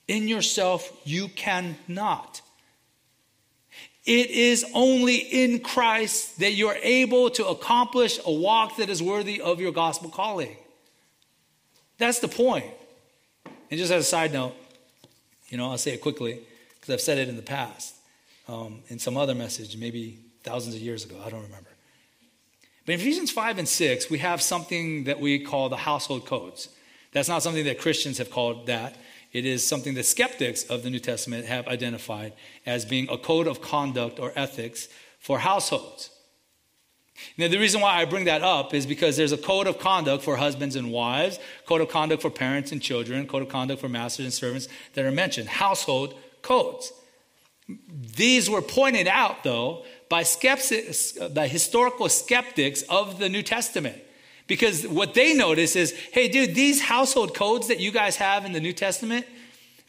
In 0.08 0.30
yourself, 0.30 0.98
you 1.04 1.28
cannot. 1.28 2.42
It 4.06 4.30
is 4.30 4.66
only 4.74 5.18
in 5.18 5.60
Christ 5.60 6.40
that 6.40 6.54
you're 6.54 6.78
able 6.84 7.30
to 7.32 7.46
accomplish 7.48 8.18
a 8.26 8.32
walk 8.32 8.78
that 8.78 8.90
is 8.90 9.04
worthy 9.04 9.42
of 9.42 9.60
your 9.60 9.74
gospel 9.74 10.10
calling. 10.10 10.56
That's 11.98 12.20
the 12.20 12.30
point. 12.30 12.72
And 13.70 13.78
just 13.78 13.92
as 13.92 14.06
a 14.06 14.08
side 14.08 14.32
note, 14.32 14.56
you 15.50 15.58
know, 15.58 15.70
I'll 15.70 15.78
say 15.78 15.96
it 15.96 16.02
quickly 16.02 16.40
because 16.76 16.94
I've 16.94 17.02
said 17.02 17.18
it 17.18 17.28
in 17.28 17.36
the 17.36 17.42
past 17.42 17.95
um, 18.48 18.82
in 18.88 19.00
some 19.00 19.18
other 19.18 19.36
message, 19.36 19.78
maybe 19.78 20.20
thousands 20.44 20.76
of 20.76 20.82
years 20.82 21.06
ago. 21.06 21.16
I 21.26 21.30
don't 21.30 21.44
remember. 21.44 21.70
But 22.86 22.94
in 22.94 23.00
Ephesians 23.02 23.32
5 23.32 23.58
and 23.58 23.68
6, 23.68 24.10
we 24.10 24.20
have 24.20 24.42
something 24.42 25.06
that 25.06 25.20
we 25.20 25.40
call 25.40 25.70
the 25.70 25.78
household 25.78 26.26
codes. 26.26 26.70
That's 27.14 27.30
not 27.30 27.42
something 27.42 27.66
that 27.66 27.80
Christians 27.80 28.20
have 28.20 28.30
called 28.30 28.68
that. 28.68 28.96
It 29.34 29.46
is 29.46 29.68
something 29.68 29.96
that 29.96 30.06
skeptics 30.06 30.64
of 30.64 30.84
the 30.84 30.90
New 30.90 31.00
Testament 31.00 31.46
have 31.46 31.68
identified 31.68 32.34
as 32.66 32.86
being 32.86 33.10
a 33.10 33.18
code 33.18 33.48
of 33.48 33.62
conduct 33.62 34.20
or 34.20 34.32
ethics 34.36 34.88
for 35.20 35.40
households. 35.40 36.12
Now, 37.38 37.48
the 37.48 37.58
reason 37.58 37.82
why 37.82 38.02
I 38.02 38.06
bring 38.06 38.26
that 38.26 38.42
up 38.42 38.74
is 38.74 38.86
because 38.86 39.18
there's 39.18 39.32
a 39.32 39.38
code 39.38 39.68
of 39.68 39.80
conduct 39.80 40.24
for 40.24 40.36
husbands 40.36 40.76
and 40.76 40.92
wives, 40.92 41.40
code 41.66 41.82
of 41.82 41.90
conduct 41.90 42.22
for 42.22 42.30
parents 42.30 42.72
and 42.72 42.82
children, 42.82 43.26
code 43.28 43.42
of 43.42 43.50
conduct 43.50 43.82
for 43.82 43.90
masters 43.90 44.26
and 44.26 44.34
servants 44.34 44.68
that 44.94 45.06
are 45.06 45.12
mentioned, 45.12 45.48
household 45.48 46.14
codes. 46.42 46.92
These 47.68 48.50
were 48.50 48.62
pointed 48.62 49.08
out, 49.08 49.44
though, 49.44 49.84
by, 50.10 50.24
skeptics, 50.24 51.14
by 51.14 51.48
historical 51.48 52.10
skeptics 52.10 52.84
of 52.84 53.20
the 53.20 53.30
New 53.30 53.42
Testament. 53.42 53.98
Because 54.48 54.88
what 54.88 55.16
they 55.16 55.34
notice 55.34 55.76
is 55.76 55.92
hey, 56.12 56.28
dude, 56.28 56.54
these 56.54 56.82
household 56.82 57.34
codes 57.34 57.68
that 57.68 57.80
you 57.80 57.92
guys 57.92 58.18
have 58.18 58.46
in 58.46 58.52
the 58.52 58.60
New 58.60 58.74
Testament, 58.74 59.26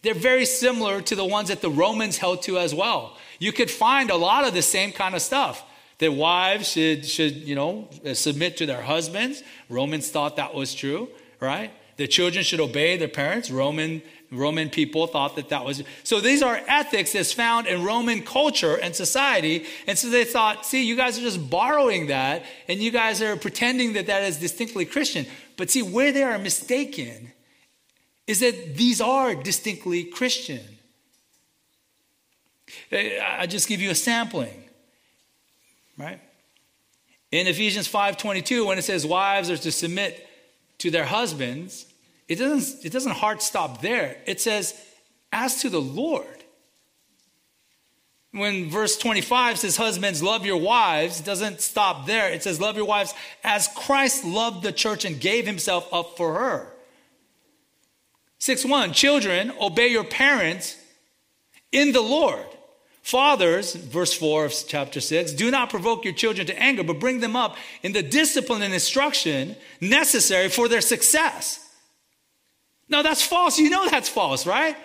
they're 0.02 0.14
very 0.14 0.46
similar 0.46 1.02
to 1.02 1.14
the 1.14 1.24
ones 1.24 1.48
that 1.48 1.60
the 1.60 1.70
Romans 1.70 2.16
held 2.16 2.42
to 2.42 2.58
as 2.58 2.74
well. 2.74 3.18
You 3.38 3.52
could 3.52 3.70
find 3.70 4.10
a 4.10 4.16
lot 4.16 4.46
of 4.46 4.54
the 4.54 4.62
same 4.62 4.92
kind 4.92 5.14
of 5.14 5.22
stuff. 5.22 5.62
That 5.98 6.12
wives 6.12 6.72
should, 6.72 7.06
should, 7.06 7.36
you 7.36 7.54
know, 7.54 7.88
submit 8.12 8.58
to 8.58 8.66
their 8.66 8.82
husbands. 8.82 9.42
Romans 9.70 10.10
thought 10.10 10.36
that 10.36 10.54
was 10.54 10.74
true, 10.74 11.08
right? 11.40 11.70
The 11.96 12.06
children 12.06 12.44
should 12.44 12.60
obey 12.60 12.98
their 12.98 13.08
parents. 13.08 13.50
Roman 13.50 14.02
Roman 14.36 14.70
people 14.70 15.06
thought 15.06 15.36
that 15.36 15.48
that 15.48 15.64
was. 15.64 15.82
So 16.04 16.20
these 16.20 16.42
are 16.42 16.60
ethics 16.68 17.12
that's 17.12 17.32
found 17.32 17.66
in 17.66 17.84
Roman 17.84 18.22
culture 18.22 18.76
and 18.76 18.94
society. 18.94 19.66
And 19.86 19.98
so 19.98 20.08
they 20.08 20.24
thought, 20.24 20.66
see, 20.66 20.84
you 20.84 20.96
guys 20.96 21.18
are 21.18 21.22
just 21.22 21.50
borrowing 21.50 22.08
that 22.08 22.44
and 22.68 22.80
you 22.80 22.90
guys 22.90 23.22
are 23.22 23.36
pretending 23.36 23.94
that 23.94 24.06
that 24.06 24.22
is 24.22 24.38
distinctly 24.38 24.84
Christian. 24.84 25.26
But 25.56 25.70
see, 25.70 25.82
where 25.82 26.12
they 26.12 26.22
are 26.22 26.38
mistaken 26.38 27.32
is 28.26 28.40
that 28.40 28.76
these 28.76 29.00
are 29.00 29.34
distinctly 29.34 30.04
Christian. 30.04 30.60
I 32.92 33.46
just 33.46 33.68
give 33.68 33.80
you 33.80 33.90
a 33.90 33.94
sampling, 33.94 34.64
right? 35.96 36.20
In 37.30 37.46
Ephesians 37.46 37.88
5:22, 37.88 38.66
when 38.66 38.78
it 38.78 38.82
says 38.82 39.06
wives 39.06 39.50
are 39.50 39.56
to 39.56 39.72
submit 39.72 40.28
to 40.78 40.90
their 40.90 41.04
husbands, 41.04 41.86
it 42.28 42.36
doesn't, 42.36 42.84
it 42.84 42.92
doesn't 42.92 43.12
hard 43.12 43.40
stop 43.40 43.80
there. 43.80 44.16
It 44.26 44.40
says, 44.40 44.74
as 45.32 45.60
to 45.62 45.68
the 45.68 45.80
Lord. 45.80 46.26
When 48.32 48.68
verse 48.68 48.98
25 48.98 49.58
says, 49.58 49.76
Husbands, 49.76 50.22
love 50.22 50.44
your 50.44 50.58
wives, 50.58 51.20
it 51.20 51.26
doesn't 51.26 51.60
stop 51.60 52.06
there. 52.06 52.30
It 52.30 52.42
says, 52.42 52.60
Love 52.60 52.76
your 52.76 52.84
wives 52.84 53.14
as 53.42 53.68
Christ 53.68 54.24
loved 54.24 54.62
the 54.62 54.72
church 54.72 55.04
and 55.04 55.18
gave 55.18 55.46
himself 55.46 55.88
up 55.92 56.16
for 56.16 56.34
her. 56.38 56.72
6 58.38 58.64
1 58.64 58.92
Children, 58.92 59.52
obey 59.60 59.88
your 59.88 60.04
parents 60.04 60.76
in 61.72 61.92
the 61.92 62.02
Lord. 62.02 62.46
Fathers, 63.02 63.74
verse 63.74 64.12
4 64.12 64.46
of 64.46 64.54
chapter 64.66 65.00
6, 65.00 65.32
do 65.34 65.50
not 65.50 65.70
provoke 65.70 66.04
your 66.04 66.12
children 66.12 66.46
to 66.48 66.60
anger, 66.60 66.82
but 66.82 66.98
bring 66.98 67.20
them 67.20 67.36
up 67.36 67.56
in 67.84 67.92
the 67.92 68.02
discipline 68.02 68.62
and 68.62 68.74
instruction 68.74 69.54
necessary 69.80 70.48
for 70.48 70.68
their 70.68 70.80
success. 70.80 71.65
No, 72.88 73.02
that's 73.02 73.22
false. 73.22 73.58
You 73.58 73.70
know 73.70 73.88
that's 73.88 74.08
false, 74.08 74.46
right? 74.46 74.76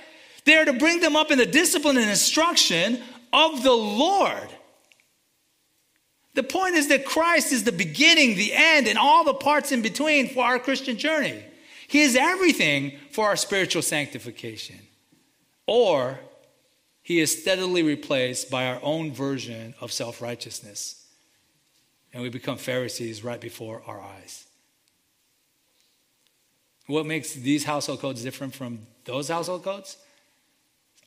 They 0.46 0.56
are 0.56 0.66
to 0.66 0.74
bring 0.74 1.00
them 1.00 1.16
up 1.16 1.32
in 1.32 1.38
the 1.38 1.46
discipline 1.46 1.98
and 1.98 2.10
instruction 2.10 3.02
of 3.32 3.64
the 3.64 3.74
Lord. 3.74 4.50
The 6.34 6.44
point 6.44 6.76
is 6.76 6.88
that 6.88 7.06
Christ 7.06 7.52
is 7.52 7.64
the 7.64 7.72
beginning, 7.72 8.36
the 8.36 8.54
end, 8.54 8.88
and 8.88 8.98
all 8.98 9.24
the 9.24 9.34
parts 9.34 9.72
in 9.72 9.82
between 9.82 10.30
for 10.30 10.44
our 10.44 10.60
Christian 10.60 10.98
journey. 10.98 11.44
He 11.88 12.02
is 12.02 12.16
everything 12.16 12.94
for 13.12 13.28
our 13.28 13.36
spiritual 13.36 13.82
sanctification. 13.82 14.80
Or 15.68 16.20
he 17.02 17.20
is 17.20 17.42
steadily 17.42 17.84
replaced 17.84 18.50
by 18.50 18.68
our 18.68 18.80
own 18.82 19.12
version 19.12 19.74
of 19.82 19.92
self 19.92 20.22
righteousness. 20.22 21.06
And 22.14 22.24
we 22.24 22.30
become 22.30 22.58
Pharisees 22.58 23.24
right 23.24 23.40
before 23.40 23.84
our 23.86 24.00
eyes. 24.00 24.46
What 26.92 27.06
makes 27.06 27.34
these 27.34 27.64
household 27.64 28.02
codes 28.02 28.22
different 28.22 28.54
from 28.54 28.80
those 29.06 29.30
household 29.30 29.64
codes? 29.64 29.96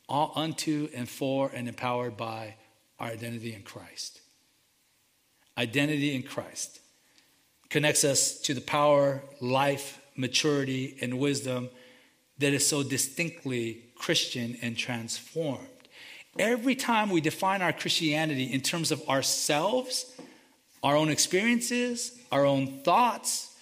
All 0.09 0.33
unto 0.35 0.89
and 0.95 1.07
for 1.07 1.51
and 1.55 1.69
empowered 1.69 2.17
by 2.17 2.55
our 2.99 3.09
identity 3.09 3.55
in 3.55 3.63
Christ. 3.63 4.23
Identity 5.59 6.15
in 6.15 6.23
Christ 6.23 6.81
connects 7.69 8.03
us 8.03 8.39
to 8.41 8.55
the 8.55 8.63
power, 8.63 9.23
life, 9.43 10.01
maturity, 10.17 10.97
and 11.03 11.19
wisdom 11.19 11.69
that 12.39 12.55
is 12.55 12.67
so 12.67 12.83
distinctly 12.83 13.83
Christian 13.95 14.57
and 14.63 14.79
transformed. 14.79 15.69
Every 16.39 16.75
time 16.75 17.11
we 17.11 17.21
define 17.21 17.61
our 17.61 17.75
Christianity 17.75 18.45
in 18.45 18.63
terms 18.63 18.91
of 18.91 19.07
ourselves, 19.07 20.07
our 20.83 20.97
own 20.97 21.11
experiences, 21.11 22.19
our 22.33 22.47
own 22.47 22.81
thoughts, 22.85 23.54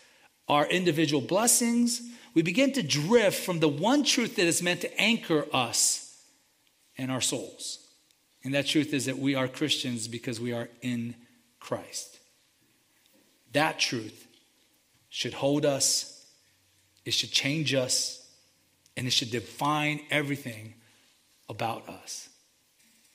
our 0.53 0.67
individual 0.67 1.23
blessings, 1.23 2.03
we 2.35 2.43
begin 2.43 2.73
to 2.73 2.83
drift 2.83 3.43
from 3.43 3.61
the 3.61 3.69
one 3.69 4.05
truth 4.05 4.37
that 4.37 4.47
is 4.47 4.63
meant 4.63 4.83
to 4.83 5.01
anchor 5.01 5.47
us 5.53 6.23
and 6.99 7.11
our 7.11 7.21
souls. 7.21 7.79
And 8.45 8.55
that 8.55 8.67
truth 8.67 8.93
is 8.93 9.07
that 9.07 9.19
we 9.19 9.35
are 9.35 9.49
Christians 9.49 10.09
because 10.09 10.41
we 10.41 10.53
are 10.53 10.69
in 10.83 11.15
Christ. 11.59 12.19
That 13.53 13.79
truth 13.79 14.27
should 15.09 15.35
hold 15.35 15.65
us, 15.65 16.27
it 17.05 17.15
should 17.15 17.31
change 17.31 17.75
us, 17.75 18.27
and 18.97 19.07
it 19.07 19.11
should 19.11 19.31
define 19.31 20.01
everything 20.11 20.75
about 21.49 21.89
us. 21.89 22.29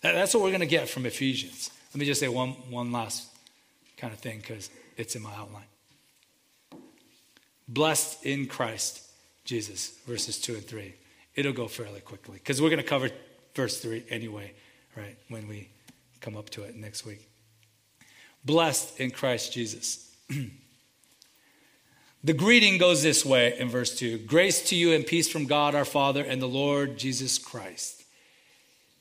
That's 0.01 0.33
what 0.33 0.43
we're 0.43 0.49
going 0.49 0.61
to 0.61 0.67
get 0.67 0.89
from 0.89 1.05
Ephesians. 1.05 1.71
Let 1.93 1.99
me 1.99 2.05
just 2.05 2.19
say 2.19 2.27
one, 2.27 2.49
one 2.69 2.91
last 2.91 3.27
kind 3.97 4.13
of 4.13 4.19
thing 4.19 4.39
because 4.39 4.69
it's 4.95 5.15
in 5.15 5.21
my 5.21 5.33
outline. 5.33 5.63
Blessed 7.67 8.25
in 8.25 8.47
Christ 8.47 9.01
Jesus, 9.43 9.89
verses 10.05 10.39
2 10.39 10.55
and 10.55 10.65
3. 10.65 10.93
It'll 11.35 11.53
go 11.53 11.67
fairly 11.67 12.01
quickly 12.01 12.37
because 12.37 12.61
we're 12.61 12.69
going 12.69 12.81
to 12.81 12.87
cover 12.87 13.09
verse 13.53 13.79
3 13.79 14.03
anyway, 14.09 14.53
right, 14.95 15.17
when 15.29 15.47
we 15.47 15.69
come 16.21 16.37
up 16.37 16.49
to 16.51 16.63
it 16.63 16.75
next 16.75 17.05
week. 17.05 17.27
Blessed 18.45 18.99
in 18.99 19.11
Christ 19.11 19.53
Jesus. 19.53 20.15
the 22.23 22.33
greeting 22.33 22.77
goes 22.77 23.03
this 23.03 23.25
way 23.25 23.57
in 23.59 23.69
verse 23.69 23.97
2 23.97 24.19
Grace 24.19 24.69
to 24.69 24.75
you 24.75 24.93
and 24.93 25.05
peace 25.05 25.29
from 25.29 25.45
God 25.45 25.75
our 25.75 25.85
Father 25.85 26.23
and 26.23 26.41
the 26.41 26.47
Lord 26.47 26.97
Jesus 26.97 27.37
Christ. 27.37 27.97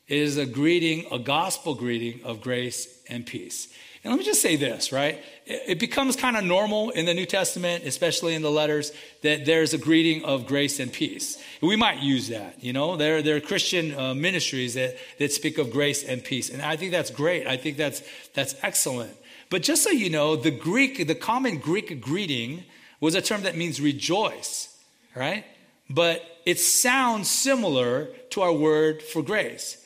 It 0.09 0.19
is 0.19 0.37
a 0.37 0.47
greeting, 0.47 1.07
a 1.11 1.19
gospel 1.19 1.75
greeting 1.75 2.23
of 2.25 2.41
grace 2.41 3.03
and 3.09 3.27
peace. 3.27 3.69
And 4.07 4.13
let 4.13 4.21
me 4.21 4.25
just 4.25 4.41
say 4.41 4.55
this, 4.55 4.93
right? 4.93 5.21
It 5.47 5.81
becomes 5.81 6.15
kind 6.15 6.37
of 6.37 6.45
normal 6.45 6.91
in 6.91 7.07
the 7.07 7.13
New 7.13 7.27
Testament, 7.27 7.83
especially 7.85 8.37
in 8.37 8.43
the 8.43 8.53
letters, 8.53 8.93
that 9.23 9.45
there's 9.45 9.75
a 9.75 9.79
greeting 9.79 10.25
of 10.25 10.47
grace 10.47 10.79
and 10.79 10.93
peace. 10.93 11.43
we 11.61 11.75
might 11.75 11.99
use 11.99 12.29
that, 12.29 12.63
you 12.63 12.73
know? 12.73 12.97
There, 12.97 13.21
there 13.21 13.35
are 13.35 13.41
Christian 13.41 13.99
uh, 13.99 14.15
ministries 14.15 14.75
that, 14.75 14.97
that 15.19 15.33
speak 15.33 15.59
of 15.59 15.73
grace 15.73 16.05
and 16.05 16.23
peace. 16.23 16.51
And 16.51 16.63
I 16.63 16.77
think 16.77 16.93
that's 16.93 17.11
great. 17.11 17.49
I 17.49 17.57
think 17.57 17.79
that's, 17.79 18.01
that's 18.33 18.55
excellent. 18.63 19.13
But 19.51 19.65
just 19.65 19.83
so 19.83 19.91
you 19.91 20.09
know, 20.09 20.37
the 20.37 20.53
Greek, 20.53 21.05
the 21.05 21.17
common 21.17 21.59
Greek 21.59 22.01
greeting 22.01 22.63
was 23.01 23.17
a 23.17 23.21
term 23.21 23.43
that 23.43 23.57
means 23.57 23.81
rejoice, 23.81 24.73
right? 25.17 25.45
But 25.91 26.23
it 26.45 26.61
sounds 26.61 27.29
similar 27.29 28.07
to 28.31 28.43
our 28.43 28.53
word 28.53 29.03
for 29.03 29.21
grace. 29.21 29.85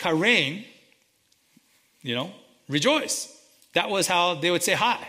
Chairein, 0.00 0.64
you 2.02 2.16
know, 2.16 2.32
rejoice. 2.68 3.36
That 3.74 3.90
was 3.90 4.06
how 4.06 4.34
they 4.34 4.50
would 4.50 4.62
say 4.62 4.72
hi, 4.72 5.06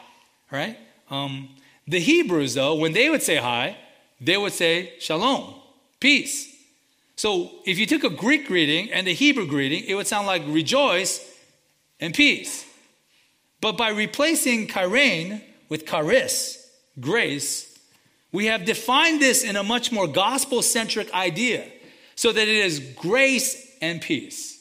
right? 0.52 0.78
Um, 1.10 1.50
the 1.88 2.00
Hebrews, 2.00 2.54
though, 2.54 2.76
when 2.76 2.94
they 2.94 3.10
would 3.10 3.24
say 3.24 3.38
hi, 3.38 3.78
they 4.20 4.38
would 4.38 4.54
say 4.54 4.94
shalom, 5.00 5.56
peace. 6.00 6.48
So 7.16 7.52
if 7.66 7.78
you 7.78 7.86
took 7.86 8.04
a 8.04 8.10
Greek 8.10 8.48
greeting 8.48 8.92
and 8.92 9.08
a 9.08 9.12
Hebrew 9.12 9.48
greeting, 9.48 9.84
it 9.86 9.96
would 9.96 10.08
sound 10.08 10.28
like 10.28 10.44
rejoice 10.48 11.28
and 12.00 12.14
peace. 12.14 12.66
But 13.60 13.78
by 13.78 13.90
replacing 13.90 14.68
chairein 14.68 15.42
with 15.70 15.86
charis, 15.86 16.70
grace, 17.00 17.78
we 18.32 18.46
have 18.46 18.66
defined 18.66 19.22
this 19.22 19.44
in 19.44 19.56
a 19.56 19.64
much 19.64 19.92
more 19.92 20.08
gospel 20.08 20.62
centric 20.62 21.14
idea 21.14 21.68
so 22.16 22.32
that 22.32 22.48
it 22.48 22.56
is 22.56 22.80
grace 22.96 23.76
and 23.82 24.02
peace. 24.02 24.61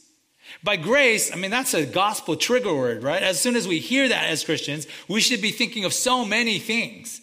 By 0.63 0.77
grace, 0.77 1.33
I 1.33 1.37
mean, 1.37 1.51
that's 1.51 1.75
a 1.75 1.87
gospel 1.87 2.37
trigger 2.37 2.75
word, 2.75 3.03
right? 3.03 3.23
As 3.23 3.41
soon 3.41 3.57
as 3.57 3.67
we 3.67 3.79
hear 3.79 4.09
that 4.09 4.29
as 4.29 4.45
Christians, 4.45 4.87
we 5.09 5.21
should 5.21 5.41
be 5.41 5.51
thinking 5.51 5.85
of 5.85 5.93
so 5.93 6.25
many 6.25 6.59
things, 6.59 7.21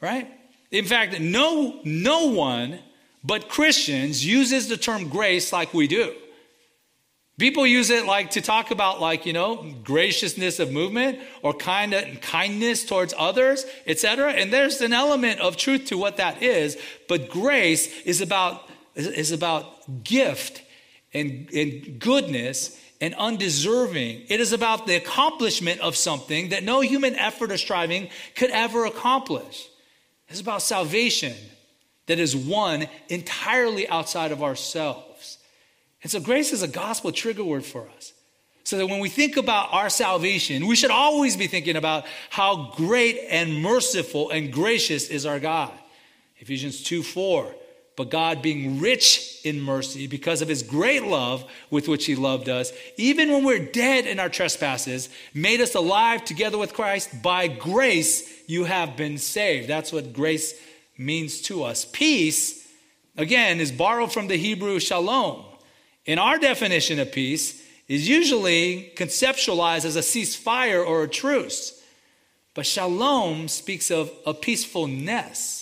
right? 0.00 0.30
In 0.70 0.84
fact, 0.84 1.20
no, 1.20 1.80
no 1.84 2.26
one 2.26 2.80
but 3.22 3.48
Christians 3.48 4.24
uses 4.24 4.68
the 4.68 4.76
term 4.76 5.08
grace 5.08 5.52
like 5.52 5.74
we 5.74 5.86
do. 5.86 6.14
People 7.38 7.66
use 7.66 7.88
it 7.88 8.04
like 8.04 8.32
to 8.32 8.42
talk 8.42 8.70
about 8.70 9.00
like, 9.00 9.24
you 9.24 9.32
know, 9.32 9.72
graciousness 9.82 10.58
of 10.58 10.72
movement 10.72 11.20
or 11.42 11.54
kind 11.54 11.94
of 11.94 12.20
kindness 12.20 12.84
towards 12.84 13.14
others, 13.16 13.64
etc. 13.86 14.32
And 14.32 14.52
there's 14.52 14.80
an 14.82 14.92
element 14.92 15.40
of 15.40 15.56
truth 15.56 15.86
to 15.86 15.96
what 15.96 16.18
that 16.18 16.42
is, 16.42 16.76
but 17.08 17.30
grace 17.30 18.02
is 18.02 18.20
about 18.20 18.68
is 18.94 19.32
about 19.32 20.04
gift 20.04 20.62
and, 21.12 21.48
and 21.52 21.98
goodness 21.98 22.78
and 23.00 23.14
undeserving. 23.14 24.22
It 24.28 24.40
is 24.40 24.52
about 24.52 24.86
the 24.86 24.96
accomplishment 24.96 25.80
of 25.80 25.96
something 25.96 26.50
that 26.50 26.62
no 26.62 26.80
human 26.80 27.14
effort 27.16 27.50
or 27.50 27.58
striving 27.58 28.10
could 28.36 28.50
ever 28.50 28.84
accomplish. 28.84 29.68
It's 30.28 30.40
about 30.40 30.62
salvation 30.62 31.34
that 32.06 32.18
is 32.18 32.36
won 32.36 32.86
entirely 33.08 33.88
outside 33.88 34.32
of 34.32 34.42
ourselves. 34.42 35.38
And 36.02 36.10
so 36.10 36.20
grace 36.20 36.52
is 36.52 36.62
a 36.62 36.68
gospel 36.68 37.12
trigger 37.12 37.44
word 37.44 37.64
for 37.64 37.88
us. 37.96 38.12
So 38.64 38.78
that 38.78 38.86
when 38.86 39.00
we 39.00 39.08
think 39.08 39.36
about 39.36 39.72
our 39.72 39.90
salvation, 39.90 40.66
we 40.66 40.76
should 40.76 40.90
always 40.90 41.36
be 41.36 41.46
thinking 41.46 41.76
about 41.76 42.04
how 42.28 42.72
great 42.76 43.18
and 43.28 43.62
merciful 43.62 44.30
and 44.30 44.52
gracious 44.52 45.08
is 45.08 45.26
our 45.26 45.40
God. 45.40 45.72
Ephesians 46.38 46.82
2 46.84 47.02
4 47.02 47.54
but 47.96 48.10
God, 48.10 48.40
being 48.40 48.80
rich 48.80 49.40
in 49.44 49.60
mercy 49.60 50.06
because 50.06 50.42
of 50.42 50.48
his 50.48 50.62
great 50.62 51.02
love 51.02 51.44
with 51.70 51.88
which 51.88 52.06
he 52.06 52.14
loved 52.14 52.48
us, 52.48 52.72
even 52.96 53.30
when 53.30 53.44
we're 53.44 53.58
dead 53.66 54.06
in 54.06 54.18
our 54.18 54.28
trespasses, 54.28 55.08
made 55.34 55.60
us 55.60 55.74
alive 55.74 56.24
together 56.24 56.56
with 56.56 56.72
Christ. 56.72 57.22
By 57.22 57.48
grace, 57.48 58.30
you 58.46 58.64
have 58.64 58.96
been 58.96 59.18
saved. 59.18 59.68
That's 59.68 59.92
what 59.92 60.12
grace 60.12 60.54
means 60.96 61.40
to 61.42 61.64
us. 61.64 61.84
Peace, 61.84 62.66
again, 63.16 63.60
is 63.60 63.72
borrowed 63.72 64.12
from 64.12 64.28
the 64.28 64.36
Hebrew 64.36 64.78
shalom. 64.80 65.44
In 66.06 66.18
our 66.18 66.38
definition 66.38 66.98
of 66.98 67.12
peace, 67.12 67.60
is 67.90 68.08
usually 68.08 68.92
conceptualized 68.94 69.84
as 69.84 69.96
a 69.96 70.00
ceasefire 70.00 70.86
or 70.86 71.02
a 71.02 71.08
truce. 71.08 71.82
But 72.54 72.64
shalom 72.64 73.48
speaks 73.48 73.90
of 73.90 74.12
a 74.24 74.32
peacefulness 74.32 75.59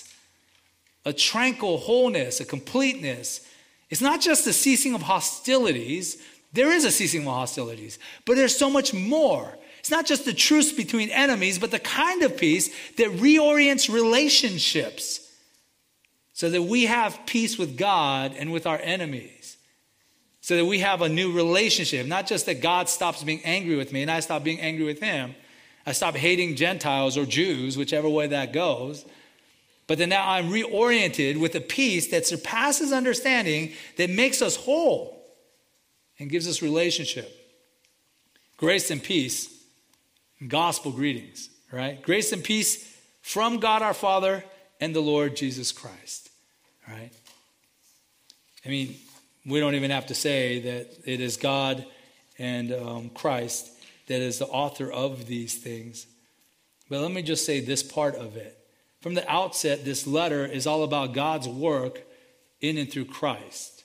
a 1.09 1.13
tranquil 1.15 1.79
wholeness, 1.79 2.39
a 2.39 2.45
completeness. 2.45 3.41
It's 3.89 4.03
not 4.03 4.21
just 4.21 4.45
the 4.45 4.53
ceasing 4.53 4.95
of 4.95 5.01
hostilities. 5.01 6.23
There 6.53 6.71
is 6.71 6.85
a 6.85 6.91
ceasing 6.91 7.27
of 7.27 7.33
hostilities, 7.33 7.99
but 8.27 8.37
there's 8.37 8.55
so 8.55 8.69
much 8.69 8.93
more. 8.93 9.57
It's 9.79 9.91
not 9.91 10.05
just 10.05 10.27
the 10.27 10.35
truce 10.35 10.71
between 10.71 11.09
enemies, 11.09 11.59
but 11.59 11.71
the 11.71 11.79
kind 11.79 12.23
of 12.23 12.37
peace 12.37 12.69
that 12.97 13.09
reorients 13.13 13.91
relationships 13.91 15.27
so 16.35 16.51
that 16.51 16.65
we 16.65 16.85
have 16.85 17.19
peace 17.25 17.57
with 17.57 17.79
God 17.79 18.35
and 18.39 18.53
with 18.53 18.67
our 18.67 18.79
enemies. 18.79 19.57
So 20.43 20.57
that 20.57 20.67
we 20.67 20.81
have 20.81 21.01
a 21.01 21.09
new 21.09 21.33
relationship. 21.33 22.07
Not 22.07 22.27
just 22.27 22.45
that 22.47 22.61
God 22.61 22.91
stops 22.91 23.25
being 23.25 23.41
angry 23.45 23.77
with 23.77 23.93
me 23.93 24.03
and 24.03 24.11
I 24.11 24.21
stop 24.21 24.45
being 24.45 24.61
angry 24.61 24.85
with 24.85 25.01
him. 25.01 25.35
I 25.87 25.93
stop 25.93 26.15
hating 26.17 26.57
Gentiles 26.57 27.17
or 27.17 27.25
Jews, 27.25 27.79
whichever 27.79 28.11
way 28.11 28.27
that 28.27 28.53
goes. 28.53 29.07
But 29.89 29.99
then 29.99 30.11
now 30.11 30.29
I'm 30.31 30.51
reoriented 30.51 31.41
with 31.41 31.55
a 31.55 31.61
peace 31.61 32.09
that 32.09 32.27
surpasses 32.27 32.93
understanding 32.93 33.73
that 33.97 34.11
makes 34.11 34.41
us 34.43 34.55
whole 34.55 35.25
and 36.19 36.31
gives 36.31 36.47
us 36.47 36.63
relationship. 36.63 37.35
Grace 38.59 38.91
and 38.91 39.03
peace, 39.03 39.65
gospel 40.47 40.93
greetings, 40.93 41.49
right? 41.73 42.01
Grace 42.03 42.33
and 42.33 42.45
peace 42.45 42.97
from 43.23 43.61
God 43.61 43.83
our 43.83 43.95
Father 43.95 44.45
and 44.79 44.95
the 44.95 45.01
Lord 45.01 45.35
Jesus 45.35 45.73
Christ, 45.73 46.31
right? 46.87 47.11
I 48.67 48.69
mean, 48.69 48.95
we 49.47 49.59
don't 49.59 49.75
even 49.75 49.91
have 49.91 50.07
to 50.09 50.15
say 50.15 50.61
that 50.61 50.99
it 51.07 51.21
is 51.21 51.39
God 51.39 51.87
and 52.39 52.73
um, 52.73 53.09
Christ 53.09 53.71
that 54.07 54.21
is 54.21 54.39
the 54.39 54.47
author 54.47 54.91
of 54.91 55.27
these 55.27 55.55
things. 55.55 56.07
But 56.91 57.01
let 57.01 57.11
me 57.11 57.23
just 57.23 57.47
say 57.47 57.61
this 57.61 57.83
part 57.83 58.17
of 58.17 58.37
it 58.37 58.58
from 59.01 59.15
the 59.15 59.29
outset, 59.31 59.85
this 59.85 60.07
letter 60.07 60.45
is 60.45 60.67
all 60.67 60.83
about 60.83 61.15
God's 61.15 61.49
work 61.49 62.03
in 62.61 62.77
and 62.77 62.91
through 62.91 63.05
Christ. 63.07 63.85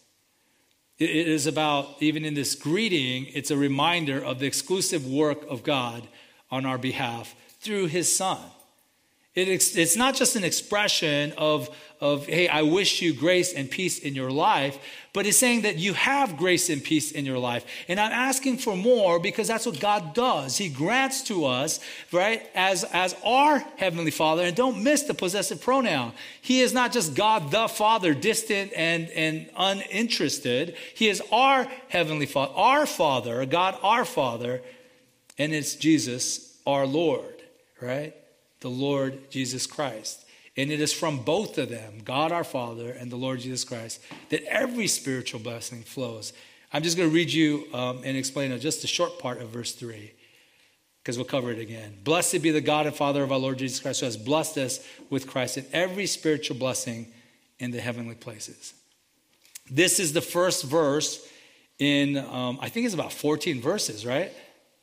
It 0.99 1.09
is 1.09 1.47
about, 1.47 1.95
even 1.99 2.23
in 2.23 2.33
this 2.33 2.55
greeting, 2.55 3.25
it's 3.33 3.51
a 3.51 3.57
reminder 3.57 4.23
of 4.23 4.39
the 4.39 4.45
exclusive 4.45 5.05
work 5.05 5.43
of 5.49 5.63
God 5.63 6.07
on 6.49 6.65
our 6.65 6.77
behalf 6.77 7.35
through 7.59 7.87
his 7.87 8.15
Son. 8.15 8.39
It, 9.35 9.47
it's 9.47 9.97
not 9.97 10.13
just 10.15 10.35
an 10.35 10.43
expression 10.43 11.33
of, 11.37 11.75
of, 11.99 12.27
hey, 12.27 12.47
I 12.47 12.61
wish 12.61 13.01
you 13.01 13.13
grace 13.13 13.53
and 13.53 13.69
peace 13.69 13.97
in 13.97 14.13
your 14.13 14.29
life, 14.29 14.77
but 15.13 15.25
it's 15.25 15.37
saying 15.37 15.61
that 15.61 15.77
you 15.77 15.93
have 15.93 16.37
grace 16.37 16.69
and 16.69 16.83
peace 16.83 17.11
in 17.11 17.25
your 17.25 17.37
life. 17.37 17.65
And 17.87 17.99
I'm 17.99 18.11
asking 18.11 18.57
for 18.57 18.75
more 18.75 19.19
because 19.19 19.47
that's 19.47 19.65
what 19.65 19.79
God 19.79 20.13
does. 20.13 20.57
He 20.57 20.69
grants 20.69 21.21
to 21.23 21.45
us, 21.45 21.79
right, 22.11 22.45
as, 22.55 22.83
as 22.85 23.15
our 23.23 23.59
Heavenly 23.77 24.11
Father. 24.11 24.43
And 24.43 24.55
don't 24.55 24.83
miss 24.83 25.03
the 25.03 25.13
possessive 25.13 25.61
pronoun. 25.61 26.13
He 26.41 26.61
is 26.61 26.73
not 26.73 26.91
just 26.91 27.15
God 27.15 27.51
the 27.51 27.67
Father, 27.67 28.13
distant 28.13 28.73
and, 28.75 29.09
and 29.11 29.49
uninterested. 29.55 30.75
He 30.95 31.07
is 31.07 31.21
our 31.31 31.67
Heavenly 31.89 32.25
Father, 32.25 32.53
our 32.55 32.85
Father, 32.85 33.45
God 33.45 33.77
our 33.83 34.03
Father, 34.03 34.61
and 35.37 35.53
it's 35.53 35.75
Jesus, 35.75 36.57
our 36.65 36.85
Lord, 36.85 37.41
right? 37.79 38.15
the 38.63 38.69
Lord 38.69 39.29
Jesus 39.29 39.67
Christ. 39.67 40.25
And 40.55 40.71
it 40.71 40.79
is 40.79 40.93
from 40.93 41.19
both 41.23 41.57
of 41.57 41.69
them, 41.69 42.01
God 42.03 42.31
our 42.31 42.43
Father 42.43 42.91
and 42.91 43.11
the 43.11 43.15
Lord 43.15 43.39
Jesus 43.39 43.63
Christ, 43.63 44.01
that 44.29 44.43
every 44.43 44.87
spiritual 44.87 45.39
blessing 45.39 45.81
flows. 45.81 46.31
I'm 46.71 46.83
just 46.83 46.97
going 46.97 47.09
to 47.09 47.15
read 47.15 47.31
you 47.31 47.67
um, 47.73 48.01
and 48.03 48.15
explain 48.17 48.57
just 48.59 48.83
a 48.83 48.87
short 48.87 49.19
part 49.19 49.41
of 49.41 49.49
verse 49.49 49.73
3 49.73 50.11
because 51.03 51.17
we'll 51.17 51.25
cover 51.25 51.51
it 51.51 51.59
again. 51.59 51.97
Blessed 52.03 52.41
be 52.41 52.51
the 52.51 52.61
God 52.61 52.85
and 52.85 52.95
Father 52.95 53.23
of 53.23 53.31
our 53.31 53.37
Lord 53.37 53.57
Jesus 53.57 53.79
Christ, 53.79 53.99
who 53.99 54.05
has 54.05 54.15
blessed 54.15 54.57
us 54.57 54.79
with 55.09 55.27
Christ 55.27 55.57
in 55.57 55.65
every 55.73 56.05
spiritual 56.05 56.55
blessing 56.55 57.07
in 57.59 57.71
the 57.71 57.81
heavenly 57.81 58.15
places. 58.15 58.73
This 59.69 59.99
is 59.99 60.13
the 60.13 60.21
first 60.21 60.63
verse 60.63 61.27
in, 61.77 62.17
um, 62.17 62.57
I 62.61 62.69
think 62.69 62.85
it's 62.85 62.95
about 62.95 63.11
14 63.11 63.59
verses, 63.59 64.05
right? 64.05 64.31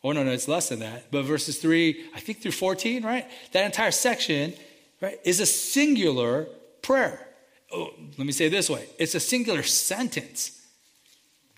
Oh, 0.02 0.12
no, 0.12 0.22
no, 0.22 0.30
it's 0.30 0.48
less 0.48 0.68
than 0.68 0.80
that. 0.80 1.10
But 1.10 1.24
verses 1.24 1.58
3, 1.58 2.10
I 2.14 2.20
think 2.20 2.42
through 2.42 2.52
14, 2.52 3.02
right? 3.02 3.26
That 3.52 3.64
entire 3.64 3.90
section, 3.90 4.54
right, 5.00 5.18
is 5.24 5.40
a 5.40 5.46
singular 5.46 6.46
prayer. 6.82 7.26
Oh, 7.72 7.90
let 8.18 8.26
me 8.26 8.32
say 8.32 8.46
it 8.46 8.50
this 8.50 8.68
way 8.68 8.86
it's 8.98 9.14
a 9.14 9.20
singular 9.20 9.62
sentence. 9.62 10.56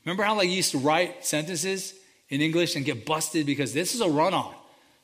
Remember 0.04 0.24
how 0.24 0.36
like 0.36 0.48
you 0.48 0.56
used 0.56 0.72
to 0.72 0.78
write 0.78 1.24
sentences 1.24 1.94
in 2.28 2.40
English 2.40 2.76
and 2.76 2.84
get 2.84 3.06
busted 3.06 3.46
because 3.46 3.72
this 3.72 3.94
is 3.94 4.00
a 4.00 4.08
run 4.08 4.34
on. 4.34 4.54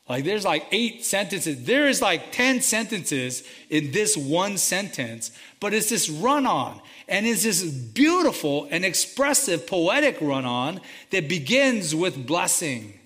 Like 0.07 0.25
there's 0.25 0.43
like 0.43 0.65
eight 0.71 1.05
sentences. 1.05 1.63
There 1.65 1.87
is 1.87 2.01
like 2.01 2.31
10 2.31 2.61
sentences 2.61 3.43
in 3.69 3.91
this 3.91 4.17
one 4.17 4.57
sentence, 4.57 5.31
but 5.59 5.73
it's 5.73 5.89
this 5.89 6.09
run 6.09 6.45
on. 6.47 6.81
And 7.07 7.25
it's 7.25 7.43
this 7.43 7.63
beautiful 7.63 8.67
and 8.71 8.83
expressive 8.83 9.67
poetic 9.67 10.17
run 10.19 10.45
on 10.45 10.81
that 11.11 11.29
begins 11.29 11.95
with 11.95 12.25
blessing 12.27 12.99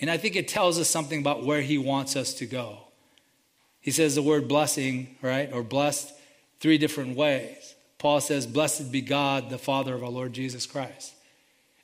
and 0.00 0.10
I 0.10 0.16
think 0.16 0.36
it 0.36 0.48
tells 0.48 0.78
us 0.78 0.88
something 0.88 1.20
about 1.20 1.44
where 1.44 1.62
he 1.62 1.78
wants 1.78 2.16
us 2.16 2.34
to 2.34 2.46
go. 2.46 2.78
He 3.86 3.92
says 3.92 4.16
the 4.16 4.22
word 4.22 4.48
blessing, 4.48 5.16
right, 5.22 5.48
or 5.52 5.62
blessed 5.62 6.12
three 6.58 6.76
different 6.76 7.16
ways. 7.16 7.76
Paul 7.98 8.20
says, 8.20 8.44
Blessed 8.44 8.90
be 8.90 9.00
God, 9.00 9.48
the 9.48 9.58
Father 9.58 9.94
of 9.94 10.02
our 10.02 10.10
Lord 10.10 10.32
Jesus 10.32 10.66
Christ. 10.66 11.14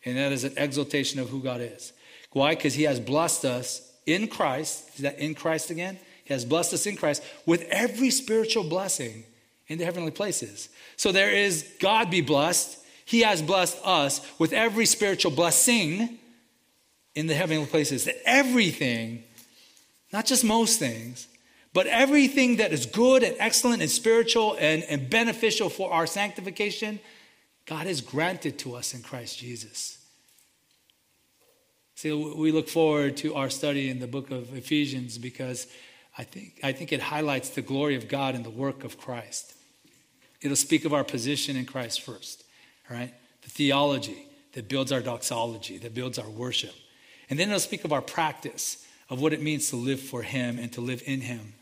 And 0.05 0.19
that 0.19 0.33
is 0.33 0.43
an 0.43 0.55
exaltation 0.57 1.21
of 1.21 1.29
who 1.29 1.41
God 1.41 1.61
is. 1.61 1.93
Why? 2.33 2.57
Because 2.57 2.75
he 2.75 2.83
has 2.83 2.99
blessed 2.99 3.45
us 3.45 3.89
in 4.05 4.27
Christ. 4.27 4.91
Is 4.97 5.03
that 5.03 5.21
in 5.21 5.37
Christ 5.37 5.71
again? 5.71 5.97
He 6.25 6.35
has 6.35 6.45
blessed 6.45 6.75
us 6.75 6.87
in 6.87 6.97
Christ 6.97 7.23
with 7.47 7.63
every 7.71 8.11
spiritual 8.11 8.65
blessing 8.65 9.23
in 9.69 9.79
the 9.79 9.85
heavenly 9.85 10.11
places. 10.11 10.71
So 10.97 11.13
there 11.13 11.31
is 11.31 11.73
God 11.79 12.11
be 12.11 12.21
blessed. 12.21 12.79
He 13.05 13.21
has 13.21 13.41
blessed 13.41 13.79
us 13.85 14.29
with 14.41 14.53
every 14.53 14.87
spiritual 14.87 15.31
blessing 15.31 16.19
in 17.15 17.29
the 17.29 17.35
heavenly 17.35 17.67
places 17.67 18.09
everything, 18.25 19.23
not 20.13 20.27
just 20.27 20.43
most 20.43 20.81
things, 20.81 21.29
but 21.75 21.87
everything 21.87 22.57
that 22.57 22.73
is 22.73 22.87
good 22.87 23.23
and 23.23 23.35
excellent 23.39 23.81
and 23.81 23.91
spiritual 23.91 24.57
and, 24.59 24.83
and 24.85 25.09
beneficial 25.09 25.70
for 25.70 25.93
our 25.93 26.07
sanctification, 26.07 27.01
God 27.66 27.87
has 27.87 28.01
granted 28.01 28.59
to 28.61 28.75
us 28.75 28.95
in 28.95 29.03
Christ 29.03 29.39
Jesus. 29.39 29.99
See, 31.95 32.12
we 32.12 32.51
look 32.51 32.68
forward 32.68 33.16
to 33.18 33.37
our 33.37 33.49
study 33.49 33.89
in 33.89 34.01
the 34.01 34.07
book 34.07 34.31
of 34.31 34.55
Ephesians 34.57 35.18
because 35.18 35.66
I 36.18 36.25
think, 36.25 36.59
I 36.62 36.73
think 36.73 36.93
it 36.93 37.01
highlights 37.01 37.51
the 37.51 37.62
glory 37.62 37.95
of 37.95 38.09
God 38.09 38.35
and 38.35 38.45
the 38.45 38.51
work 38.51 38.85
of 38.85 38.99
Christ. 38.99 39.55
It'll 40.41 40.57
speak 40.57 40.85
of 40.85 40.93
our 40.93 41.05
position 41.05 41.57
in 41.57 41.64
Christ 41.64 42.01
first, 42.01 42.45
right? 42.91 43.14
The 43.43 43.51
theology 43.51 44.27
that 44.53 44.68
builds 44.68 44.93
our 44.93 45.01
doxology, 45.01 45.79
that 45.79 45.95
builds 45.95 46.18
our 46.18 46.29
worship. 46.29 46.75
And 47.31 47.39
then 47.39 47.49
it'll 47.49 47.61
speak 47.61 47.85
of 47.85 47.93
our 47.93 48.03
practice 48.03 48.87
of 49.09 49.23
what 49.23 49.33
it 49.33 49.41
means 49.41 49.70
to 49.70 49.77
live 49.77 50.01
for 50.01 50.23
Him 50.23 50.59
and 50.59 50.73
to 50.73 50.81
live 50.81 51.03
in 51.07 51.20
Him. 51.20 51.55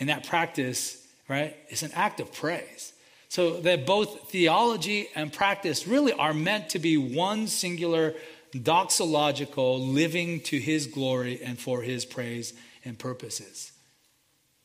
And 0.00 0.08
that 0.08 0.26
practice, 0.26 1.04
right, 1.28 1.56
is 1.70 1.82
an 1.82 1.92
act 1.94 2.20
of 2.20 2.32
praise. 2.32 2.92
So 3.28 3.60
that 3.60 3.84
both 3.84 4.30
theology 4.30 5.08
and 5.14 5.32
practice 5.32 5.86
really 5.86 6.12
are 6.12 6.32
meant 6.32 6.70
to 6.70 6.78
be 6.78 6.96
one 6.96 7.46
singular 7.46 8.14
doxological 8.54 9.92
living 9.92 10.40
to 10.42 10.58
His 10.58 10.86
glory 10.86 11.40
and 11.42 11.58
for 11.58 11.82
His 11.82 12.04
praise 12.04 12.54
and 12.84 12.98
purposes. 12.98 13.72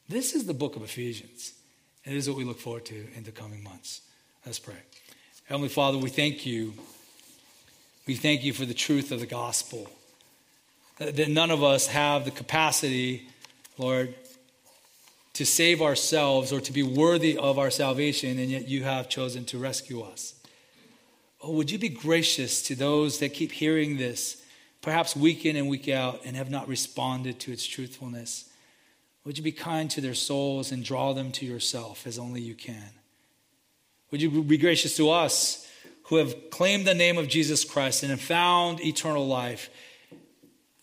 This 0.07 0.33
is 0.33 0.45
the 0.45 0.53
book 0.53 0.75
of 0.75 0.83
Ephesians. 0.83 1.53
And 2.05 2.15
it 2.15 2.17
is 2.17 2.27
what 2.27 2.37
we 2.37 2.43
look 2.43 2.59
forward 2.59 2.85
to 2.85 3.07
in 3.15 3.23
the 3.23 3.31
coming 3.31 3.63
months. 3.63 4.01
Let's 4.45 4.59
pray. 4.59 4.75
Heavenly 5.45 5.69
Father, 5.69 5.97
we 5.97 6.09
thank 6.09 6.45
you. 6.45 6.73
We 8.07 8.15
thank 8.15 8.43
you 8.43 8.53
for 8.53 8.65
the 8.65 8.73
truth 8.73 9.11
of 9.11 9.19
the 9.19 9.25
gospel 9.25 9.89
that 10.97 11.29
none 11.29 11.51
of 11.51 11.63
us 11.63 11.87
have 11.87 12.25
the 12.25 12.31
capacity, 12.31 13.27
Lord, 13.77 14.13
to 15.33 15.45
save 15.45 15.81
ourselves 15.81 16.53
or 16.53 16.61
to 16.61 16.71
be 16.71 16.83
worthy 16.83 17.37
of 17.37 17.57
our 17.57 17.71
salvation, 17.71 18.37
and 18.37 18.51
yet 18.51 18.67
you 18.67 18.83
have 18.83 19.09
chosen 19.09 19.45
to 19.45 19.57
rescue 19.57 20.01
us. 20.01 20.35
Oh, 21.41 21.51
would 21.51 21.71
you 21.71 21.77
be 21.77 21.89
gracious 21.89 22.61
to 22.63 22.75
those 22.75 23.19
that 23.19 23.33
keep 23.33 23.51
hearing 23.51 23.97
this, 23.97 24.41
perhaps 24.81 25.15
week 25.15 25.45
in 25.45 25.55
and 25.55 25.67
week 25.67 25.89
out, 25.89 26.21
and 26.23 26.37
have 26.37 26.51
not 26.51 26.67
responded 26.67 27.39
to 27.41 27.51
its 27.51 27.65
truthfulness? 27.65 28.49
Would 29.25 29.37
you 29.37 29.43
be 29.43 29.51
kind 29.51 29.89
to 29.91 30.01
their 30.01 30.13
souls 30.13 30.71
and 30.71 30.83
draw 30.83 31.13
them 31.13 31.31
to 31.33 31.45
yourself 31.45 32.05
as 32.05 32.19
only 32.19 32.41
you 32.41 32.55
can? 32.55 32.89
Would 34.11 34.21
you 34.21 34.43
be 34.43 34.57
gracious 34.57 34.95
to 34.97 35.09
us 35.09 35.67
who 36.03 36.17
have 36.17 36.51
claimed 36.51 36.85
the 36.85 36.93
name 36.93 37.17
of 37.17 37.27
Jesus 37.27 37.65
Christ 37.65 38.03
and 38.03 38.11
have 38.11 38.21
found 38.21 38.79
eternal 38.81 39.25
life? 39.25 39.69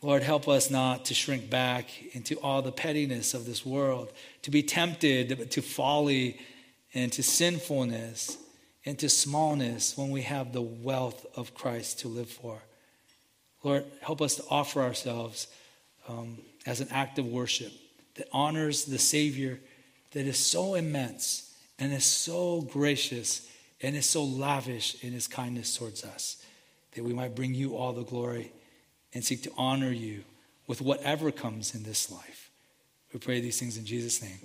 Lord, 0.02 0.22
help 0.22 0.48
us 0.48 0.70
not 0.70 1.04
to 1.06 1.14
shrink 1.14 1.50
back 1.50 1.90
into 2.14 2.36
all 2.36 2.62
the 2.62 2.72
pettiness 2.72 3.34
of 3.34 3.44
this 3.44 3.66
world, 3.66 4.10
to 4.42 4.50
be 4.50 4.62
tempted 4.62 5.50
to 5.50 5.62
folly 5.62 6.38
and 6.94 7.12
to 7.12 7.22
sinfulness 7.22 8.38
and 8.86 8.98
to 8.98 9.10
smallness 9.10 9.98
when 9.98 10.10
we 10.10 10.22
have 10.22 10.52
the 10.52 10.62
wealth 10.62 11.26
of 11.36 11.54
Christ 11.54 12.00
to 12.00 12.08
live 12.08 12.30
for. 12.30 12.62
Lord, 13.62 13.84
help 14.00 14.22
us 14.22 14.36
to 14.36 14.44
offer 14.48 14.80
ourselves 14.80 15.48
um, 16.08 16.38
as 16.64 16.80
an 16.80 16.88
act 16.90 17.18
of 17.18 17.26
worship 17.26 17.72
that 18.14 18.26
honors 18.32 18.86
the 18.86 18.98
Savior 18.98 19.60
that 20.12 20.26
is 20.26 20.38
so 20.38 20.76
immense 20.76 21.54
and 21.78 21.92
is 21.92 22.06
so 22.06 22.62
gracious 22.62 23.46
and 23.82 23.94
is 23.94 24.08
so 24.08 24.24
lavish 24.24 25.02
in 25.04 25.12
his 25.12 25.26
kindness 25.26 25.76
towards 25.76 26.04
us, 26.04 26.42
that 26.92 27.04
we 27.04 27.12
might 27.12 27.36
bring 27.36 27.54
you 27.54 27.76
all 27.76 27.92
the 27.92 28.02
glory 28.02 28.50
and 29.14 29.24
seek 29.24 29.42
to 29.42 29.52
honor 29.56 29.90
you 29.90 30.24
with 30.66 30.80
whatever 30.80 31.30
comes 31.30 31.74
in 31.74 31.82
this 31.82 32.10
life. 32.10 32.50
We 33.12 33.20
pray 33.20 33.40
these 33.40 33.58
things 33.58 33.76
in 33.76 33.84
Jesus' 33.84 34.22
name. 34.22 34.38